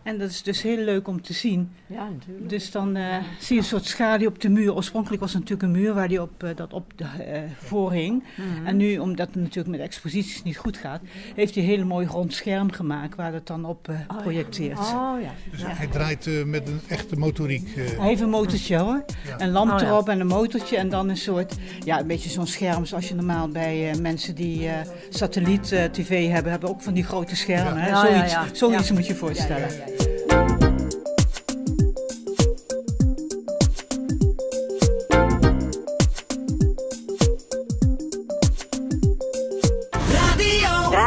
En 0.06 0.18
dat 0.18 0.30
is 0.30 0.44
dus 0.44 0.62
heel 0.62 0.78
leuk 0.78 1.08
om 1.08 1.22
te 1.22 1.34
zien. 1.34 1.72
Ja, 1.88 2.10
natuurlijk. 2.10 2.50
Dus 2.50 2.72
dan 2.72 2.96
eh, 2.96 3.16
zie 3.40 3.56
je 3.56 3.62
een 3.62 3.68
soort 3.68 3.86
schaduw 3.86 4.28
op 4.28 4.42
de 4.42 4.50
muur. 4.50 4.74
Oorspronkelijk 4.76 5.22
was 5.22 5.34
het 5.34 5.42
natuurlijk 5.42 5.74
een 5.74 5.82
muur 5.82 5.94
waar 5.94 6.08
die 6.08 6.22
op, 6.22 6.44
eh, 6.44 6.50
dat 6.56 6.74
op 6.74 6.92
de, 6.96 7.04
eh, 7.24 7.42
voor 7.58 7.92
hing. 7.92 8.24
Mhm. 8.36 8.66
En 8.68 8.78
nu, 8.78 8.98
omdat 8.98 9.28
het 9.28 9.36
natuurlijk 9.36 9.68
met 9.68 9.80
exposities 9.80 10.44
niet 10.44 10.58
goed 10.58 10.78
gaat, 10.78 11.02
heeft 11.36 11.56
hij 11.56 11.64
een 11.64 11.70
hele 11.70 11.84
mooi 11.84 12.08
rond 12.08 12.34
scherm 12.34 12.72
gemaakt 12.72 13.16
waar 13.16 13.34
het 13.34 13.48
dan 13.48 13.66
op 13.66 13.88
ja. 13.88 14.16
projecteert. 14.22 14.80
Oh 14.80 15.14
ja. 15.22 15.32
Dus 15.52 15.62
hij 15.66 15.88
draait 15.88 16.30
met 16.46 16.68
een 16.68 16.80
echte 16.88 17.16
motoriek. 17.18 17.76
eh. 17.76 17.98
Hij 17.98 18.08
heeft 18.08 18.22
een 18.22 18.30
motortje 18.30 18.78
hoor. 18.78 19.04
Ja. 19.28 19.40
Een 19.42 19.52
lamp 19.52 19.72
Oh, 19.72 19.80
ja. 19.80 19.86
erop 19.88 20.10
en 20.10 20.20
een 20.20 20.28
motortje. 20.28 20.78
En 20.78 20.90
dan 20.90 21.10
een 21.10 21.18
soort, 21.18 21.56
ja, 21.84 22.00
een 22.00 22.08
beetje 22.08 22.30
zo'n 22.30 22.48
scherm 22.48 22.86
zoals 22.86 23.08
je 23.08 23.16
normaal 23.16 23.48
bij 23.48 23.96
mensen 24.02 24.36
die 24.36 24.68
eh, 24.68 24.74
satelliet-tv 25.10 26.30
hebben, 26.30 26.52
hebben 26.52 26.70
ook 26.70 26.82
van 26.82 26.94
die 26.94 27.04
grote 27.04 27.36
schermen. 27.36 27.78
Hè? 27.84 27.96
Zoiets 27.96 28.32
ja. 28.32 28.46
zoiets 28.54 28.88
Ja. 28.88 28.94
moet 28.94 29.06
je 29.08 29.14
je 29.14 29.20
voorstellen. 29.20 29.68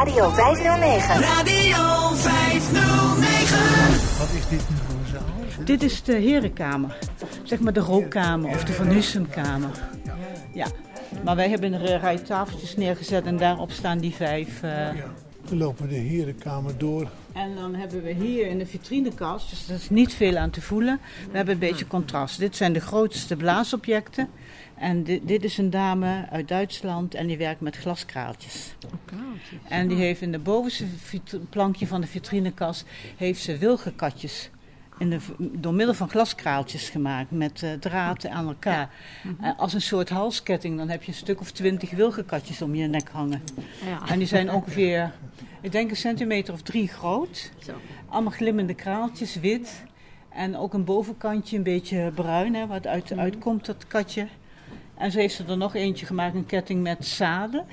Radio. 0.09 0.25
Radio 0.25 0.35
509. 0.35 1.21
Radio 1.21 2.15
509. 2.15 4.19
Wat 4.19 4.29
is 4.39 4.49
dit 4.49 4.69
nu 4.71 4.77
voor 4.77 4.95
een 5.01 5.07
zaal? 5.13 5.65
Dit 5.65 5.83
is 5.83 6.03
de 6.03 6.15
herenkamer. 6.15 6.99
Zeg 7.43 7.61
maar 7.61 7.73
de 7.73 7.81
rookkamer 7.81 8.51
of 8.51 8.65
de 8.65 8.73
Van 8.73 8.87
Hussumkamer. 8.87 9.71
Ja. 10.53 10.67
Maar 11.25 11.37
wij 11.37 11.49
hebben 11.49 11.73
een 11.73 11.99
rij 12.01 12.19
tafeltjes 12.19 12.77
neergezet 12.77 13.25
en 13.25 13.37
daarop 13.37 13.71
staan 13.71 13.99
die 13.99 14.15
vijf. 14.15 14.63
eh, 14.63 14.89
We 15.49 15.57
lopen 15.57 15.89
de 15.89 15.95
herenkamer 15.95 16.79
door. 16.79 17.09
En 17.33 17.55
dan 17.55 17.75
hebben 17.75 18.03
we 18.03 18.13
hier 18.13 18.47
in 18.47 18.59
de 18.59 18.67
vitrinekast, 18.67 19.51
dus 19.51 19.67
dat 19.67 19.79
is 19.79 19.91
niet 19.91 20.15
veel 20.15 20.37
aan 20.37 20.51
te 20.51 20.61
voelen. 20.61 21.01
We 21.31 21.37
hebben 21.37 21.55
een 21.55 21.61
beetje 21.61 21.87
contrast. 21.87 22.39
Dit 22.39 22.57
zijn 22.57 22.73
de 22.73 22.81
grootste 22.81 23.37
blaasobjecten. 23.37 24.29
En 24.79 25.03
dit, 25.03 25.29
dit 25.29 25.45
is 25.45 25.59
een 25.59 25.71
dame 25.71 26.27
uit 26.31 26.49
Duitsland 26.49 27.15
en 27.15 27.27
die 27.27 27.39
werkt 27.39 27.61
met 27.61 27.77
glaskraaltjes. 27.77 28.75
En 29.69 29.89
die 29.89 29.97
heeft 29.97 30.21
in 30.21 30.33
de 30.33 30.39
bovenste 30.39 30.85
plankje 31.51 31.87
van 31.87 32.01
de 32.01 32.07
vitrinekast 32.07 32.85
heeft 33.17 33.43
ze 33.43 33.59
wilgenkatjes 33.59 34.51
in 34.99 35.11
de, 35.11 35.19
door 35.39 35.75
middel 35.75 35.95
van 35.95 36.09
glaskraaltjes 36.09 36.89
gemaakt 36.89 37.31
met 37.31 37.63
eh 37.63 37.73
draad 37.73 38.27
aan 38.27 38.47
elkaar. 38.47 38.91
Eh, 39.41 39.59
als 39.59 39.73
een 39.73 39.81
soort 39.81 40.09
halsketting, 40.09 40.79
dan 40.79 40.89
heb 40.89 41.03
je 41.03 41.09
een 41.09 41.19
stuk 41.19 41.41
of 41.41 41.51
twintig 41.51 41.91
wilgenkatjes 41.91 42.63
om 42.63 42.75
je 42.75 42.87
nek 42.87 43.09
hangen. 43.09 43.43
Ja. 43.87 44.09
En 44.09 44.19
die 44.19 44.29
zijn 44.29 44.51
ongeveer, 44.51 45.13
ik 45.61 45.73
denk 45.73 45.91
een 45.91 45.97
centimeter 45.97 46.55
of 46.55 46.63
drie 46.63 46.89
groot. 46.89 47.51
Zo. 47.59 47.73
Allemaal 48.09 48.33
glimmende 48.33 48.75
kraaltjes, 48.75 49.35
wit. 49.35 49.85
En 50.29 50.57
ook 50.57 50.75
een 50.75 50.85
bovenkantje 50.85 51.57
een 51.57 51.63
beetje 51.63 52.11
bruin, 52.15 52.55
hè, 52.55 52.67
wat 52.67 52.87
uit, 52.87 53.13
uitkomt, 53.13 53.67
dat 53.67 53.87
katje. 53.87 54.27
En 54.99 55.11
ze 55.11 55.19
heeft 55.19 55.39
er 55.49 55.57
nog 55.57 55.75
eentje 55.75 56.07
gemaakt, 56.07 56.35
een 56.35 56.47
ketting 56.47 56.83
met 56.83 57.07
zaden. 57.07 57.67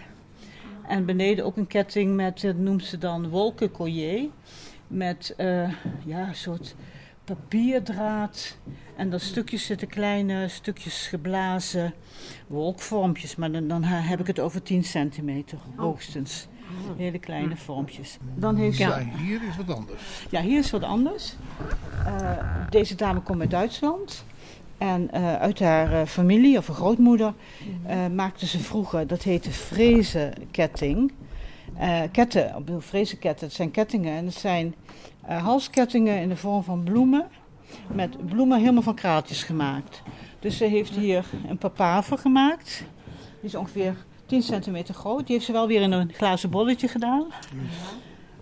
En 0.88 1.06
beneden 1.06 1.46
ook 1.46 1.58
een 1.58 1.68
ketting 1.68 2.16
met, 2.16 2.42
dat 2.42 2.56
noemt 2.56 2.84
ze 2.86 2.98
dan 2.98 3.30
wolkencollier. 3.30 4.30
Met 4.88 5.34
eh, 5.38 5.70
ja, 6.06 6.28
een 6.28 6.36
soort 6.36 6.76
papierdraad. 7.24 8.58
En 8.96 9.10
dat 9.10 9.22
stukjes 9.22 9.66
zitten 9.66 9.88
kleine 9.88 10.48
stukjes 10.48 11.08
geblazen 11.08 11.94
wolkvormpjes. 12.48 13.36
Maar 13.36 13.52
dan, 13.52 13.68
dan 13.68 13.84
heb 13.84 14.20
ik 14.20 14.28
het 14.28 14.40
over 14.40 14.64
10 14.64 14.84
centimeter 14.84 15.58
hoogstens. 15.76 16.48
Hele 16.98 17.20
kleine 17.20 17.58
vormpjes. 17.58 18.18
Dan 18.36 18.56
heeft 18.56 18.78
ze 18.78 18.84
Ja, 18.84 19.00
hier 19.18 19.42
is 19.50 19.58
wat 19.58 19.76
anders. 19.76 20.26
ja, 20.30 20.42
hier 20.42 20.60
is 20.60 20.72
wat 20.72 20.84
anders. 20.84 21.36
Eh, 22.06 22.32
deze 22.70 22.96
dame 22.96 23.20
komt 23.20 23.42
uit 23.42 23.52
Duitsland. 23.52 24.26
En 24.78 25.12
eh, 25.12 25.36
uit 25.36 25.60
haar 25.60 25.94
eh, 25.94 26.08
familie, 26.08 26.58
of 26.58 26.68
haar 26.68 26.76
grootmoeder, 26.76 27.34
eh, 27.86 28.08
maakte 28.08 28.46
ze 28.46 28.60
vroeger, 28.60 29.08
dat 29.08 29.24
heette 29.24 29.52
frezenketting. 29.52 31.12
Ketten, 32.12 32.54
bedoel, 32.58 32.80
frezenketten, 32.80 33.46
het 33.48 33.56
zijn 33.56 33.72
kettingen. 33.72 34.18
En 34.18 34.26
het 34.26 34.34
zijn 34.34 34.76
halskettingen 35.22 36.22
in 36.22 36.30
de 36.30 36.36
vorm 36.36 36.64
van 36.64 36.84
bloemen. 36.84 37.28
Met 37.88 38.28
bloemen 38.28 38.60
helemaal 38.60 38.82
van 38.82 38.96
kraaltjes 38.96 39.44
gemaakt. 39.44 40.02
Dus 40.40 40.58
ze 40.58 40.66
heeft 40.66 40.96
hier 40.96 41.26
een 41.48 41.58
papaver 41.58 42.18
gemaakt. 42.18 42.84
Die 43.40 43.50
is 43.50 43.56
ongeveer 43.56 43.96
10 44.26 44.42
centimeter 44.42 44.94
groot. 44.94 45.26
Die 45.26 45.36
heeft 45.36 45.46
ze 45.46 45.52
wel 45.52 45.68
weer 45.68 45.82
in 45.82 45.92
een 45.92 46.12
glazen 46.14 46.50
bolletje 46.50 46.88
gedaan. 46.88 47.26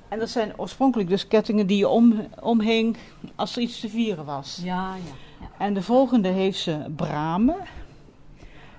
En 0.07 0.19
dat 0.19 0.29
zijn 0.29 0.59
oorspronkelijk 0.59 1.09
dus 1.09 1.27
kettingen 1.27 1.67
die 1.67 1.77
je 1.77 1.87
om, 1.87 2.27
omhing 2.41 2.97
als 3.35 3.55
er 3.55 3.61
iets 3.61 3.79
te 3.79 3.89
vieren 3.89 4.25
was. 4.25 4.59
Ja, 4.63 4.95
ja. 4.95 5.32
En 5.63 5.73
de 5.73 5.81
volgende 5.81 6.27
heeft 6.29 6.59
ze 6.59 6.77
bramen. 6.95 7.55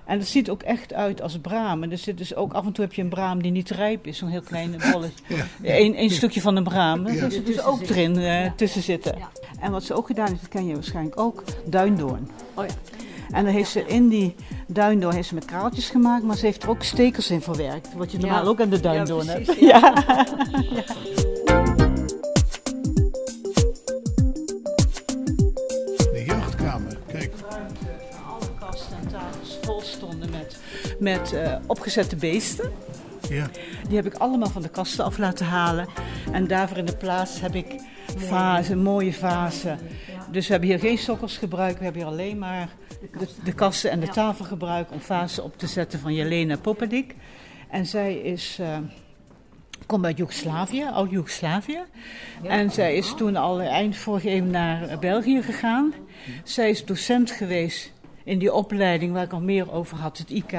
En 0.05 0.17
dat 0.19 0.27
ziet 0.27 0.49
ook 0.49 0.61
echt 0.63 0.93
uit 0.93 1.21
als 1.21 1.37
bramen. 1.39 1.91
Er 1.91 1.97
zit 1.97 2.17
dus 2.17 2.35
ook 2.35 2.53
af 2.53 2.65
en 2.65 2.71
toe 2.71 2.83
heb 2.83 2.93
je 2.93 3.01
een 3.01 3.09
braam 3.09 3.41
die 3.41 3.51
niet 3.51 3.69
rijp 3.69 4.07
is, 4.07 4.17
zo'n 4.17 4.29
heel 4.29 4.41
klein 4.41 4.75
bolletje. 4.91 5.35
Eén 5.63 5.99
een 6.01 6.09
stukje 6.09 6.41
van 6.41 6.55
een 6.55 6.63
braam. 6.63 7.03
Daar 7.03 7.15
Ja. 7.15 7.29
zit 7.29 7.45
dus 7.45 7.63
ook 7.63 7.81
erin 7.81 8.17
eh, 8.17 8.51
tussen 8.55 8.81
zitten. 8.81 9.17
Ja. 9.17 9.29
En 9.59 9.71
wat 9.71 9.83
ze 9.83 9.93
ook 9.93 10.07
gedaan 10.07 10.27
heeft, 10.27 10.41
dat 10.41 10.49
ken 10.49 10.65
je 10.67 10.73
waarschijnlijk 10.73 11.19
ook, 11.19 11.43
duindoorn. 11.65 12.29
Oh 12.53 12.65
ja. 12.65 12.73
En 13.31 13.43
dan 13.45 13.53
heeft 13.53 13.69
ze 13.69 13.85
in 13.85 14.07
die 14.07 14.35
duindoorn 14.67 15.15
heeft 15.15 15.27
ze 15.27 15.33
met 15.33 15.45
kraaltjes 15.45 15.89
gemaakt, 15.89 16.23
maar 16.23 16.37
ze 16.37 16.45
heeft 16.45 16.63
er 16.63 16.69
ook 16.69 16.83
stekers 16.83 17.29
in 17.31 17.41
verwerkt. 17.41 17.93
Wat 17.93 18.11
je 18.11 18.17
normaal 18.17 18.43
Ja. 18.43 18.49
ook 18.49 18.61
aan 18.61 18.69
de 18.69 18.75
Ja, 18.75 18.81
duindoorn 18.81 19.25
precies, 19.25 19.47
hebt. 19.47 19.59
ja. 19.59 19.93
met, 31.05 31.33
eh, 31.33 31.55
opgezette 31.65 32.15
beesten. 32.15 32.71
Ja. 33.29 33.47
Die 33.87 33.95
heb 33.95 34.05
ik 34.05 34.13
allemaal 34.13 34.49
van 34.49 34.61
de 34.61 34.69
kasten 34.69 35.05
af 35.05 35.17
laten 35.17 35.45
halen. 35.45 35.87
En 36.31 36.47
daarvoor 36.47 36.77
in 36.77 36.85
de 36.85 36.95
plaats 36.97 37.39
heb 37.39 37.55
ik 37.55 37.81
vazen, 38.17 38.81
mooie 38.81 39.13
vazen. 39.13 39.79
Dus 40.31 40.45
we 40.45 40.51
hebben 40.51 40.69
hier 40.69 40.79
geen 40.79 40.97
sokkels 40.97 41.37
gebruikt. 41.37 41.77
We 41.77 41.83
hebben 41.83 42.01
hier 42.01 42.11
alleen 42.11 42.37
maar 42.37 42.69
de, 43.19 43.27
de 43.43 43.53
kasten 43.53 43.91
en 43.91 43.99
de 43.99 44.07
tafel 44.07 44.45
gebruikt 44.45 44.91
om 44.91 44.99
vazen 44.99 45.43
op 45.43 45.57
te 45.57 45.67
zetten 45.67 45.99
van 45.99 46.13
Jelena 46.13 46.57
Popadik. 46.57 47.15
En 47.69 47.85
zij 47.85 48.15
is... 48.15 48.57
eh, 48.59 48.77
komt 49.85 50.05
uit 50.05 50.17
Joegoslavië, 50.17 50.85
oud 50.85 51.11
Joegoslavië. 51.11 51.79
En 52.43 52.71
zij 52.71 52.95
is 52.95 53.13
toen 53.17 53.35
al 53.35 53.61
eind 53.61 53.95
vorige 53.95 54.29
eeuw 54.29 54.45
naar 54.45 54.99
België 54.99 55.41
gegaan. 55.41 55.93
Zij 56.43 56.69
is 56.69 56.85
docent 56.85 57.31
geweest 57.31 57.93
in 58.25 58.39
die 58.39 58.53
opleiding 58.53 59.13
waar 59.13 59.23
ik 59.23 59.31
al 59.33 59.41
meer 59.41 59.71
over 59.71 59.97
had, 59.97 60.17
het 60.17 60.29
IK. 60.29 60.53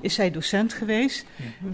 Is 0.00 0.14
zij 0.14 0.30
docent 0.30 0.72
geweest. 0.72 1.24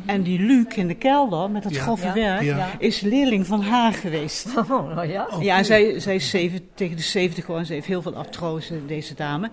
En 0.07 0.23
die 0.23 0.39
Luc 0.41 0.67
in 0.75 0.89
de 0.89 0.95
kelder 0.95 1.51
met 1.51 1.65
het 1.65 1.75
Ja. 1.75 1.83
grove 1.83 2.07
Ja. 2.07 2.13
werk 2.13 2.43
Ja. 2.43 2.71
is 2.79 3.01
leerling 3.01 3.47
van 3.47 3.63
haar 3.63 3.93
geweest. 3.93 4.47
Oh, 4.57 4.69
nou 4.95 5.09
ja. 5.09 5.27
Ja, 5.41 5.57
en 5.57 5.65
zij, 5.65 6.01
zij 6.01 6.15
is 6.15 6.31
zeven, 6.31 6.61
tegen 6.75 6.97
de 6.97 7.03
70 7.03 7.41
geworden. 7.45 7.67
Ze 7.67 7.73
heeft 7.73 7.87
heel 7.87 8.03
veel 8.03 8.15
artrose, 8.17 8.87
deze 8.87 9.15
dame. 9.15 9.51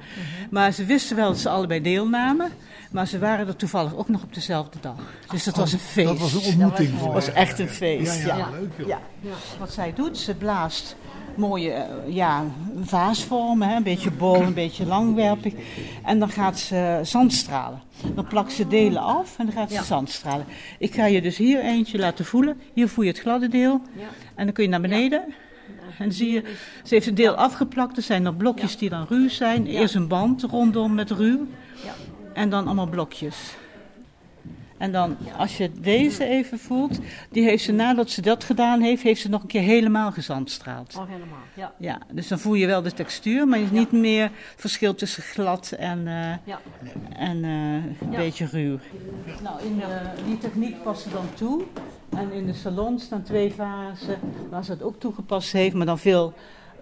Maar 0.49 0.71
ze 0.71 0.85
wisten 0.85 1.15
wel 1.15 1.27
dat 1.27 1.39
ze 1.39 1.49
allebei 1.49 1.81
deelnamen. 1.81 2.51
Maar 2.91 3.07
ze 3.07 3.19
waren 3.19 3.47
er 3.47 3.55
toevallig 3.55 3.95
ook 3.95 4.09
nog 4.09 4.23
op 4.23 4.33
dezelfde 4.33 4.77
dag. 4.81 4.95
Dus 5.31 5.43
dat 5.43 5.55
was 5.55 5.73
een 5.73 5.79
feest. 5.79 6.07
Dat 6.07 6.17
was 6.19 6.33
een 6.33 6.45
ontmoeting. 6.45 6.91
Dat 6.91 6.99
voor 6.99 7.13
was 7.13 7.31
echt 7.31 7.59
een 7.59 7.69
feest. 7.69 8.19
Ja, 8.25 8.27
ja, 8.27 8.37
ja. 8.37 8.49
leuk 8.51 8.71
joh. 8.77 8.87
Ja. 8.87 8.99
Wat 9.59 9.73
zij 9.73 9.93
doet, 9.93 10.17
ze 10.17 10.35
blaast 10.35 10.95
mooie 11.37 11.71
eh, 11.71 12.15
ja, 12.15 12.43
vaasvormen, 12.81 13.67
hè, 13.69 13.75
een 13.75 13.83
beetje 13.83 14.11
bol, 14.11 14.41
een 14.41 14.53
beetje 14.53 14.85
langwerpig. 14.85 15.53
En 16.03 16.19
dan 16.19 16.29
gaat 16.29 16.59
ze 16.59 16.99
zandstralen. 17.03 17.81
Dan 18.15 18.25
plakt 18.25 18.51
ze 18.51 18.67
delen 18.67 19.01
af 19.01 19.39
en 19.39 19.45
dan 19.45 19.55
gaat 19.55 19.71
ze 19.71 19.83
zandstralen. 19.83 20.45
Ik 20.79 20.93
ga 20.93 21.05
je 21.05 21.21
dus 21.21 21.37
hier 21.37 21.59
eentje 21.59 21.97
laten 21.97 22.25
voelen. 22.25 22.59
Hier 22.73 22.89
voel 22.89 23.03
je 23.03 23.11
het 23.11 23.19
gladde 23.19 23.47
deel. 23.47 23.81
En 24.35 24.45
dan 24.45 24.53
kun 24.53 24.63
je 24.63 24.69
naar 24.69 24.81
beneden. 24.81 25.23
En 25.97 26.03
dan 26.05 26.11
zie 26.11 26.31
je, 26.31 26.41
ze 26.83 26.93
heeft 26.93 27.07
een 27.07 27.15
deel 27.15 27.35
afgeplakt. 27.35 27.97
Er 27.97 28.03
zijn 28.03 28.21
nog 28.21 28.37
blokjes 28.37 28.77
die 28.77 28.89
dan 28.89 29.05
ruw 29.09 29.29
zijn. 29.29 29.65
Eerst 29.65 29.95
een 29.95 30.07
band 30.07 30.43
rondom 30.43 30.93
met 30.93 31.11
ruw. 31.11 31.47
En 32.33 32.49
dan 32.49 32.65
allemaal 32.65 32.87
blokjes. 32.87 33.55
En 34.77 34.91
dan, 34.91 35.17
als 35.37 35.57
je 35.57 35.71
deze 35.71 36.25
even 36.25 36.59
voelt, 36.59 36.99
die 37.31 37.43
heeft 37.43 37.63
ze 37.63 37.71
nadat 37.71 38.09
ze 38.09 38.21
dat 38.21 38.43
gedaan 38.43 38.81
heeft, 38.81 39.03
heeft 39.03 39.21
ze 39.21 39.29
nog 39.29 39.41
een 39.41 39.47
keer 39.47 39.61
helemaal 39.61 40.11
gezandstraald. 40.11 40.95
Oh, 40.97 41.07
helemaal. 41.09 41.37
Ja. 41.53 41.73
Ja, 41.77 41.99
dus 42.11 42.27
dan 42.27 42.39
voel 42.39 42.53
je 42.53 42.67
wel 42.67 42.81
de 42.81 42.91
textuur, 42.93 43.47
maar 43.47 43.59
je 43.59 43.67
niet 43.71 43.91
meer 43.91 44.31
verschil 44.55 44.95
tussen 44.95 45.23
glad 45.23 45.71
en, 45.71 46.07
eh, 46.07 46.13
Ja. 46.43 46.59
en 47.15 47.43
eh, 47.43 47.51
een 48.01 48.11
Ja. 48.11 48.17
beetje 48.17 48.45
ruw. 48.45 48.77
Nou, 49.43 49.61
in 49.63 49.77
de, 49.77 49.99
die 50.25 50.37
techniek 50.37 50.83
past 50.83 51.01
ze 51.01 51.09
dan 51.09 51.25
toe. 51.33 51.63
En 52.09 52.31
in 52.31 52.45
de 52.45 52.53
salon 52.53 52.99
staan 52.99 53.23
twee 53.23 53.53
vazen 53.53 54.19
waar 54.49 54.63
ze 54.63 54.71
het 54.71 54.83
ook 54.83 54.99
toegepast 54.99 55.51
heeft, 55.51 55.75
maar 55.75 55.85
dan 55.85 55.99
veel 55.99 56.33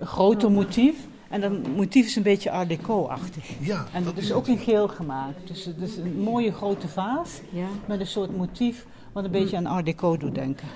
groter 0.01 0.51
motief. 0.51 0.95
En 1.29 1.41
dat 1.41 1.67
motief 1.75 2.05
is 2.05 2.15
een 2.15 2.23
beetje 2.23 2.51
art 2.51 2.69
deco-achtig. 2.69 3.45
Ja, 3.59 3.85
En 3.93 4.03
dat 4.03 4.17
is 4.17 4.31
ook 4.31 4.47
in 4.47 4.57
geel 4.57 4.87
gemaakt. 4.87 5.47
Dus 5.47 5.65
het 5.65 5.81
is 5.81 5.97
een 5.97 6.19
mooie 6.19 6.51
grote 6.51 6.87
vaas 6.87 7.39
Ja, 7.49 7.67
met 7.87 7.99
een 7.99 8.07
soort 8.07 8.37
motief 8.37 8.85
wat 9.11 9.23
een 9.23 9.31
beetje 9.31 9.57
aan 9.57 9.65
art 9.65 9.85
deco 9.85 10.17
doet 10.17 10.35
denken. 10.35 10.67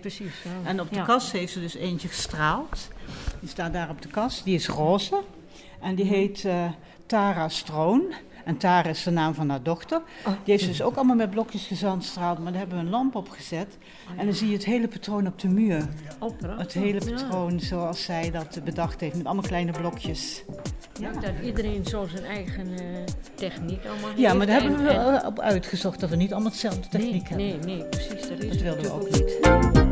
precies. 0.00 0.42
ja. 0.44 0.68
En 0.68 0.80
op 0.80 0.88
de 0.90 0.94
Ja. 0.96 1.04
kast 1.04 1.32
heeft 1.32 1.52
ze 1.52 1.60
dus 1.60 1.74
eentje 1.74 2.08
gestraald. 2.08 2.88
Die 3.40 3.48
staat 3.48 3.72
daar 3.72 3.90
op 3.90 4.02
de 4.02 4.08
kast. 4.08 4.44
Die 4.44 4.54
is 4.54 4.68
roze. 4.68 5.20
En 5.80 5.94
die 5.94 6.04
heet 6.04 6.44
eh, 6.44 6.64
Tara 7.06 7.48
Stroon. 7.48 8.02
En 8.44 8.56
Tara 8.56 8.88
is 8.88 9.02
de 9.02 9.10
naam 9.10 9.34
van 9.34 9.48
haar 9.48 9.62
dochter. 9.62 10.00
Die 10.24 10.34
heeft 10.44 10.62
ze 10.62 10.68
dus 10.68 10.82
ook 10.82 10.96
allemaal 10.96 11.16
met 11.16 11.30
blokjes 11.30 11.66
gezandstraald. 11.66 12.38
Maar 12.38 12.50
daar 12.52 12.60
hebben 12.60 12.78
we 12.78 12.84
een 12.84 12.90
lamp 12.90 13.14
op 13.14 13.30
gezet. 13.30 13.78
En 14.16 14.26
dan 14.26 14.34
zie 14.34 14.48
je 14.48 14.54
het 14.54 14.64
hele 14.64 14.88
patroon 14.88 15.26
op 15.26 15.38
de 15.38 15.48
muur. 15.48 15.88
Oh. 16.18 16.30
Het 16.58 16.72
hele 16.72 16.98
patroon 16.98 17.60
zoals 17.60 18.04
zij 18.04 18.30
dat 18.30 18.60
bedacht 18.64 19.00
heeft. 19.00 19.16
Met 19.16 19.26
allemaal 19.26 19.44
kleine 19.44 19.72
blokjes. 19.72 20.44
Ja, 21.00 21.10
dat 21.12 21.30
iedereen 21.44 21.84
zo 21.84 22.06
zijn 22.06 22.24
eigen 22.24 22.66
eh, 22.78 22.84
techniek 23.34 23.84
allemaal 23.86 24.08
heeft. 24.08 24.20
Ja, 24.20 24.34
maar 24.34 24.46
daar 24.46 24.60
En- 24.60 24.62
hebben 24.68 24.84
we 24.84 24.90
en- 24.92 25.26
op 25.26 25.40
uitgezocht. 25.40 26.00
Dat 26.00 26.10
we 26.10 26.16
niet 26.16 26.32
allemaal 26.32 26.50
dezelfde 26.50 26.88
techniek 26.88 27.30
nee, 27.30 27.50
hebben. 27.50 27.66
nee, 27.68 27.76
nee, 27.76 27.88
precies. 27.88 28.28
Dat, 28.28 28.38
is 28.42 28.48
Dat 28.52 28.60
wilden 28.62 28.82
we 28.82 28.92
ook 28.92 29.10
niet. 29.10 29.83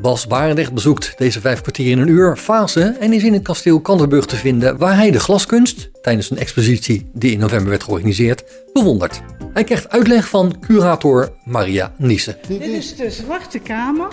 Bas 0.00 0.26
Barendrecht 0.26 0.72
bezoekt 0.72 1.14
deze 1.18 1.40
vijf 1.40 1.60
kwartier 1.60 1.90
in 1.90 1.98
een 1.98 2.08
uur 2.08 2.36
fase 2.36 2.82
en 2.82 3.12
is 3.12 3.24
in 3.24 3.32
het 3.32 3.42
kasteel 3.42 3.80
Kanderburg 3.80 4.26
te 4.26 4.36
vinden 4.36 4.76
waar 4.76 4.96
hij 4.96 5.10
de 5.10 5.20
glaskunst, 5.20 5.90
tijdens 6.02 6.30
een 6.30 6.38
expositie 6.38 7.10
die 7.12 7.32
in 7.32 7.38
november 7.38 7.68
werd 7.68 7.82
georganiseerd, 7.82 8.44
bewondert. 8.72 9.20
Hij 9.52 9.64
krijgt 9.64 9.88
uitleg 9.88 10.28
van 10.28 10.58
curator 10.60 11.32
Maria 11.44 11.94
Niese. 11.96 12.38
Dit 12.48 12.60
is 12.60 12.96
de 12.96 13.10
Zwarte 13.10 13.58
Kamer. 13.58 14.08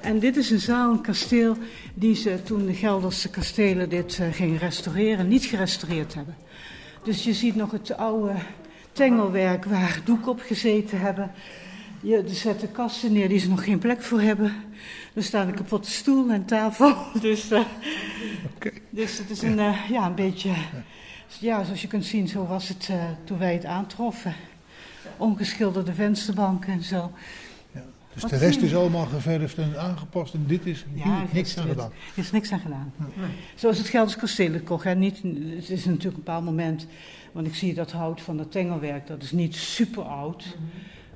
En 0.00 0.18
dit 0.18 0.36
is 0.36 0.50
een 0.50 0.60
zaal, 0.60 0.92
een 0.92 1.00
kasteel, 1.00 1.56
die 1.94 2.14
ze 2.14 2.42
toen 2.42 2.66
de 2.66 2.74
Gelderse 2.74 3.28
kastelen 3.28 3.88
dit 3.88 4.18
eh, 4.20 4.26
gingen 4.32 4.58
restaureren, 4.58 5.28
niet 5.28 5.44
gerestaureerd 5.44 6.14
hebben. 6.14 6.36
Dus 7.04 7.24
je 7.24 7.34
ziet 7.34 7.56
nog 7.56 7.70
het 7.70 7.96
oude 7.96 8.32
tengelwerk 8.92 9.64
waar 9.64 10.00
doek 10.04 10.28
op 10.28 10.40
gezeten 10.40 11.00
hebben. 11.00 11.30
Je, 12.02 12.16
er 12.16 12.34
zetten 12.34 12.72
kasten 12.72 13.12
neer 13.12 13.28
die 13.28 13.38
ze 13.38 13.48
nog 13.48 13.64
geen 13.64 13.78
plek 13.78 14.02
voor 14.02 14.20
hebben. 14.20 14.54
Er 15.14 15.22
staat 15.22 15.46
een 15.48 15.54
kapotte 15.54 15.90
stoel 15.90 16.30
en 16.30 16.44
tafel. 16.44 16.94
Dus, 17.20 17.50
eh, 17.50 17.60
Oké. 18.54 18.70
dus 18.90 19.18
het 19.18 19.30
is 19.30 19.42
een, 19.42 19.58
eh, 19.58 19.76
ja, 19.90 20.06
een 20.06 20.14
beetje, 20.14 20.50
ja, 21.40 21.64
zoals 21.64 21.82
je 21.82 21.88
kunt 21.88 22.04
zien, 22.04 22.28
zo 22.28 22.46
was 22.46 22.68
het 22.68 22.88
eh, 22.90 23.04
toen 23.24 23.38
wij 23.38 23.52
het 23.52 23.64
aantroffen. 23.64 24.34
Ongeschilderde 25.16 25.94
vensterbanken 25.94 26.72
en 26.72 26.82
zo. 26.82 27.10
Dus 28.14 28.22
Wat 28.22 28.30
de 28.30 28.36
rest 28.36 28.60
is 28.62 28.74
allemaal 28.74 29.06
geverfd 29.06 29.58
en 29.58 29.78
aangepast 29.80 30.34
en 30.34 30.44
dit 30.46 30.66
is 30.66 30.84
hier 30.94 31.06
Ja, 31.06 31.24
niks 31.32 31.56
aan 31.58 31.62
er 31.64 31.68
gedaan. 31.70 31.92
is 32.14 32.30
niks 32.30 32.52
aan 32.52 32.60
gedaan. 32.60 32.92
Zoals 33.54 33.78
het 33.78 33.88
Gelders 33.88 34.16
kasteel 34.16 34.52
het 34.52 34.62
kocht. 34.64 34.84
Hè. 34.84 34.94
Niet, 34.94 35.22
het 35.56 35.70
is 35.70 35.84
natuurlijk 35.84 36.04
een 36.04 36.12
bepaald 36.24 36.44
moment, 36.44 36.86
want 37.32 37.46
ik 37.46 37.54
zie 37.54 37.74
dat 37.74 37.92
hout 37.92 38.20
van 38.20 38.36
dat 38.36 38.50
tengelwerk, 38.52 39.06
dat 39.06 39.22
is 39.22 39.32
niet 39.32 39.56
super 39.56 40.02
oud. 40.02 40.56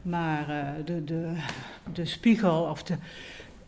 Maar 0.03 0.49
eh, 0.49 0.85
de, 0.85 1.05
de, 1.05 1.33
de 1.93 2.05
spiegel 2.05 2.63
of 2.63 2.83
de 2.83 2.95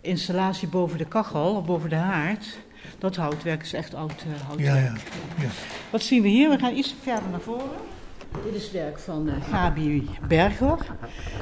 installatie 0.07 0.68
boven 0.68 0.98
de 0.98 1.04
kachel, 1.04 1.54
of 1.54 1.64
boven 1.64 1.88
de 1.88 1.94
haard, 1.94 2.59
dat 2.98 3.16
houtwerk 3.16 3.62
is 3.62 3.72
echt 3.72 3.94
oud 3.94 4.12
eh, 4.12 4.46
houtwerk. 4.46 4.76
Ja, 4.76 4.82
ja. 4.82 4.92
ja. 5.40 5.48
Wat 5.90 6.02
zien 6.02 6.22
we 6.22 6.28
hier? 6.28 6.50
We 6.50 6.59
gaan 6.59 6.76
iets 6.76 6.94
verder 7.02 7.30
naar 7.30 7.40
voren. 7.40 7.70
Dit 8.44 8.54
is 8.54 8.62
het 8.62 8.72
werk 8.72 8.98
van 8.98 9.28
eh, 9.28 9.34
Gabi 9.50 10.09
Berger. 10.28 10.86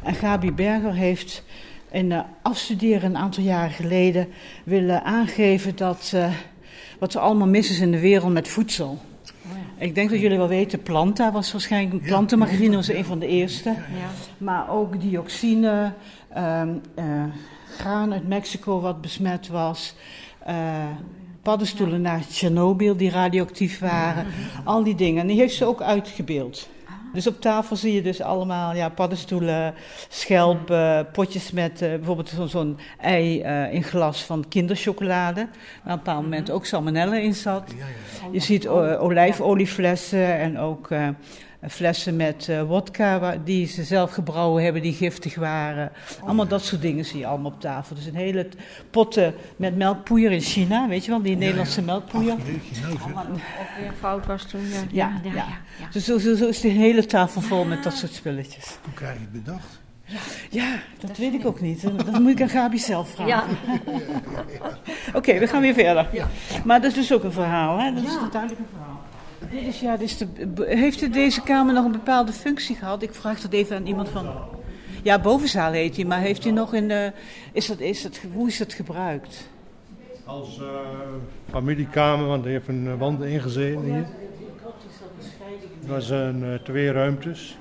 En 0.02 0.14
Gabi 0.14 0.52
Berger 0.52 0.94
heeft 0.94 1.44
in 1.90 2.12
eh, 2.12 2.20
afstuderen 2.42 3.10
een 3.10 3.16
aantal 3.16 3.42
jaren 3.42 3.74
geleden 3.74 4.28
willen 4.64 5.04
aangeven 5.04 5.76
dat 5.76 6.14
wat 6.98 7.14
er 7.14 7.20
allemaal 7.20 7.48
mis 7.48 7.70
is 7.70 7.80
in 7.80 7.90
de 7.90 8.00
wereld 8.00 8.32
met 8.32 8.48
voedsel. 8.48 8.98
Ik 9.78 9.94
denk 9.94 10.10
dat 10.10 10.20
jullie 10.20 10.38
wel 10.38 10.48
weten, 10.48 10.82
Planta 10.82 11.32
was 11.32 11.52
waarschijnlijk, 11.52 12.04
plantenmagazine 12.04 12.76
was 12.76 12.88
een 12.88 13.04
van 13.04 13.18
de 13.18 13.26
eerste. 13.26 13.68
Ja. 13.70 14.08
Maar 14.38 14.70
ook 14.70 15.00
dioxine, 15.00 15.92
ehm, 16.28 16.68
eh, 16.94 17.04
graan 17.78 18.12
uit 18.12 18.28
Mexico 18.28 18.80
wat 18.80 19.00
besmet 19.00 19.48
was. 19.48 19.94
eh, 20.46 20.54
paddenstoelen 21.42 22.00
naar 22.00 22.26
Tsjernobyl 22.26 22.96
die 22.96 23.10
radioactief 23.10 23.78
waren. 23.78 24.26
Al 24.64 24.82
die 24.84 24.94
dingen. 24.94 25.20
En 25.20 25.26
die 25.26 25.36
heeft 25.38 25.54
ze 25.54 25.64
ook 25.64 25.82
uitgebeeld. 25.82 26.68
Dus 27.12 27.26
op 27.26 27.40
tafel 27.40 27.76
zie 27.76 27.92
je 27.94 28.02
dus 28.02 28.20
allemaal 28.20 28.74
ja, 28.74 28.88
paddenstoelen, 28.88 29.74
schelpen, 30.08 31.06
potjes 31.12 31.50
met 31.50 31.82
eh, 31.82 31.88
bijvoorbeeld 31.88 32.28
zo- 32.28 32.46
zo'n 32.46 32.78
ei 33.00 33.40
eh, 33.40 33.72
in 33.72 33.82
glas 33.82 34.22
van 34.24 34.44
kinderchocolade. 34.48 35.40
Waar 35.40 35.48
op 35.82 35.90
een 35.90 35.96
bepaald 35.96 36.22
moment 36.22 36.50
ook 36.50 36.66
salmonella 36.66 37.14
in 37.16 37.34
zat. 37.34 37.74
Je 38.32 38.40
ziet 38.40 38.68
olijfolieflessen 38.68 40.38
en 40.38 40.58
ook 40.58 40.88
flessen 41.68 42.16
met 42.16 42.48
eh 42.48 42.62
wodka 42.62 43.36
die 43.44 43.66
ze 43.66 43.84
zelf 43.84 44.12
gebrouwen 44.12 44.62
hebben 44.64 44.82
die 44.82 44.92
giftig 44.92 45.34
waren. 45.34 45.92
Allemaal 46.24 46.46
dat 46.46 46.64
soort 46.64 46.82
dingen 46.82 47.04
zie 47.04 47.18
je 47.18 47.26
allemaal 47.26 47.50
op 47.50 47.60
tafel. 47.60 47.96
Dus 47.96 48.06
een 48.06 48.14
hele 48.14 48.48
potten 48.90 49.34
met 49.56 49.76
melkpoeier 49.76 50.32
in 50.32 50.40
China, 50.40 50.88
weet 50.88 51.04
je 51.04 51.10
wel, 51.10 51.22
die 51.22 51.36
Nederlandse 51.36 51.82
melkpoeier. 51.82 52.32
Ach, 52.32 52.46
jeetje, 52.46 52.86
nou 53.14 53.26
weer 53.80 53.92
fout 53.98 54.26
was 54.26 54.44
toen. 54.44 54.68
Ja, 54.68 54.76
Ja, 54.90 55.20
ja, 55.22 55.30
ja. 55.30 55.34
ja, 55.34 55.44
ja. 55.80 55.86
Dus 55.92 56.04
zo, 56.04 56.18
zo, 56.18 56.34
zo 56.34 56.46
is 56.46 56.60
de 56.60 56.68
hele 56.68 57.06
tafel 57.06 57.40
vol 57.40 57.64
met 57.64 57.82
dat 57.82 57.96
soort 57.96 58.12
spulletjes. 58.12 58.76
Hoe 58.84 58.94
krijg 58.94 59.14
je 59.14 59.20
het 59.20 59.32
bedacht? 59.32 59.82
Ja, 60.50 60.78
dat 61.00 61.16
weet 61.16 61.34
ik 61.34 61.46
ook 61.46 61.60
niet. 61.60 61.82
Dat 61.82 62.18
moet 62.20 62.30
ik 62.30 62.42
aan 62.42 62.48
Gabi 62.48 62.78
zelf 62.78 63.10
vragen. 63.10 63.26
Ja. 63.26 63.44
Oké, 65.18 65.38
we 65.38 65.46
gaan 65.46 65.60
weer 65.60 65.74
verder. 65.74 66.08
Maar 66.64 66.80
dat 66.80 66.90
is 66.90 66.96
dus 66.96 67.12
ook 67.12 67.24
een 67.24 67.32
verhaal, 67.32 67.78
hè? 67.78 67.94
Dat 67.94 68.02
is 68.04 68.14
een 68.14 68.30
duidelijk 68.30 68.60
een 68.60 68.66
verhaal. 68.72 69.02
Dit 69.50 69.62
is, 69.62 69.80
ja, 69.80 69.96
dit 69.96 70.08
is 70.08 70.18
de, 70.18 70.26
heeft 70.66 71.00
het 71.00 71.12
deze 71.12 71.42
kamer 71.42 71.74
nog 71.74 71.84
een 71.84 71.92
bepaalde 71.92 72.32
functie 72.32 72.76
gehad? 72.76 73.02
Ik 73.02 73.14
vraag 73.14 73.40
dat 73.40 73.52
even 73.52 73.76
aan 73.76 73.86
iemand 73.86 74.08
van... 74.08 74.26
Ja, 75.02 75.20
bovenzaal 75.20 75.72
heet 75.72 75.96
hij, 75.96 76.04
maar 76.04 76.20
heeft 76.20 76.44
hij 76.44 76.52
nog 76.52 76.72
een... 76.74 76.90
eh, 76.90 77.10
is 77.52 77.66
dat, 77.66 77.80
is 77.80 78.02
dat, 78.02 78.20
hoe 78.32 78.48
is 78.48 78.58
dat 78.58 78.72
gebruikt? 78.72 79.48
Als 80.24 80.58
eh, 80.60 80.66
familiekamer, 81.50 82.26
want 82.26 82.42
die 82.42 82.52
heeft 82.52 82.68
een 82.68 82.86
eh, 82.86 82.98
wand 82.98 83.22
ingezeten 83.22 83.82
hier. 83.82 84.06
Dat 85.86 86.02
zijn 86.02 86.44
eh, 86.44 86.54
twee 86.54 86.92
ruimtes. 86.92 87.56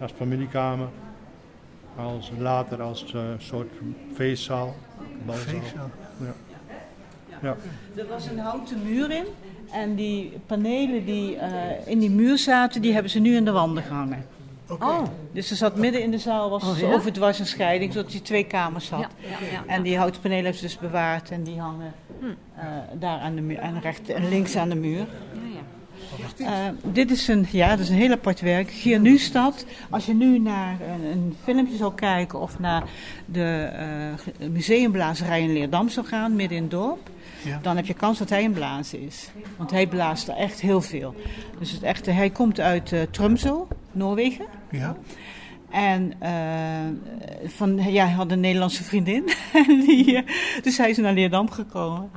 Als 0.00 0.12
familiekamer. 0.16 0.88
Als, 1.96 2.30
later 2.38 2.82
als 2.82 3.14
eh, 3.14 3.20
soort 3.38 3.68
feestzaal. 4.14 4.76
balzaal. 5.26 5.44
Feestzaal. 5.44 5.90
Ja. 6.20 6.34
ja. 7.42 7.56
Er 7.94 8.06
was 8.08 8.26
een 8.26 8.38
houten 8.38 8.82
muur 8.84 9.10
in. 9.10 9.24
En 9.70 9.94
die 9.94 10.32
panelen 10.46 11.04
die 11.04 11.36
eh, 11.36 11.50
in 11.84 11.98
die 11.98 12.10
muur 12.10 12.38
zaten, 12.38 12.82
die 12.82 12.92
hebben 12.92 13.10
ze 13.10 13.18
nu 13.18 13.36
in 13.36 13.44
de 13.44 13.50
wanden 13.52 13.82
gehangen. 13.82 14.26
Oh, 14.68 15.02
Dus 15.32 15.50
er 15.50 15.56
zat 15.56 15.76
midden 15.76 16.02
in 16.02 16.10
de 16.10 16.18
zaal, 16.18 16.50
was 16.50 16.64
Oh, 16.64 16.78
ja? 16.78 16.92
overdwars 16.92 17.38
een 17.38 17.46
scheiding, 17.46 17.92
zodat 17.92 18.12
hij 18.12 18.20
twee 18.20 18.44
kamers 18.44 18.90
had. 18.90 19.00
ja, 19.00 19.08
ja, 19.28 19.46
ja. 19.52 19.74
En 19.74 19.82
die 19.82 19.96
houten 19.96 20.20
panelen 20.20 20.44
hebben 20.44 20.60
ze 20.60 20.66
dus 20.66 20.78
bewaard 20.78 21.30
en 21.30 21.42
die 21.42 21.60
hangen 21.60 21.92
eh, 22.56 22.64
daar 22.98 23.18
aan 23.18 23.34
de 23.34 23.40
muur, 23.40 23.58
en 23.58 23.80
rechts 23.80 24.08
en 24.08 24.28
links 24.28 24.56
aan 24.56 24.68
de 24.68 24.74
muur. 24.74 25.06
Eh, 26.38 26.48
dit 26.82 27.10
is 27.10 27.28
een, 27.28 27.46
ja, 27.50 27.68
dat 27.68 27.78
is 27.78 27.88
een 27.88 27.96
heel 27.96 28.10
apart 28.12 28.40
werk. 28.40 28.70
Hier 28.70 29.00
nu 29.00 29.18
stad. 29.18 29.64
Als 29.90 30.06
je 30.06 30.14
nu 30.14 30.38
naar 30.38 30.76
een, 30.80 31.04
een 31.10 31.36
filmpje 31.44 31.76
zou 31.76 31.94
kijken 31.94 32.40
of 32.40 32.58
naar 32.58 32.82
de 33.26 33.68
eh, 34.38 34.48
museumblazerij 34.48 35.42
in 35.42 35.52
Leerdam 35.52 35.88
zou 35.88 36.06
gaan, 36.06 36.36
midden 36.36 36.56
in 36.56 36.62
het 36.62 36.72
dorp, 36.72 37.10
Ja. 37.44 37.58
dan 37.62 37.76
heb 37.76 37.86
je 37.86 37.94
kans 37.94 38.18
dat 38.18 38.28
hij 38.28 38.44
een 38.44 38.52
blazer 38.52 39.02
is. 39.02 39.30
Want 39.56 39.70
hij 39.70 39.86
blaast 39.86 40.28
er 40.28 40.34
echt 40.34 40.60
heel 40.60 40.80
veel. 40.80 41.14
Dus 41.58 41.70
het 41.70 41.82
echte, 41.82 42.10
hij 42.10 42.30
komt 42.30 42.60
uit 42.60 42.94
Tromsø, 43.10 43.54
Noorwegen. 43.92 44.46
Ja. 44.70 44.96
En 45.70 46.12
eh, 46.18 47.50
van, 47.50 47.76
ja, 47.76 48.04
hij 48.04 48.14
had 48.14 48.30
een 48.30 48.40
Nederlandse 48.40 48.82
vriendin. 48.82 49.28
En 49.52 49.80
die, 49.80 50.16
eh, 50.16 50.22
dus 50.62 50.76
hij 50.78 50.90
is 50.90 50.96
naar 50.96 51.12
Leerdam 51.12 51.50
gekomen. 51.50 52.10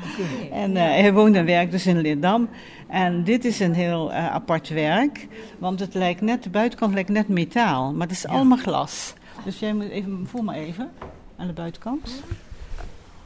En 0.51 0.77
eh, 0.77 0.83
hij 0.83 1.13
woont 1.13 1.35
en 1.35 1.45
werkt 1.45 1.71
dus 1.71 1.85
in 1.87 2.01
Leerdam. 2.01 2.49
En 2.87 3.23
dit 3.23 3.45
is 3.45 3.59
een 3.59 3.73
heel 3.73 4.11
apart 4.13 4.69
werk. 4.69 5.27
Want 5.59 5.79
het 5.79 5.93
lijkt 5.93 6.21
net, 6.21 6.43
de 6.43 6.49
buitenkant 6.49 6.93
lijkt 6.93 7.09
net 7.09 7.27
metaal. 7.27 7.93
Maar 7.93 8.07
het 8.07 8.15
is 8.15 8.27
allemaal 8.27 8.57
glas. 8.57 9.13
Dus 9.43 9.59
jij 9.59 9.73
moet 9.73 9.89
even, 9.89 10.27
voel 10.27 10.41
maar 10.41 10.55
even 10.55 10.91
aan 11.37 11.47
de 11.47 11.53
buitenkant. 11.53 12.23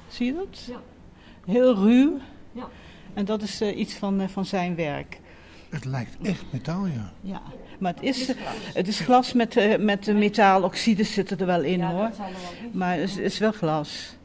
Zie 0.08 0.26
je 0.26 0.34
dat? 0.34 0.64
Ja. 0.68 0.95
Heel 1.46 1.76
ruw. 1.76 2.18
Ja. 2.52 2.68
En 3.14 3.26
dat 3.26 3.42
is 3.42 3.62
eh, 3.62 3.78
iets 3.78 3.94
van, 3.94 4.22
eh, 4.22 4.28
van 4.28 4.46
zijn 4.46 4.76
werk. 4.76 5.20
Het 5.70 5.86
lijkt 5.86 6.18
echt 6.24 6.44
metaal, 6.50 6.86
ja. 6.86 7.14
Ja, 7.22 7.42
maar 7.80 7.94
het 7.94 8.04
is, 8.04 8.30
eh, 8.30 8.36
het 8.74 8.88
is 8.88 9.00
glas 9.00 9.34
met, 9.34 9.58
eh, 9.58 9.78
met 9.80 10.08
uh, 10.08 10.16
metaaloxides 10.16 11.14
zitten 11.14 11.40
er 11.40 11.46
wel 11.46 11.64
in 11.64 11.82
hoor. 11.82 12.10
Maar 12.72 12.98
het 12.98 13.10
is, 13.10 13.16
het 13.16 13.26
is 13.26 13.38
wel 13.38 13.52
glas. 13.52 14.16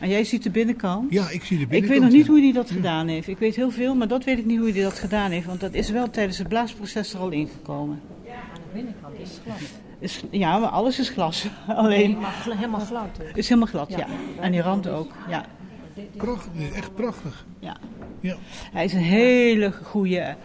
En 0.00 0.08
jij 0.08 0.24
ziet 0.24 0.42
de 0.42 0.50
binnenkant. 0.50 1.12
Ja, 1.12 1.30
ik 1.30 1.44
zie 1.44 1.56
de 1.56 1.62
ik 1.62 1.68
binnenkant. 1.68 2.00
weet 2.00 2.00
nog 2.00 2.18
niet 2.18 2.26
ja. 2.26 2.32
hoe 2.32 2.40
hij 2.40 2.52
dat 2.52 2.70
gedaan 2.70 3.08
heeft. 3.08 3.28
Ik 3.28 3.38
weet 3.38 3.56
heel 3.56 3.70
veel, 3.70 3.94
maar 3.94 4.08
dat 4.08 4.24
weet 4.24 4.38
ik 4.38 4.44
niet 4.44 4.58
hoe 4.58 4.70
hij 4.70 4.82
dat 4.82 4.98
gedaan 4.98 5.30
heeft. 5.30 5.46
Want 5.46 5.60
dat 5.60 5.74
is 5.74 5.90
wel 5.90 6.10
tijdens 6.10 6.38
het 6.38 6.48
blaasproces 6.48 7.12
er 7.14 7.20
al 7.20 7.30
ingekomen. 7.30 8.00
Aan 8.28 8.54
de 8.54 8.74
binnenkant 8.74 9.18
is 9.18 9.40
glas. 9.44 9.60
Is, 10.02 10.22
ja, 10.30 10.58
maar 10.58 10.68
alles 10.68 10.98
is 10.98 11.08
glas. 11.08 11.46
Alleen 11.76 12.18
Maar 12.20 12.30
gl- 12.42 12.50
helemaal 12.50 12.80
glad. 12.80 13.06
is 13.34 13.48
helemaal 13.48 13.68
glad, 13.68 13.90
ja. 13.90 13.96
Ja. 13.98 14.06
En 14.40 14.52
die 14.52 14.60
rand 14.62 14.88
ook, 14.88 15.12
ja. 15.28 15.44
Prachtig, 16.16 16.52
dit 16.56 16.70
is 16.70 16.76
echt 16.76 16.94
prachtig. 16.94 17.46
ja. 17.58 17.76
Ja. 18.20 18.36
Hij 18.72 18.84
is 18.84 18.92
een 18.92 18.98
hele 19.00 19.72
goede, 19.84 20.36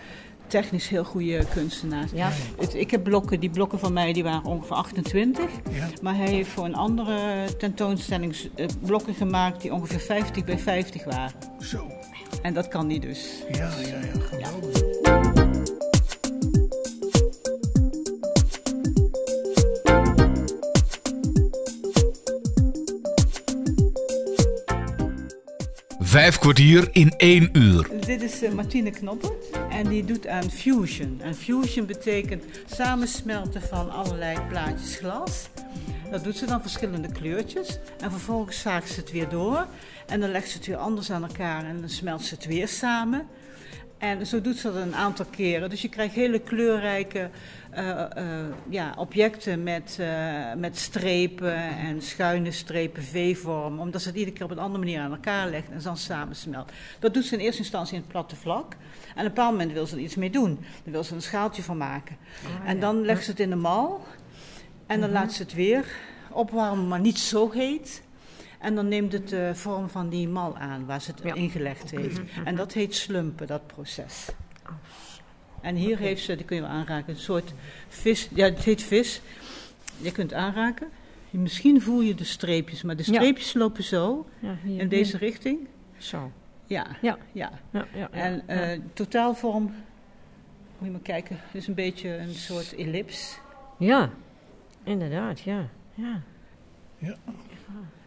technisch 0.47 0.87
heel 0.89 1.03
goede 1.03 1.45
kunstenaar. 1.53 2.05
Ja. 2.13 2.29
Het- 2.59 2.75
Ik 2.75 2.91
heb 2.91 3.03
blokken, 3.03 3.39
die 3.39 3.49
blokken 3.49 3.79
van 3.79 3.93
mij 3.93 4.13
die 4.13 4.23
waren 4.23 4.43
ongeveer 4.43 4.75
28. 4.75 5.43
Ja. 5.71 5.87
Maar 6.01 6.15
hij 6.15 6.27
heeft 6.29 6.49
voor 6.49 6.65
een 6.65 6.75
andere 6.75 7.17
tentoonstelling 7.57 8.35
eh, 8.55 8.65
blokken 8.85 9.13
gemaakt 9.13 9.61
die 9.61 9.73
ongeveer 9.73 9.99
50 9.99 10.43
bij 10.45 10.57
50 10.59 11.03
waren. 11.03 11.31
Zo. 11.59 11.91
En 12.41 12.53
dat 12.53 12.67
kan 12.67 12.89
hij 12.89 12.99
dus. 12.99 13.43
Ja, 13.51 13.57
ja, 13.79 13.87
ja, 13.87 14.19
geweldig. 14.19 15.36
Vijf 26.07 26.37
kwartier 26.37 26.87
in 26.91 27.13
één 27.17 27.49
uur. 27.53 27.89
Dit 28.05 28.21
is 28.21 28.43
eh, 28.43 28.51
Martine 28.51 28.89
Knoppert 28.89 29.49
en 29.69 29.87
die 29.87 30.05
doet 30.05 30.27
aan 30.27 30.51
fusion. 30.51 31.21
En 31.21 31.35
fusion 31.35 31.85
betekent 31.85 32.43
samensmelten 32.65 33.61
van 33.61 33.89
allerlei 33.89 34.37
plaatjes 34.49 34.95
glas. 34.95 35.49
Dat 36.11 36.23
doet 36.23 36.37
ze 36.37 36.45
dan 36.45 36.61
verschillende 36.61 37.11
kleurtjes. 37.11 37.79
En 37.99 38.11
vervolgens 38.11 38.61
zaagt 38.61 38.89
ze 38.89 38.99
het 38.99 39.11
weer 39.11 39.29
door. 39.29 39.67
En 40.05 40.19
dan 40.19 40.31
legt 40.31 40.49
ze 40.49 40.57
het 40.57 40.67
weer 40.67 40.77
anders 40.77 41.11
aan 41.11 41.23
elkaar 41.23 41.65
en 41.65 41.79
dan 41.79 41.89
smelt 41.89 42.21
ze 42.21 42.35
het 42.35 42.45
weer 42.45 42.67
samen. 42.67 43.27
En 43.97 44.27
zo 44.27 44.41
doet 44.41 44.57
ze 44.57 44.73
dat 44.73 44.81
een 44.81 44.95
aantal 44.95 45.25
keren. 45.25 45.69
Dus 45.69 45.81
je 45.81 45.89
krijgt 45.89 46.15
hele 46.15 46.39
kleurrijke 46.39 47.29
eh, 47.69 48.01
eh, 48.01 48.45
ja, 48.69 48.93
objecten 48.97 49.63
met, 49.63 49.97
eh, 49.99 50.53
met 50.53 50.77
strepen 50.77 51.55
en 51.77 52.01
schuine 52.01 52.51
strepen, 52.51 53.03
V-vorm. 53.03 53.79
Omdat 53.79 54.01
ze 54.01 54.07
het 54.07 54.17
iedere 54.17 54.35
keer 54.35 54.45
op 54.45 54.51
een 54.51 54.59
andere 54.59 54.83
manier 54.83 54.99
aan 54.99 55.11
elkaar 55.11 55.49
legt 55.49 55.69
en 55.69 55.79
dan 55.83 55.97
samensmelt. 55.97 56.71
Dat 56.99 57.13
doet 57.13 57.25
ze 57.25 57.33
in 57.33 57.39
eerste 57.39 57.61
instantie 57.61 57.95
in 57.95 57.99
het 57.99 58.09
platte 58.11 58.35
vlak. 58.35 58.73
En 58.73 59.11
op 59.11 59.17
een 59.17 59.23
bepaald 59.23 59.51
moment 59.51 59.71
wil 59.71 59.85
ze 59.85 59.95
er 59.95 60.01
iets 60.01 60.15
mee 60.15 60.29
doen. 60.29 60.59
Dan 60.83 60.93
wil 60.93 61.03
ze 61.03 61.15
een 61.15 61.21
schaaltje 61.21 61.63
van 61.63 61.77
maken. 61.77 62.17
en 62.65 62.79
dan 62.79 63.01
legt 63.01 63.23
ze 63.23 63.31
het 63.31 63.39
in 63.39 63.49
de 63.49 63.55
mal. 63.55 64.05
En 64.85 65.01
dan 65.01 65.11
laat 65.11 65.33
ze 65.33 65.41
het 65.41 65.53
weer 65.53 65.85
opwarmen, 66.31 66.87
maar 66.87 66.99
niet 66.99 67.19
zo 67.19 67.51
heet. 67.51 68.01
En 68.59 68.75
dan 68.75 68.87
neemt 68.87 69.11
het 69.13 69.29
de 69.29 69.51
vorm 69.53 69.89
van 69.89 70.09
die 70.09 70.27
mal 70.27 70.57
aan 70.57 70.85
waar 70.85 71.01
ze 71.01 71.11
het 71.11 71.21
Ja. 71.23 71.33
ingelegd 71.33 71.91
heeft. 71.91 72.19
En 72.45 72.55
dat 72.55 72.73
heet 72.73 72.95
slumpen, 72.95 73.47
dat 73.47 73.67
proces. 73.67 74.27
En 75.61 75.75
hier 75.75 75.97
heeft 75.97 76.23
ze, 76.23 76.35
die 76.35 76.45
kun 76.45 76.57
je 76.57 76.65
aanraken, 76.65 77.13
een 77.13 77.19
soort 77.19 77.53
vis. 77.87 78.29
Ja, 78.33 78.45
het 78.45 78.63
heet 78.63 78.83
vis. 78.83 79.21
Je 80.01 80.11
kunt 80.11 80.33
aanraken. 80.33 80.87
Misschien 81.29 81.81
voel 81.81 82.01
je 82.01 82.15
de 82.15 82.23
streepjes, 82.23 82.83
maar 82.83 82.95
de 82.95 83.03
Ja. 83.05 83.13
streepjes 83.13 83.53
lopen 83.53 83.83
zo, 83.83 84.25
hier, 84.63 84.79
in 84.79 84.87
deze 84.89 85.17
hier. 85.17 85.27
richting. 85.29 85.67
Zo. 85.97 86.31
Ja, 86.65 86.87
Ja. 87.01 87.17
ja. 87.31 87.51
Ja. 87.71 87.87
En 88.11 88.47
eh, 88.47 88.79
totaalvorm, 88.93 89.63
moet 89.63 89.73
je 90.87 90.89
maar 90.91 90.99
kijken, 91.01 91.37
is 91.51 91.67
een 91.67 91.73
beetje 91.73 92.17
een 92.17 92.33
soort 92.33 92.75
ellips. 92.75 93.39
ja, 93.77 94.09
inderdaad, 94.83 95.39
ja. 95.39 95.67
ja. 95.93 96.21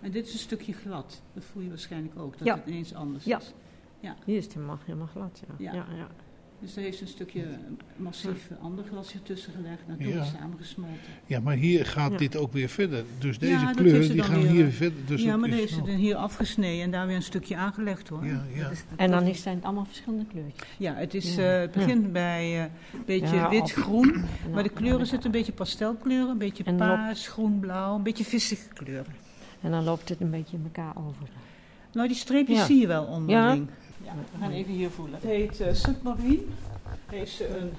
En 0.00 0.10
dit 0.10 0.26
is 0.26 0.32
een 0.32 0.38
stukje 0.38 0.72
glad. 0.72 1.22
Dat 1.34 1.44
voel 1.44 1.62
je 1.62 1.68
waarschijnlijk 1.68 2.18
ook, 2.18 2.38
dat 2.38 2.46
Ja. 2.46 2.56
het 2.56 2.66
ineens 2.66 2.94
anders 2.94 3.24
Ja. 3.24 3.38
is. 3.38 3.52
Hier 4.24 4.36
is 4.36 4.44
het 4.44 4.54
helemaal, 4.54 4.78
helemaal 4.84 5.06
glad, 5.06 5.42
ja. 5.58 5.72
Ja. 5.72 5.72
ja. 5.96 6.08
Dus 6.60 6.74
daar 6.74 6.84
heeft 6.84 7.00
een 7.00 7.06
stukje 7.06 7.44
massief 7.96 8.50
ander 8.62 8.84
glasje 8.84 9.22
tussen 9.22 9.52
gelegd 9.52 9.80
en 9.88 9.96
toen 9.98 10.08
Ja. 10.08 10.20
is 10.20 10.28
het 10.28 10.36
samengesmolten. 10.40 10.96
Ja, 11.26 11.40
maar 11.40 11.54
hier 11.56 11.86
gaat 11.86 12.10
Ja. 12.12 12.16
dit 12.18 12.36
ook 12.36 12.52
weer 12.52 12.68
verder. 12.68 13.04
Dus 13.18 13.38
deze 13.38 13.70
kleuren 13.74 14.00
die 14.08 14.16
dan 14.16 14.24
gaan 14.26 14.40
weer, 14.42 14.50
hier 14.50 14.70
verder. 14.70 15.06
Dus 15.06 15.22
ja, 15.22 15.36
maar 15.36 15.50
dan 15.50 15.58
is 15.58 15.76
nog- 15.76 15.86
het 15.86 15.96
hier 15.96 16.14
afgesneden 16.16 16.84
en 16.84 16.90
daar 16.90 17.06
weer 17.06 17.16
een 17.16 17.22
stukje 17.22 17.56
aangelegd 17.56 18.08
hoor. 18.08 18.26
Ja, 18.26 18.44
ja. 18.54 18.70
En 18.96 19.10
dan 19.10 19.22
is, 19.26 19.42
zijn 19.42 19.54
het 19.56 19.64
allemaal 19.64 19.84
verschillende 19.84 20.24
kleurtjes. 20.26 20.68
Ja, 20.78 20.94
het, 20.94 21.14
is, 21.14 21.34
Ja. 21.34 21.42
eh, 21.54 21.60
het 21.60 21.72
begint 21.72 22.12
bij 22.12 22.56
eh, 22.56 22.62
een 22.62 23.04
beetje 23.06 23.36
Ja, 23.36 23.48
wit, 23.50 23.60
op- 23.60 23.68
groen. 23.70 24.12
En 24.14 24.20
Maar 24.20 24.52
dan- 24.54 24.62
de 24.62 24.68
kleuren 24.68 25.06
zitten 25.06 25.26
een 25.26 25.36
beetje 25.38 25.52
pastelkleuren, 25.52 26.28
een 26.28 26.38
beetje 26.38 26.64
En 26.64 26.76
paars, 26.76 27.28
groen, 27.28 27.58
blauw, 27.60 27.94
een 27.96 28.02
beetje 28.02 28.24
vissige 28.24 28.68
kleuren. 28.74 29.14
En 29.60 29.70
dan 29.70 29.84
loopt 29.84 30.08
het 30.08 30.20
een 30.20 30.30
beetje 30.30 30.56
in 30.56 30.62
elkaar 30.74 30.96
over. 30.96 31.28
Nou, 31.92 32.08
die 32.08 32.16
streepjes 32.16 32.58
Ja. 32.58 32.64
zie 32.64 32.80
je 32.80 32.86
wel 32.86 33.04
onderling. 33.04 33.66
Ja. 34.04 34.12
we 34.32 34.38
gaan 34.40 34.50
even 34.50 34.72
hier 34.72 34.90
voelen. 34.90 35.14
Het 35.14 35.22
heet 35.30 35.60
uh, 35.60 35.72
submarine. 35.72 36.42
Heeft 37.06 37.32
ze 37.32 37.48
een, 37.58 37.70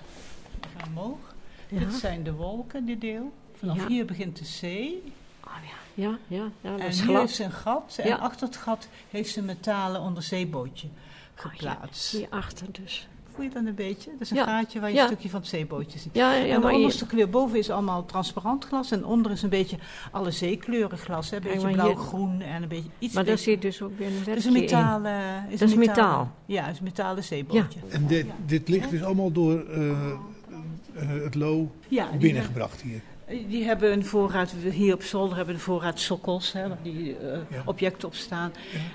we 0.62 0.68
gaan 0.78 0.88
omhoog. 0.88 1.36
Ja. 1.68 1.80
Dit 1.80 1.94
zijn 1.94 2.24
de 2.24 2.34
wolken, 2.34 2.86
dit 2.86 3.02
deel. 3.02 3.32
Vanaf 3.58 3.78
Ja. 3.78 3.88
hier 3.88 4.06
begint 4.06 4.38
de 4.38 4.46
zee. 4.46 5.04
Oh, 5.48 5.54
ja, 5.96 6.04
ja, 6.04 6.18
ja, 6.28 6.50
ja 6.62 6.72
dat 6.72 6.80
en 6.80 6.88
is 6.88 7.02
hier 7.02 7.20
heeft 7.20 7.36
ze 7.36 7.44
een 7.44 7.52
gat. 7.52 7.98
En 8.02 8.08
Ja. 8.08 8.16
achter 8.16 8.48
het 8.48 8.56
gat 8.58 8.88
heeft 9.10 9.32
ze 9.32 9.40
een 9.40 9.46
metalen 9.46 10.02
onderzeebootje 10.02 10.88
Oh, 10.88 11.46
geplaatst. 11.46 12.12
ja, 12.12 12.18
Hierachter 12.18 12.68
dus. 12.72 13.08
Voel 13.42 13.50
je 13.50 13.56
dat 13.56 13.66
een 13.66 13.76
beetje? 13.76 14.12
Dat 14.12 14.22
is 14.22 14.30
een 14.30 14.36
Ja. 14.38 14.44
gaatje 14.44 14.80
waar 14.80 14.89
je 14.89 14.96
Ja. 14.96 15.02
een 15.02 15.08
stukje 15.08 15.30
van 15.30 15.39
het 15.39 15.50
zeebootje 15.50 16.00
ziet. 16.00 16.16
Ja, 16.16 16.34
ja, 16.34 16.56
en 16.56 16.62
de 16.62 16.68
je- 16.68 16.74
onderste 16.74 17.06
kleur 17.06 17.30
boven 17.30 17.58
is 17.58 17.70
allemaal 17.70 18.06
transparant 18.06 18.66
glas. 18.66 18.92
En 18.92 19.06
onder 19.06 19.32
is 19.32 19.42
een 19.42 19.50
beetje 19.50 19.78
alle 20.12 20.32
zeekleuren 20.32 20.98
glas. 20.98 21.30
Hè? 21.30 21.36
Een 21.36 21.44
beetje 21.44 21.72
blauw-groen 21.72 22.42
en 22.42 22.62
een 22.62 22.68
beetje 22.68 22.89
iets 23.00 23.14
maar 23.14 23.26
daar 23.26 23.38
zit 23.38 23.62
dus 23.62 23.82
ook 23.82 23.98
weer 23.98 24.08
een 24.08 24.14
werkje 24.14 24.34
is 24.36 24.46
een 24.46 24.54
metalen... 24.54 25.46
Is 25.50 25.60
Dat 25.60 25.68
is 25.68 25.74
een 25.74 25.80
metaal. 25.80 26.32
Ja, 26.46 26.64
het 26.64 26.72
is 26.74 26.78
een 26.78 26.84
metalen 26.84 27.24
zeebootje. 27.24 27.80
En 27.89 28.08
dit, 28.08 28.26
dit 28.46 28.68
licht 28.70 28.92
is 28.92 29.04
allemaal 29.04 29.32
door 29.32 29.60
eh, 29.70 29.89
eh, 29.89 31.10
het 31.24 31.36
lo 31.36 31.72
Ja, 31.88 32.10
die, 32.10 32.20
binnengebracht 32.20 32.82
hier. 32.82 33.02
Die 33.48 33.64
hebben 33.66 33.92
een 33.92 34.06
voorraad, 34.06 34.54
hier 34.72 34.94
op 34.94 35.04
zolder 35.04 35.38
hebben 35.38 35.56
een 35.56 35.62
voorraad 35.62 36.00
sokkels, 36.00 36.52
hè, 36.54 36.68
waar 36.68 36.78
die 36.84 37.18
eh, 37.18 37.38
Ja. 37.50 37.62
objecten 37.66 38.08
op 38.08 38.14
staan. 38.14 38.52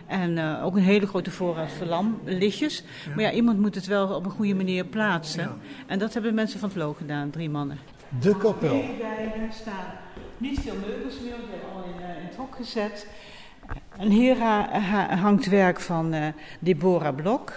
En 0.06 0.38
eh, 0.38 0.64
ook 0.64 0.76
een 0.76 0.82
hele 0.82 1.06
grote 1.06 1.30
voorraad 1.30 1.72
verlamlichtjes. 1.72 2.84
Maar 3.14 3.24
ja, 3.24 3.30
iemand 3.32 3.58
moet 3.60 3.74
het 3.74 3.86
wel 3.86 4.08
op 4.14 4.24
een 4.24 4.30
goede 4.30 4.54
manier 4.54 4.84
plaatsen. 4.84 5.42
Ja. 5.42 5.54
En 5.86 5.98
dat 5.98 6.14
hebben 6.14 6.34
mensen 6.34 6.58
van 6.60 6.68
het 6.68 6.78
Lo 6.78 6.92
gedaan, 6.92 7.30
drie 7.30 7.50
mannen. 7.50 7.78
De 8.20 8.36
kapel. 8.36 8.80
Bij 8.98 9.48
staan 9.50 9.84
niet 10.38 10.60
veel 10.60 10.74
meubels 10.86 11.14
meer, 11.14 11.22
die 11.34 11.50
hebben 11.50 11.70
al 11.74 11.84
in, 11.84 12.02
eh, 12.04 12.20
in 12.20 12.26
het 12.26 12.36
hok 12.36 12.54
gezet. 12.56 13.06
En 13.98 14.08
hier 14.10 14.38
ha- 14.38 14.78
ha- 14.78 15.16
hangt 15.16 15.46
werk 15.46 15.80
van 15.80 16.12
eh, 16.12 16.26
Deborah 16.60 17.14
Blok. 17.14 17.52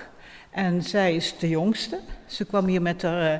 En 0.49 0.83
zij 0.83 1.15
is 1.15 1.37
de 1.37 1.49
jongste. 1.49 1.99
Ze 2.25 2.45
kwam 2.45 2.65
hier 2.65 2.81
met 2.81 3.01
haar 3.01 3.33
eh, 3.33 3.39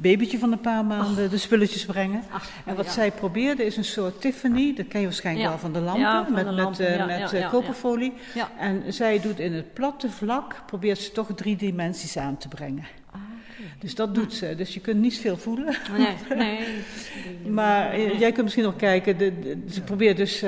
babytje 0.00 0.38
van 0.38 0.52
een 0.52 0.60
paar 0.60 0.84
maanden 0.84 1.30
de 1.30 1.38
spulletjes 1.38 1.86
brengen. 1.86 2.22
en 2.64 2.74
wat 2.76 2.84
ja. 2.84 2.90
zij 2.90 3.10
probeerde 3.10 3.64
is 3.64 3.76
een 3.76 3.84
soort 3.84 4.20
Tiffany. 4.20 4.74
Dat 4.74 4.88
ken 4.88 5.00
je 5.00 5.06
waarschijnlijk 5.06 5.44
Ja. 5.44 5.50
wel 5.50 5.60
van 5.60 5.72
de 5.72 5.80
lampen. 5.80 6.02
Ja, 6.02 6.24
van 6.24 6.32
met 6.32 6.44
de 6.44 6.50
met, 6.50 6.60
lampen, 6.64 6.98
eh, 6.98 7.06
met 7.20 7.32
eh, 7.32 7.50
koperfolie. 7.50 8.12
En 8.58 8.82
zij 8.92 9.20
doet 9.20 9.38
in 9.38 9.52
het 9.52 9.72
platte 9.72 10.10
vlak, 10.10 10.62
probeert 10.66 10.98
ze 10.98 11.12
toch 11.12 11.28
drie 11.34 11.56
dimensies 11.56 12.16
aan 12.16 12.36
te 12.36 12.48
brengen. 12.48 12.84
Dus 13.78 13.94
dat 13.94 14.14
doet 14.14 14.34
ze. 14.34 14.54
Dus 14.56 14.74
je 14.74 14.80
kunt 14.80 15.00
niet 15.00 15.18
veel 15.18 15.36
voelen. 15.36 15.76
Nee, 15.96 16.16
nee. 16.36 16.58
Maar 17.60 17.90
eh, 17.90 18.18
jij 18.18 18.32
kunt 18.32 18.42
misschien 18.44 18.64
nog 18.64 18.76
kijken. 18.76 19.18
De, 19.18 19.38
de- 19.40 19.62
ze 19.70 19.80
probeert 19.80 20.16
dus 20.16 20.44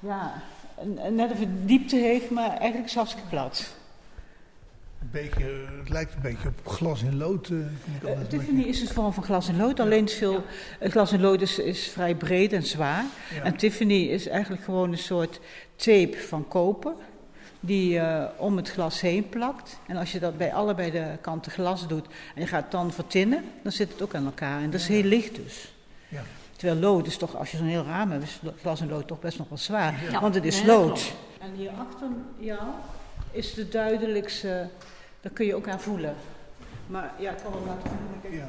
ja, 0.00 0.42
net 1.10 1.30
even 1.30 1.66
diepte 1.66 1.96
heeft, 1.96 2.30
maar 2.30 2.48
eigenlijk 2.48 2.84
is 2.84 2.84
het 2.84 2.94
hartstikke 2.94 3.28
plat. 3.28 3.74
Beetje, 5.14 5.44
het 5.78 5.88
lijkt 5.88 6.14
een 6.14 6.20
beetje 6.20 6.48
op 6.48 6.68
glas 6.68 7.02
in 7.02 7.16
lood. 7.16 7.48
een 7.48 8.26
Tiffany 8.28 8.62
is 8.62 8.80
een 8.80 8.88
vorm 8.88 9.12
van 9.12 9.22
glas 9.22 9.48
en 9.48 9.56
lood. 9.56 9.80
Alleen 9.80 10.04
is 10.04 10.14
veel, 10.14 10.44
het 10.78 10.92
glas 10.92 11.12
en 11.12 11.20
lood 11.20 11.40
is, 11.40 11.58
is 11.58 11.88
vrij 11.88 12.14
breed 12.14 12.52
en 12.52 12.62
zwaar. 12.62 13.04
Ja. 13.34 13.42
En 13.42 13.56
Tiffany 13.56 14.02
is 14.02 14.28
eigenlijk 14.28 14.64
gewoon 14.64 14.92
een 14.92 14.98
soort 14.98 15.40
tape 15.76 16.16
van 16.28 16.48
koper. 16.48 16.92
Die 17.60 17.98
eh, 17.98 18.24
om 18.36 18.56
het 18.56 18.70
glas 18.70 19.00
heen 19.00 19.28
plakt. 19.28 19.78
En 19.86 19.96
als 19.96 20.12
je 20.12 20.18
dat 20.18 20.36
bij 20.38 20.54
allebei 20.54 20.90
de 20.90 21.06
kanten 21.20 21.52
glas 21.52 21.88
doet 21.88 22.06
en 22.34 22.40
je 22.40 22.46
gaat 22.46 22.62
het 22.62 22.70
dan 22.70 22.92
vertinnen, 22.92 23.44
dan 23.62 23.72
zit 23.72 23.92
het 23.92 24.02
ook 24.02 24.14
aan 24.14 24.24
elkaar. 24.24 24.62
En 24.62 24.70
dat 24.70 24.80
is 24.80 24.88
heel 24.88 25.02
licht 25.02 25.34
dus. 25.34 25.74
Ja. 26.08 26.22
Terwijl 26.56 26.80
lood 26.80 27.06
is 27.06 27.16
toch, 27.16 27.36
als 27.36 27.50
je 27.50 27.56
zo'n 27.56 27.66
heel 27.66 27.84
raam 27.84 28.10
hebt, 28.10 28.22
is 28.22 28.40
glas 28.60 28.80
en 28.80 28.88
lood 28.88 29.06
toch 29.06 29.20
best 29.20 29.38
nog 29.38 29.48
wel 29.48 29.58
zwaar. 29.58 29.94
Ja. 30.10 30.20
Want 30.20 30.34
het 30.34 30.44
is 30.44 30.64
lood. 30.64 31.14
En 31.40 31.54
hier 31.56 31.70
achter 31.70 32.08
jou 32.38 32.62
is 33.34 33.54
de 33.54 33.68
duidelijkste, 33.68 34.68
daar 35.24 35.32
kun 35.32 35.46
je 35.46 35.54
ook 35.54 35.68
aan 35.68 35.80
voelen. 35.80 36.14
Maar 36.86 37.12
ja, 37.18 37.30
ik 37.30 37.38
kan 37.42 37.52
wel 37.52 37.62
laten 37.66 37.90
voelen. 37.90 38.20
Kijk, 38.22 38.34
Ja. 38.34 38.48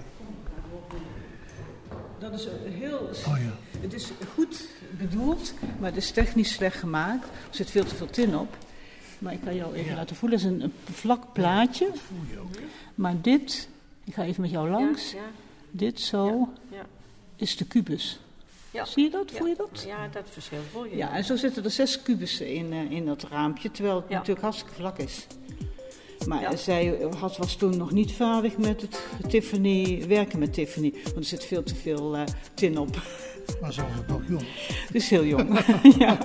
dat 2.19 2.33
is 2.33 2.47
heel. 2.69 2.97
Oh 3.27 3.37
ja. 3.37 3.79
Het 3.79 3.93
is 3.93 4.11
goed 4.33 4.67
bedoeld, 4.97 5.53
maar 5.79 5.89
het 5.89 5.97
is 5.97 6.11
technisch 6.11 6.53
slecht 6.53 6.77
gemaakt. 6.79 7.23
Er 7.25 7.55
zit 7.55 7.71
veel 7.71 7.85
te 7.85 7.95
veel 7.95 8.09
tin 8.09 8.37
op. 8.37 8.57
Maar 9.19 9.33
ik 9.33 9.41
kan 9.43 9.55
jou 9.55 9.73
even 9.75 9.95
laten 9.95 10.15
voelen. 10.15 10.37
Het 10.39 10.47
is 10.47 10.53
een, 10.53 10.61
een 10.63 10.93
vlak 10.93 11.33
plaatje. 11.33 11.89
Maar 12.95 13.21
dit, 13.21 13.69
ik 14.03 14.13
ga 14.13 14.23
even 14.23 14.41
met 14.41 14.51
jou 14.51 14.69
langs. 14.69 15.11
Ja, 15.11 15.19
Dit 15.71 15.99
zo 15.99 16.49
ja. 16.69 16.85
is 17.35 17.57
de 17.57 17.65
kubus. 17.65 18.19
Ja. 18.71 18.85
Zie 18.85 19.03
je 19.03 19.09
dat? 19.09 19.31
Ja. 19.31 19.37
Voel 19.37 19.47
je 19.47 19.55
dat? 19.57 19.83
Ja, 19.87 20.07
dat 20.07 20.23
verschil 20.29 20.59
voel 20.71 20.85
je. 20.85 20.95
Ja, 20.95 21.13
en 21.15 21.23
zo 21.23 21.35
zitten 21.35 21.63
er 21.63 21.71
zes 21.71 22.01
kubussen 22.01 22.47
in, 22.53 22.73
eh, 22.73 22.91
in 22.91 23.05
dat 23.05 23.23
raampje, 23.23 23.71
terwijl 23.71 23.95
het 23.95 24.05
Ja. 24.09 24.13
natuurlijk 24.15 24.41
hartstikke 24.41 24.73
vlak 24.73 24.97
is. 24.97 25.27
Maar 26.27 26.41
Ja. 26.41 26.55
zij 26.55 26.97
had, 27.19 27.37
was 27.37 27.55
toen 27.55 27.77
nog 27.77 27.91
niet 27.91 28.11
vaardig 28.13 28.57
met 28.57 28.81
het 28.81 28.99
Tiffany, 29.29 30.03
werken 30.07 30.39
met 30.39 30.53
Tiffany. 30.53 30.93
Want 31.03 31.15
er 31.17 31.23
zit 31.23 31.45
veel 31.45 31.63
te 31.63 31.75
veel 31.75 32.15
eh, 32.15 32.21
tin 32.53 32.77
op. 32.77 32.97
Maar 33.61 33.73
ze 33.73 33.81
was 33.81 33.91
het 33.95 34.07
nog 34.07 34.21
jong. 34.29 34.45
Dus 34.91 35.09
heel 35.09 35.25
jong. 35.25 35.59
ja. 35.99 36.17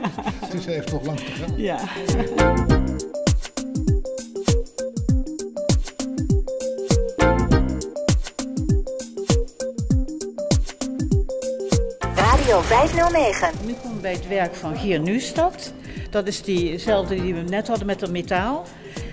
Dus 0.53 0.63
ze 0.65 0.71
heeft 0.71 0.93
nog 0.93 1.05
lang 1.07 1.19
te 1.21 1.33
gaan. 1.33 1.59
ja. 1.61 1.79
Radio 12.15 12.61
509. 12.61 13.51
Nu 13.67 13.73
komen 13.73 13.97
we 13.97 14.03
bij 14.03 14.13
het 14.13 14.29
werk 14.29 14.55
van 14.55 14.77
Gier 14.77 15.01
Nustad. 15.01 15.73
Dat 16.11 16.27
is 16.27 16.43
diezelfde 16.43 17.23
die 17.23 17.35
we 17.35 17.41
net 17.41 17.69
hadden 17.69 17.87
met 17.87 18.01
het 18.01 18.11
metaal. 18.11 18.65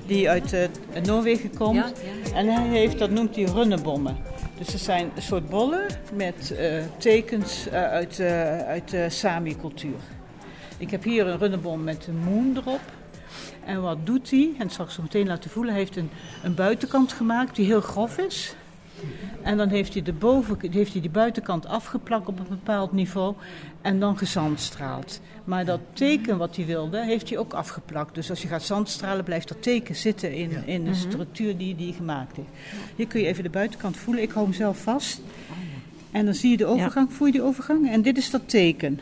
Die 0.07 0.29
uit 0.29 0.53
eh, 0.53 0.67
Noorwegen 1.03 1.57
komt. 1.57 1.75
Ja, 1.75 1.91
ja. 2.25 2.35
En 2.35 2.47
hij 2.47 2.67
heeft, 2.67 2.99
dat 2.99 3.09
noemt 3.09 3.35
hij 3.35 3.45
runnebommen. 3.45 4.17
Dus 4.57 4.73
het 4.73 4.81
zijn 4.81 5.11
een 5.15 5.21
soort 5.21 5.49
bollen 5.49 5.85
met 6.13 6.51
eh, 6.51 6.83
tekens 6.97 7.67
eh, 7.67 7.83
uit, 7.83 8.19
uit 8.67 8.89
de 8.89 9.09
Sami-cultuur. 9.09 9.99
Ik 10.77 10.91
heb 10.91 11.03
hier 11.03 11.27
een 11.27 11.37
runnebom 11.37 11.83
met 11.83 12.07
een 12.07 12.17
moon 12.17 12.57
erop. 12.57 12.81
En 13.65 13.81
wat 13.81 14.05
doet 14.05 14.29
hij? 14.29 14.49
En 14.57 14.67
dat 14.67 14.73
zal 14.73 14.85
ik 14.85 14.91
zo 14.91 15.01
meteen 15.01 15.27
laten 15.27 15.49
voelen. 15.49 15.71
Hij 15.71 15.81
heeft 15.81 15.95
een, 15.95 16.09
een 16.43 16.55
buitenkant 16.55 17.13
gemaakt 17.13 17.55
die 17.55 17.65
heel 17.65 17.81
grof 17.81 18.17
is. 18.17 18.55
En 19.47 19.57
dan 19.57 19.69
heeft 19.69 19.93
hij, 19.93 20.03
de 20.03 20.13
boven, 20.13 20.57
heeft 20.71 20.91
hij 20.91 21.01
die 21.01 21.09
buitenkant 21.09 21.65
afgeplakt 21.65 22.27
op 22.27 22.39
een 22.39 22.45
bepaald 22.49 22.91
niveau 22.91 23.35
en 23.81 23.99
dan 23.99 24.17
gezandstraald. 24.17 25.21
Maar 25.43 25.65
dat 25.65 25.79
teken 25.93 26.37
wat 26.37 26.55
hij 26.55 26.65
wilde, 26.65 27.05
heeft 27.05 27.29
hij 27.29 27.37
ook 27.37 27.53
afgeplakt. 27.53 28.15
Dus 28.15 28.29
als 28.29 28.41
je 28.41 28.47
gaat 28.47 28.63
zandstralen, 28.63 29.23
blijft 29.23 29.47
dat 29.47 29.61
teken 29.63 29.95
zitten 29.95 30.33
in, 30.33 30.49
Ja. 30.49 30.61
in 30.65 30.83
de 30.83 30.93
structuur 30.93 31.57
die, 31.57 31.75
die 31.75 31.87
hij 31.87 31.95
gemaakt 31.95 32.35
heeft. 32.35 32.49
Hier 32.95 33.07
kun 33.07 33.19
je 33.21 33.27
even 33.27 33.43
de 33.43 33.49
buitenkant 33.49 33.97
voelen. 33.97 34.23
Ik 34.23 34.31
hou 34.31 34.45
hem 34.45 34.53
zelf 34.55 34.77
vast. 34.77 35.21
En 36.11 36.25
dan 36.25 36.33
zie 36.33 36.51
je 36.51 36.57
de 36.57 36.65
overgang. 36.65 37.13
Voel 37.13 37.27
je 37.27 37.33
die 37.33 37.41
overgang? 37.43 37.89
En 37.91 38.01
dit 38.01 38.17
is 38.17 38.29
dat 38.29 38.49
teken. 38.49 38.99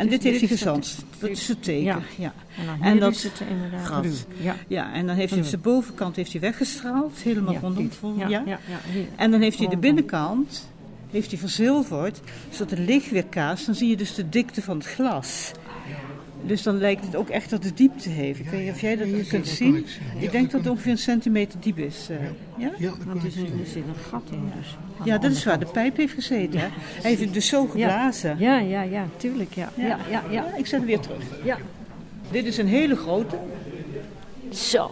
En 0.00 0.08
dit 0.08 0.22
heeft 0.22 0.38
hij 0.38 0.48
gezand. 0.48 1.04
Dat 1.18 1.30
is 1.30 1.48
het 1.48 1.62
teken. 1.62 1.82
Ja. 1.84 2.00
Ja. 2.18 2.32
En 2.58 2.66
dan 2.66 2.80
En 2.82 2.98
dat 2.98 3.14
is 3.14 3.22
het 3.22 3.40
inderdaad. 3.50 4.26
Ja. 4.40 4.56
Ja, 4.68 4.92
en 4.92 5.06
dan 5.06 5.16
heeft 5.16 5.34
hij 5.34 5.42
zijn 5.42 5.60
bovenkant 5.60 6.16
heeft 6.16 6.32
hij 6.32 6.40
weggestraald, 6.40 7.18
helemaal 7.22 7.52
Ja, 7.52 7.60
rondom. 7.60 7.90
vol- 7.90 8.14
Ja, 8.18 8.28
ja. 8.28 8.42
ja, 8.46 8.58
ja, 8.68 8.90
hier. 8.92 9.06
En 9.16 9.30
dan 9.30 9.40
heeft 9.40 9.58
hij 9.58 9.68
de 9.68 9.76
binnenkant 9.76 10.70
heeft 11.10 11.30
hij 11.30 11.38
verzilverd, 11.40 12.20
zodat 12.50 12.70
het 12.70 12.78
licht 12.78 13.10
weer 13.10 13.24
kaast. 13.26 13.66
Dan 13.66 13.74
zie 13.74 13.88
je 13.88 13.96
dus 13.96 14.14
de 14.14 14.28
dikte 14.28 14.62
van 14.62 14.76
het 14.76 14.86
glas. 14.86 15.52
Dus 16.46 16.62
dan 16.62 16.78
lijkt 16.78 17.04
het 17.04 17.16
ook 17.16 17.28
echt 17.28 17.50
dat 17.50 17.64
het 17.64 17.76
diepte 17.76 18.08
heeft. 18.08 18.40
Ik 18.40 18.48
weet 18.48 18.60
niet 18.64 18.70
of 18.72 18.80
jij 18.80 18.96
dat 18.96 19.06
kunt 19.10 19.30
dat 19.30 19.46
zien. 19.46 19.76
ik 19.76 19.88
zien. 19.88 20.02
Ja, 20.18 20.20
Ik 20.24 20.32
denk 20.32 20.42
dat 20.44 20.50
dat 20.52 20.60
het 20.60 20.70
ongeveer 20.70 20.90
een 20.92 20.98
centimeter 20.98 21.60
diep 21.60 21.78
is. 21.78 22.06
eh, 22.10 22.16
ja? 22.56 22.70
Ja, 22.78 22.88
dat 22.88 22.98
Want 23.06 23.24
er 23.24 23.30
zit, 23.30 23.76
een 23.76 23.94
gat 24.10 24.22
in. 24.30 24.52
Dus 24.58 24.76
ja, 25.04 25.18
de 25.18 25.28
dat 25.28 25.36
is 25.36 25.44
waar 25.44 25.58
de 25.58 25.66
pijp 25.66 25.96
heeft 25.96 26.14
gezeten. 26.14 26.60
Hè? 26.60 26.66
Hij 27.00 27.10
heeft 27.10 27.20
het 27.22 27.32
dus 27.34 27.46
zo 27.48 27.62
Ja. 27.62 27.68
geblazen. 27.70 28.36
Ja, 28.38 28.58
ja, 28.58 28.82
ja, 28.82 29.06
tuurlijk, 29.16 29.54
ja. 29.54 29.72
Ja, 29.74 29.86
ja, 29.86 29.98
ja. 30.10 30.22
Ja, 30.30 30.56
ik 30.56 30.66
zet 30.66 30.78
hem 30.78 30.86
weer 30.88 31.00
terug. 31.00 31.22
ja. 31.44 31.58
Dit 32.30 32.44
is 32.44 32.58
een 32.58 32.66
hele 32.68 32.96
grote, 32.96 33.36
Zo. 34.50 34.90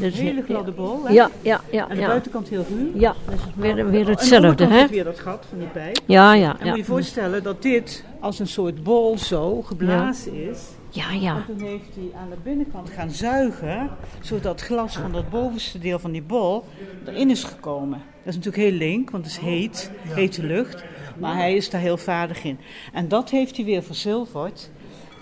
Is 0.00 0.20
hele 0.20 0.42
gladde 0.42 0.72
bol. 0.72 1.04
Hè? 1.04 1.12
Ja, 1.12 1.30
ja, 1.42 1.60
ja. 1.70 1.88
En 1.88 1.94
de 1.94 2.00
ja. 2.00 2.06
buitenkant 2.06 2.48
heel 2.48 2.64
ruw. 2.68 3.00
Ja, 3.00 3.14
dat 3.24 3.34
is 3.34 3.40
weer, 3.56 3.74
weer 3.74 3.84
En 3.84 4.04
de 4.04 4.10
hetzelfde, 4.10 4.66
hè? 4.66 4.86
weer 4.86 5.04
dat 5.04 5.18
gat 5.18 5.46
van 5.48 5.58
die 5.58 5.68
pijp. 5.68 5.98
Ja, 6.06 6.34
ja, 6.34 6.50
En 6.50 6.56
moet 6.56 6.66
ja. 6.66 6.72
je 6.72 6.78
je 6.78 6.84
voorstellen 6.84 7.42
dat 7.42 7.62
dit 7.62 8.04
als 8.20 8.38
een 8.38 8.46
soort 8.46 8.82
bol 8.82 9.18
zo 9.18 9.62
geblazen 9.62 10.48
is. 10.50 10.60
Ja, 10.90 11.08
En 11.10 11.20
ja. 11.20 11.44
toen 11.46 11.60
heeft 11.60 11.94
hij 11.94 12.20
aan 12.20 12.30
de 12.30 12.36
binnenkant 12.42 12.90
gaan 12.90 13.10
zuigen, 13.10 13.90
zodat 14.20 14.60
het 14.60 14.60
glas 14.60 14.96
van 14.96 15.12
dat 15.12 15.30
bovenste 15.30 15.78
deel 15.78 15.98
van 15.98 16.12
die 16.12 16.22
bol 16.22 16.64
erin 17.06 17.30
is 17.30 17.44
gekomen. 17.44 18.02
Dat 18.24 18.34
is 18.34 18.36
natuurlijk 18.36 18.62
heel 18.62 18.78
link, 18.78 19.10
want 19.10 19.24
het 19.24 19.32
is 19.32 19.40
heet, 19.40 19.90
hete 20.02 20.42
lucht. 20.42 20.84
Maar 21.18 21.36
hij 21.36 21.54
is 21.54 21.70
daar 21.70 21.80
heel 21.80 21.96
vaardig 21.96 22.44
in. 22.44 22.58
En 22.92 23.08
dat 23.08 23.30
heeft 23.30 23.56
hij 23.56 23.64
weer 23.64 23.82
verzilverd. 23.82 24.70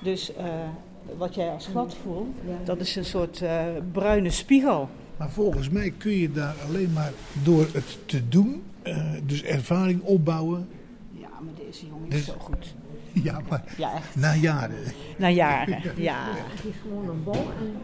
Dus 0.02 0.34
eh, 0.34 0.44
wat 1.18 1.34
jij 1.34 1.48
als 1.50 1.66
glad 1.66 1.96
voelt, 2.02 2.36
dat 2.64 2.80
is 2.80 2.96
een 2.96 3.04
soort 3.04 3.42
eh, 3.42 3.64
bruine 3.92 4.30
spiegel. 4.30 4.88
Maar 5.16 5.30
volgens 5.30 5.68
mij 5.70 5.90
kun 5.90 6.12
je 6.12 6.32
daar 6.32 6.54
alleen 6.68 6.92
maar 6.92 7.12
door 7.42 7.66
het 7.72 7.98
te 8.06 8.28
doen, 8.28 8.62
eh, 8.82 8.96
dus 9.26 9.42
ervaring 9.42 10.02
opbouwen. 10.02 10.68
Ja, 11.12 11.28
maar 11.40 11.54
deze 11.66 11.86
jongen 11.86 12.08
is 12.08 12.14
Dus- 12.14 12.24
zo 12.24 12.34
goed. 12.38 12.74
Ja, 13.22 13.40
maar 13.48 13.64
Ja, 13.76 13.94
echt. 13.94 14.16
na 14.16 14.34
jaren. 14.34 14.76
Na 15.18 15.28
jaren, 15.30 15.82
ja. 15.96 16.26
Het 16.34 16.64
is 16.64 16.74
gewoon 16.82 17.08
een 17.08 17.22
bol. 17.24 17.34
En, 17.34 17.76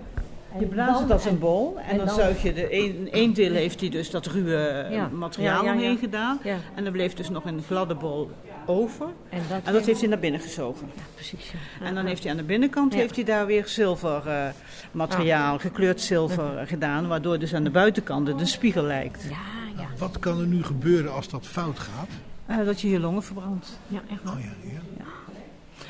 Je 0.60 0.66
blaast 0.66 1.00
het 1.00 1.10
als 1.10 1.24
een 1.24 1.38
bol 1.38 1.76
en, 1.78 1.84
en 1.90 1.96
dan, 1.96 2.06
dan- 2.06 2.14
zuig 2.14 2.42
je 2.42 2.52
de 2.52 2.74
een, 2.74 3.08
een 3.10 3.32
deel 3.32 3.52
heeft 3.52 3.80
hij 3.80 3.88
dus 3.88 4.10
dat 4.10 4.26
ruwe 4.26 4.56
eh, 4.56 4.92
Ja. 4.94 5.08
materiaal 5.12 5.54
Ja, 5.64 5.64
ja, 5.64 5.72
ja. 5.72 5.72
omheen 5.82 5.98
gedaan. 5.98 6.38
Ja. 6.42 6.56
En 6.74 6.84
dan 6.84 6.92
bleef 6.92 7.14
dus 7.14 7.28
nog 7.30 7.44
een 7.44 7.62
gladde 7.66 7.94
bol 7.94 8.30
over. 8.66 9.06
En 9.28 9.40
dat, 9.48 9.60
En 9.64 9.72
dat 9.72 9.86
heeft 9.86 10.00
hij 10.00 10.08
naar 10.08 10.18
binnen 10.18 10.40
gezogen. 10.40 10.90
precies. 11.14 11.52
Ja. 11.80 11.86
En 11.86 11.94
dan 11.94 12.06
heeft 12.06 12.22
hij 12.22 12.30
aan 12.32 12.36
de 12.38 12.42
binnenkant 12.44 12.92
Ja. 12.92 12.98
heeft 12.98 13.14
hij 13.16 13.24
daar 13.24 13.46
weer 13.46 13.66
zilver 13.68 14.26
eh, 14.28 14.46
materiaal, 14.90 15.58
gekleurd 15.58 16.00
zilver 16.00 16.66
gedaan. 16.66 17.08
Waardoor 17.08 17.38
dus 17.38 17.54
aan 17.54 17.64
de 17.64 17.70
buitenkant 17.70 18.26
het 18.28 18.40
een 18.40 18.46
spiegel 18.46 18.82
lijkt. 18.82 19.22
Ja, 19.22 19.36
ja, 19.82 19.86
Wat 19.98 20.18
kan 20.18 20.40
er 20.40 20.46
nu 20.46 20.62
gebeuren 20.64 21.12
als 21.12 21.28
dat 21.28 21.46
fout 21.46 21.78
gaat? 21.78 22.08
Eh, 22.46 22.64
dat 22.66 22.80
je 22.80 22.90
je 22.90 23.00
longen 23.00 23.22
verbrandt. 23.22 23.78
ja, 23.88 24.00
echt. 24.10 24.20
Oh 24.34 24.40
ja, 24.40 24.70
ja. 24.70 25.04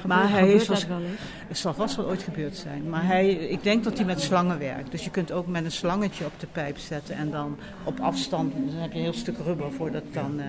Maar 0.07 0.31
hij 0.31 0.53
is 0.53 0.59
dat 0.59 0.67
was, 0.67 0.87
wel 0.87 1.01
eens? 1.01 1.21
het 1.49 1.59
zal 1.59 1.75
vast 1.75 1.97
wel 1.97 2.07
ooit 2.07 2.23
gebeurd 2.23 2.57
zijn. 2.57 2.89
Maar 2.89 3.07
hij, 3.07 3.31
ik 3.31 3.63
denk 3.63 3.85
dat 3.85 3.97
hij 3.97 4.07
met 4.07 4.21
slangen 4.21 4.59
werkt. 4.59 4.91
Dus 4.91 5.05
je 5.05 5.11
kunt 5.11 5.33
ook 5.33 5.47
met 5.47 5.65
een 5.65 5.73
slangetje 5.73 6.25
op 6.25 6.41
de 6.41 6.47
pijp 6.47 6.79
zetten. 6.79 7.17
En 7.17 7.31
dan 7.31 7.59
op 7.85 8.01
afstand, 8.01 8.53
dan 8.53 8.81
heb 8.81 8.93
je 8.93 8.99
een 8.99 9.05
heel 9.05 9.13
stuk 9.13 9.37
rubber 9.45 9.73
voordat 9.73 10.03
het 10.03 10.15
dan... 10.15 10.41
eh, 10.41 10.47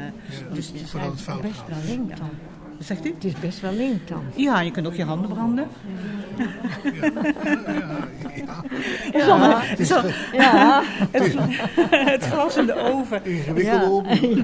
dus 0.53 0.71
voordat 0.85 1.11
het 1.11 1.21
fout 1.21 1.41
Best 1.41 1.67
wel 1.67 1.77
link 1.85 2.17
dan. 2.17 2.29
Zegt 2.79 3.05
u? 3.05 3.13
Het 3.13 3.23
is 3.23 3.33
best 3.39 3.59
wel 3.61 3.71
link 3.73 4.07
dan. 4.07 4.23
Ja, 4.35 4.61
je 4.61 4.71
kunt 4.71 4.87
ook 4.87 4.93
je 4.95 5.03
handen 5.03 5.29
branden. 5.29 5.67
Ja, 9.13 9.61
Zo, 9.85 10.01
ja. 10.33 10.83
het 11.89 12.23
glas 12.25 12.57
in 12.57 12.65
de 12.65 12.75
oven. 12.75 13.25
Ingewikkelde 13.25 14.09
Ja. 14.35 14.43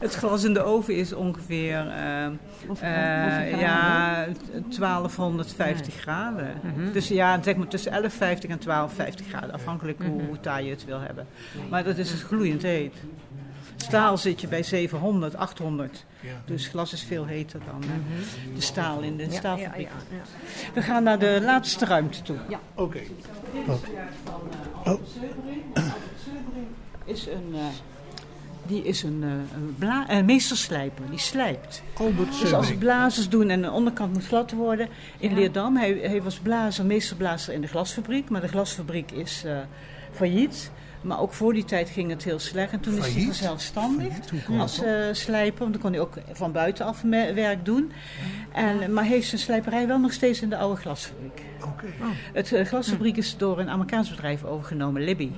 Het 0.00 0.14
glas 0.14 0.44
in 0.44 0.52
de 0.54 0.62
oven 0.62 0.96
is 0.96 1.12
ongeveer 1.12 1.88
eh, 1.88 2.26
Of- 2.68 2.80
eh, 2.82 3.60
ja, 3.60 4.26
1250 4.68 5.94
graden. 5.94 6.46
Dus 6.92 7.08
ja, 7.08 7.42
zeg 7.42 7.56
maar 7.56 7.68
tussen 7.68 7.90
1150 7.90 8.50
en 8.50 8.58
1250 8.58 9.26
graden, 9.26 9.52
afhankelijk 9.52 9.98
hoe 10.02 10.40
taai 10.40 10.64
je 10.64 10.70
het 10.70 10.84
wil 10.84 11.00
hebben. 11.00 11.26
Maar 11.70 11.84
dat 11.84 11.98
is 11.98 12.10
dus 12.10 12.22
gloeiend 12.22 12.62
heet. 12.62 12.94
Staal 13.82 14.18
zit 14.18 14.40
je 14.40 14.48
bij 14.48 14.62
700, 14.62 15.36
800. 15.36 16.04
Ja. 16.20 16.28
Dus 16.44 16.66
glas 16.66 16.92
is 16.92 17.02
veel 17.02 17.24
heter 17.26 17.60
dan 17.66 17.82
eh, 17.82 17.88
de 18.54 18.60
staal 18.60 19.00
in 19.00 19.16
de 19.16 19.22
Ja, 19.22 19.28
ja, 19.28 19.32
ja, 19.34 19.38
staalfabriek. 19.38 19.88
ja. 20.10 20.72
We 20.74 20.82
gaan 20.82 21.02
naar 21.02 21.18
de 21.18 21.40
laatste 21.44 21.84
ruimte 21.84 22.22
toe. 22.22 22.36
Oké. 22.74 23.00
Wat? 23.66 23.80
Oh, 24.84 25.00
Is 27.04 27.26
een, 27.26 27.54
eh, 27.54 27.60
die 28.66 28.82
is 28.82 29.02
een, 29.02 29.20
eh, 29.22 29.28
een, 29.56 29.74
bla- 29.78 30.10
een 30.10 30.24
meesterslijper, 30.24 31.10
die 31.10 31.18
slijpt. 31.18 31.82
Albert 31.94 32.40
Dus 32.40 32.52
als 32.52 32.74
blazers 32.74 33.28
doen 33.28 33.50
en 33.50 33.62
de 33.62 33.70
onderkant 33.70 34.12
moet 34.12 34.26
glad 34.26 34.52
worden. 34.52 34.88
In 35.18 35.34
Leerdam, 35.34 35.76
hij, 35.76 35.92
hij 36.02 36.22
was 36.22 36.38
blazer, 36.38 36.84
meesterblazer 36.84 37.54
in 37.54 37.60
de 37.60 37.66
glasfabriek. 37.66 38.30
Maar 38.30 38.40
de 38.40 38.48
glasfabriek 38.48 39.10
is 39.10 39.42
eh, 39.44 39.58
failliet. 40.12 40.70
Maar 41.00 41.20
ook 41.20 41.32
voor 41.32 41.52
die 41.52 41.64
tijd 41.64 41.88
ging 41.88 42.10
het 42.10 42.24
heel 42.24 42.38
slecht. 42.38 42.72
En 42.72 42.80
toen 42.80 42.96
is 42.96 43.14
hij 43.14 43.32
zelfstandig 43.32 44.12
als 44.58 44.76
dat? 44.76 44.86
eh, 44.86 44.92
slijper. 45.12 45.58
Want 45.58 45.72
dan 45.72 45.82
kon 45.82 45.92
hij 45.92 46.00
ook 46.00 46.14
van 46.32 46.52
buitenaf 46.52 47.02
werk 47.34 47.64
doen. 47.64 47.92
En, 48.52 48.92
maar 48.92 49.04
heeft 49.04 49.28
zijn 49.28 49.40
slijperij 49.40 49.86
wel 49.86 49.98
nog 49.98 50.12
steeds 50.12 50.42
in 50.42 50.48
de 50.48 50.56
oude 50.56 50.80
glasfabriek. 50.80 51.42
Oké. 51.64 51.86
Het 52.32 52.52
eh, 52.52 52.66
glasfabriek 52.66 53.16
is 53.16 53.36
door 53.36 53.58
een 53.58 53.68
Amerikaans 53.68 54.10
bedrijf 54.10 54.44
overgenomen, 54.44 55.02
Libby. 55.04 55.30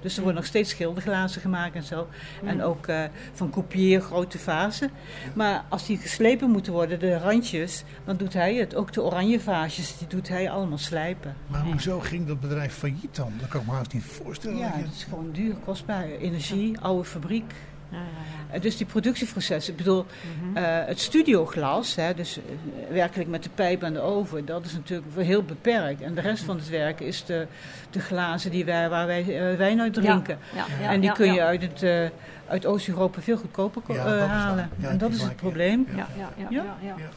Dus 0.00 0.16
er 0.16 0.22
worden 0.22 0.40
nog 0.40 0.48
steeds 0.48 0.70
schilderglazen 0.70 1.40
gemaakt 1.40 1.74
en 1.74 1.82
zo. 1.82 2.08
En 2.44 2.62
ook 2.62 2.86
eh, 2.86 3.04
van 3.32 3.50
kopieer 3.50 4.00
grote 4.00 4.38
vazen. 4.38 4.90
Maar 5.34 5.64
als 5.68 5.86
die 5.86 5.98
geslepen 5.98 6.50
moeten 6.50 6.72
worden, 6.72 6.98
de 6.98 7.18
randjes, 7.18 7.84
dan 8.04 8.16
doet 8.16 8.32
hij 8.32 8.54
het. 8.54 8.74
Ook 8.74 8.92
de 8.92 9.02
oranje 9.02 9.40
vaasjes, 9.40 9.98
die 9.98 10.08
doet 10.08 10.28
hij 10.28 10.50
allemaal 10.50 10.78
slijpen. 10.78 11.34
Maar 11.46 11.62
hoezo 11.62 12.00
ging 12.00 12.26
dat 12.26 12.40
bedrijf 12.40 12.74
failliet 12.74 13.16
dan? 13.16 13.32
Dat 13.40 13.48
kan 13.48 13.60
ik 13.60 13.66
me 13.66 13.72
haast 13.72 13.92
niet 13.92 14.04
voorstellen. 14.04 14.58
Ja, 14.58 14.76
dat 14.76 14.92
is 14.92 15.04
gewoon 15.04 15.30
duur, 15.32 15.54
kostbaar. 15.54 16.04
Energie, 16.04 16.80
oude 16.80 17.04
fabriek. 17.04 17.54
Ja, 17.92 17.98
ja, 17.98 18.02
ja. 18.48 18.54
Eh, 18.54 18.60
Dus 18.62 18.76
die 18.76 18.86
productieproces, 18.86 19.68
ik 19.68 19.76
bedoel, 19.76 20.06
eh, 20.54 20.62
het 20.64 21.00
studioglas, 21.00 21.94
hè, 21.94 22.14
dus 22.14 22.36
eh, 22.38 22.42
werkelijk 22.90 23.30
met 23.30 23.42
de 23.42 23.50
pijp 23.54 23.82
en 23.82 23.92
de 23.92 24.00
oven, 24.00 24.44
dat 24.44 24.64
is 24.64 24.72
natuurlijk 24.72 25.08
heel 25.16 25.42
beperkt. 25.42 26.00
En 26.00 26.14
de 26.14 26.20
rest 26.20 26.44
van 26.44 26.56
het 26.56 26.68
werk 26.68 27.00
is 27.00 27.24
de, 27.24 27.46
de 27.90 28.00
glazen 28.00 28.50
die 28.50 28.64
wij, 28.64 28.88
waar 28.88 29.06
wij 29.06 29.24
wijn 29.56 29.80
uit 29.80 29.94
drinken. 29.94 30.38
Ja, 30.54 30.64
ja, 30.80 30.90
en 30.90 31.00
die 31.00 31.08
ja, 31.08 31.14
kun 31.14 31.32
je 31.32 31.42
uit, 31.42 31.62
het, 31.62 31.82
eh, 31.82 32.08
uit 32.48 32.66
Oost-Europa 32.66 33.20
veel 33.20 33.36
goedkoper 33.36 33.82
Ja, 33.94 34.04
dat 34.04 34.28
halen. 34.28 34.70
Ja, 34.78 34.88
en 34.88 34.98
dat 34.98 35.10
is 35.12 35.22
het 35.22 35.36
probleem. 35.36 35.86
Ja, 35.88 35.96
ja, 35.96 36.06
ja, 36.36 36.46
Ja? 36.50 36.62
ja, 36.62 36.76
ja. 36.80 36.94
Ja. 36.98 37.08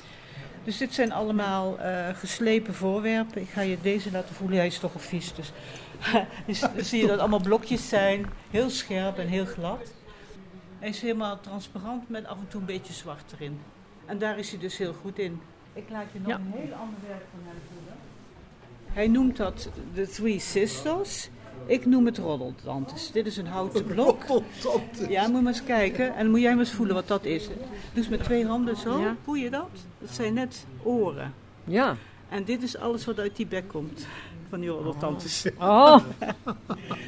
Dus 0.63 0.77
dit 0.77 0.93
zijn 0.93 1.11
allemaal 1.11 1.79
eh, 1.79 1.91
geslepen 2.15 2.73
voorwerpen. 2.73 3.41
Ik 3.41 3.49
ga 3.49 3.61
je 3.61 3.77
deze 3.81 4.11
laten 4.11 4.35
voelen. 4.35 4.57
Hij 4.57 4.67
is 4.67 4.79
toch 4.79 4.93
al 4.93 4.99
vies. 4.99 5.33
Dus 5.33 5.51
dus 6.47 6.59
dan 6.59 6.69
zie 6.77 7.01
je 7.01 7.07
dat 7.07 7.19
allemaal 7.19 7.39
blokjes 7.41 7.89
zijn. 7.89 8.25
Heel 8.51 8.69
scherp 8.69 9.17
en 9.17 9.27
heel 9.27 9.45
glad. 9.45 9.79
Hij 10.85 10.93
is 10.93 11.01
helemaal 11.01 11.39
transparant 11.39 12.09
met 12.09 12.25
af 12.25 12.37
en 12.39 12.47
toe 12.47 12.59
een 12.59 12.65
beetje 12.65 12.93
zwart 12.93 13.31
erin. 13.33 13.59
En 14.05 14.17
daar 14.17 14.37
is 14.39 14.49
hij 14.49 14.59
dus 14.59 14.77
heel 14.77 14.93
goed 14.93 15.19
in. 15.19 15.41
Ik 15.73 15.83
laat 15.89 16.05
je 16.13 16.19
nog 16.19 16.27
Ja. 16.27 16.35
een 16.35 16.51
heel 16.51 16.73
ander 16.73 16.99
werk 17.07 17.23
van 17.31 17.39
hem 17.43 17.55
voelen. 17.73 17.93
Hij 18.85 19.07
noemt 19.07 19.37
dat 19.37 19.69
de 19.93 20.07
Three 20.07 20.39
Sisters. 20.39 21.29
Ik 21.65 21.85
noem 21.85 22.05
het 22.05 22.17
roddeltantes. 22.17 23.11
Dit 23.11 23.25
is 23.25 23.37
een 23.37 23.47
houten 23.47 23.85
blok. 23.93 24.23
Ja, 25.09 25.27
moet 25.27 25.35
je 25.35 25.41
maar 25.41 25.53
eens 25.53 25.63
kijken. 25.63 26.13
En 26.15 26.21
dan 26.21 26.29
moet 26.31 26.41
jij 26.41 26.49
maar 26.55 26.59
eens 26.65 26.73
voelen 26.73 26.95
wat 26.95 27.07
dat 27.07 27.23
is. 27.25 27.47
Dus 27.93 28.07
met 28.09 28.23
twee 28.23 28.45
handen 28.45 28.77
zo. 28.77 28.99
Ja. 28.99 29.15
Voel 29.23 29.35
je 29.35 29.49
dat? 29.49 29.69
Dat 29.99 30.09
zijn 30.11 30.33
net 30.33 30.65
oren. 30.83 31.33
Ja. 31.63 31.95
En 32.29 32.43
dit 32.43 32.63
is 32.63 32.77
alles 32.77 33.05
wat 33.05 33.19
uit 33.19 33.35
die 33.35 33.47
bek 33.47 33.67
komt. 33.67 34.07
Van 34.49 34.59
die 34.59 34.69
roddeltantes. 34.69 35.45
Oh, 35.59 35.97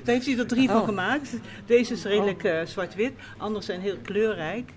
Daar 0.04 0.16
heeft 0.16 0.26
hij 0.26 0.38
er 0.38 0.48
drie 0.48 0.68
van 0.70 0.80
Oh. 0.82 0.86
gemaakt. 0.86 1.34
Deze 1.66 1.94
is 1.94 2.04
redelijk 2.04 2.44
eh, 2.44 2.62
zwart-wit. 2.66 3.14
Andere 3.38 3.66
zijn 3.66 3.82
heel 3.82 3.98
kleurrijk. 4.04 4.72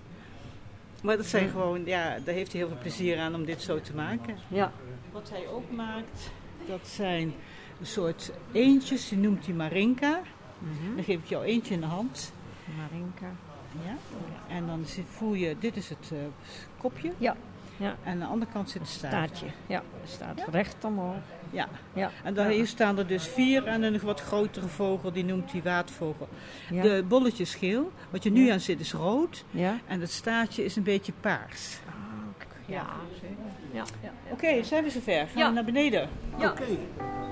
Maar 1.03 1.17
dat 1.17 1.25
zijn 1.25 1.49
gewoon, 1.49 1.85
ja, 1.85 2.17
daar 2.25 2.33
heeft 2.33 2.51
hij 2.51 2.61
heel 2.61 2.69
veel 2.69 2.79
plezier 2.81 3.19
aan 3.19 3.35
om 3.35 3.45
dit 3.45 3.61
zo 3.61 3.81
te 3.81 3.95
maken. 3.95 4.35
ja. 4.47 4.71
Wat 5.11 5.29
hij 5.29 5.47
ook 5.47 5.71
maakt, 5.71 6.29
dat 6.67 6.79
zijn 6.87 7.33
een 7.79 7.85
soort 7.85 8.31
eentjes, 8.51 9.09
die 9.09 9.17
noemt 9.17 9.45
hij 9.45 9.55
Marinka. 9.55 10.19
Dan 10.95 11.03
geef 11.03 11.19
ik 11.19 11.25
jou 11.25 11.43
eentje 11.43 11.73
in 11.73 11.79
de 11.79 11.85
hand. 11.85 12.33
Marinka. 12.77 13.25
Ja? 13.85 13.95
En 14.55 14.67
dan 14.67 14.85
voel 15.09 15.33
je, 15.33 15.55
dit 15.59 15.75
is 15.77 15.89
het 15.89 16.09
eh, 16.11 16.17
kopje. 16.77 17.11
Ja. 17.17 17.35
Ja. 17.77 17.95
En 18.03 18.11
aan 18.11 18.19
de 18.19 18.25
andere 18.25 18.51
kant 18.51 18.69
zit 18.69 18.87
staartje. 18.87 19.17
Staartje. 19.17 19.45
Ja, 19.67 19.83
staat 20.05 20.41
recht 20.51 20.83
omhoog. 20.83 21.15
Ja. 21.51 21.67
Ja. 21.93 22.11
En 22.23 22.33
dan 22.33 22.47
hier 22.47 22.67
staan 22.67 22.97
er 22.97 23.07
dus 23.07 23.27
vier 23.27 23.65
en 23.67 23.83
een 23.83 23.99
wat 24.03 24.21
grotere 24.21 24.67
vogel, 24.67 25.11
die 25.11 25.25
noemt 25.25 25.51
hij 25.51 25.61
waadvogel. 25.61 26.27
Ja. 26.69 26.81
De 26.81 27.03
bolletje 27.07 27.43
is 27.43 27.55
geel, 27.55 27.91
wat 28.09 28.23
je 28.23 28.31
nu 28.31 28.49
aan 28.49 28.59
zit 28.59 28.79
is 28.79 28.93
rood. 28.93 29.43
Ja. 29.51 29.79
En 29.87 30.01
het 30.01 30.11
staartje 30.11 30.65
is 30.65 30.75
een 30.75 30.83
beetje 30.83 31.13
paars. 31.21 31.77
Ja. 32.65 32.85
Ja. 33.73 33.83
Ja. 34.03 34.11
Oké, 34.31 34.63
zijn 34.63 34.83
we 34.83 34.89
zover? 34.89 35.13
Gaan 35.13 35.27
Ja. 35.35 35.47
we 35.47 35.53
naar 35.53 35.63
beneden? 35.65 36.09
ja. 36.37 36.49
Oké. 36.49 36.63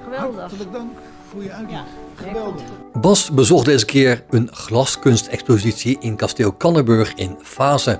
Geweldig. 0.03 0.39
Hartelijk 0.39 0.72
dank 0.72 0.97
voor 1.32 1.43
je 1.43 1.51
uitleg. 1.51 1.84
Geweldig. 2.15 2.63
Bas 2.93 3.32
bezocht 3.32 3.65
deze 3.65 3.86
keer 3.86 4.24
een 4.30 4.49
glaskunstexpositie 4.53 5.97
in 5.99 6.15
kasteel 6.15 6.51
Kannenburg 6.53 7.13
in 7.13 7.36
Fase. 7.41 7.99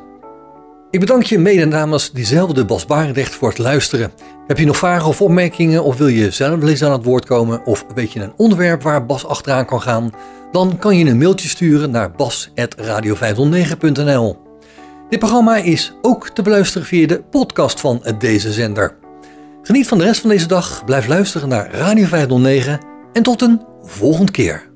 Ik 0.92 1.00
bedank 1.00 1.24
je 1.24 1.40
mede 1.40 1.66
namens 1.66 2.12
diezelfde 2.12 2.66
Bas 2.66 2.86
Barendrecht 2.86 3.36
voor 3.36 3.50
het 3.50 3.58
luisteren. 3.58 4.12
Heb 4.48 4.58
je 4.58 4.66
nog 4.66 4.78
vragen 4.78 5.08
of 5.08 5.22
opmerkingen 5.22 5.84
of 5.84 5.98
wil 5.98 6.08
je 6.08 6.32
zelf 6.32 6.64
eens 6.64 6.84
aan 6.84 6.92
het 6.92 7.04
woord 7.04 7.26
komen 7.26 7.66
of 7.66 7.86
weet 7.96 8.12
je 8.12 8.22
een 8.22 8.34
onderwerp 8.38 8.82
waar 8.82 9.06
Bas 9.06 9.26
achteraan 9.26 9.66
kan 9.66 9.82
gaan? 9.82 10.12
Dan 10.52 10.78
kan 10.78 10.98
je 10.98 11.06
een 11.06 11.18
mailtje 11.18 11.48
sturen 11.48 11.92
naar 11.92 12.12
bas.radio509.nl 12.12 14.38
Dit 15.10 15.20
programma 15.20 15.56
is 15.56 15.94
ook 16.02 16.30
te 16.30 16.42
beluisteren 16.42 16.88
via 16.88 17.08
de 17.08 17.24
podcast 17.24 17.80
van 17.80 18.04
deze 18.20 18.54
zender. 18.54 18.98
Geniet 19.62 19.88
van 19.88 19.98
de 19.98 20.04
rest 20.04 20.22
van 20.22 20.30
deze 20.30 20.48
dag, 20.48 20.86
blijf 20.86 21.08
luisteren 21.08 21.50
naar 21.50 21.72
Radio 21.72 22.06
509 22.06 22.80
en 23.14 23.24
tot 23.24 23.42
een 23.42 23.62
volgende 23.82 24.32
keer. 24.32 24.70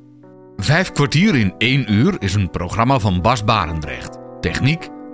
Vijf 0.57 0.91
kwartier 0.91 1.35
in 1.35 1.53
één 1.57 1.93
uur 1.93 2.15
is 2.19 2.33
een 2.33 2.49
programma 2.49 2.99
van 2.99 3.21
Bas 3.21 3.43
Barendrecht. 3.43 4.17
Techniek 4.39 4.92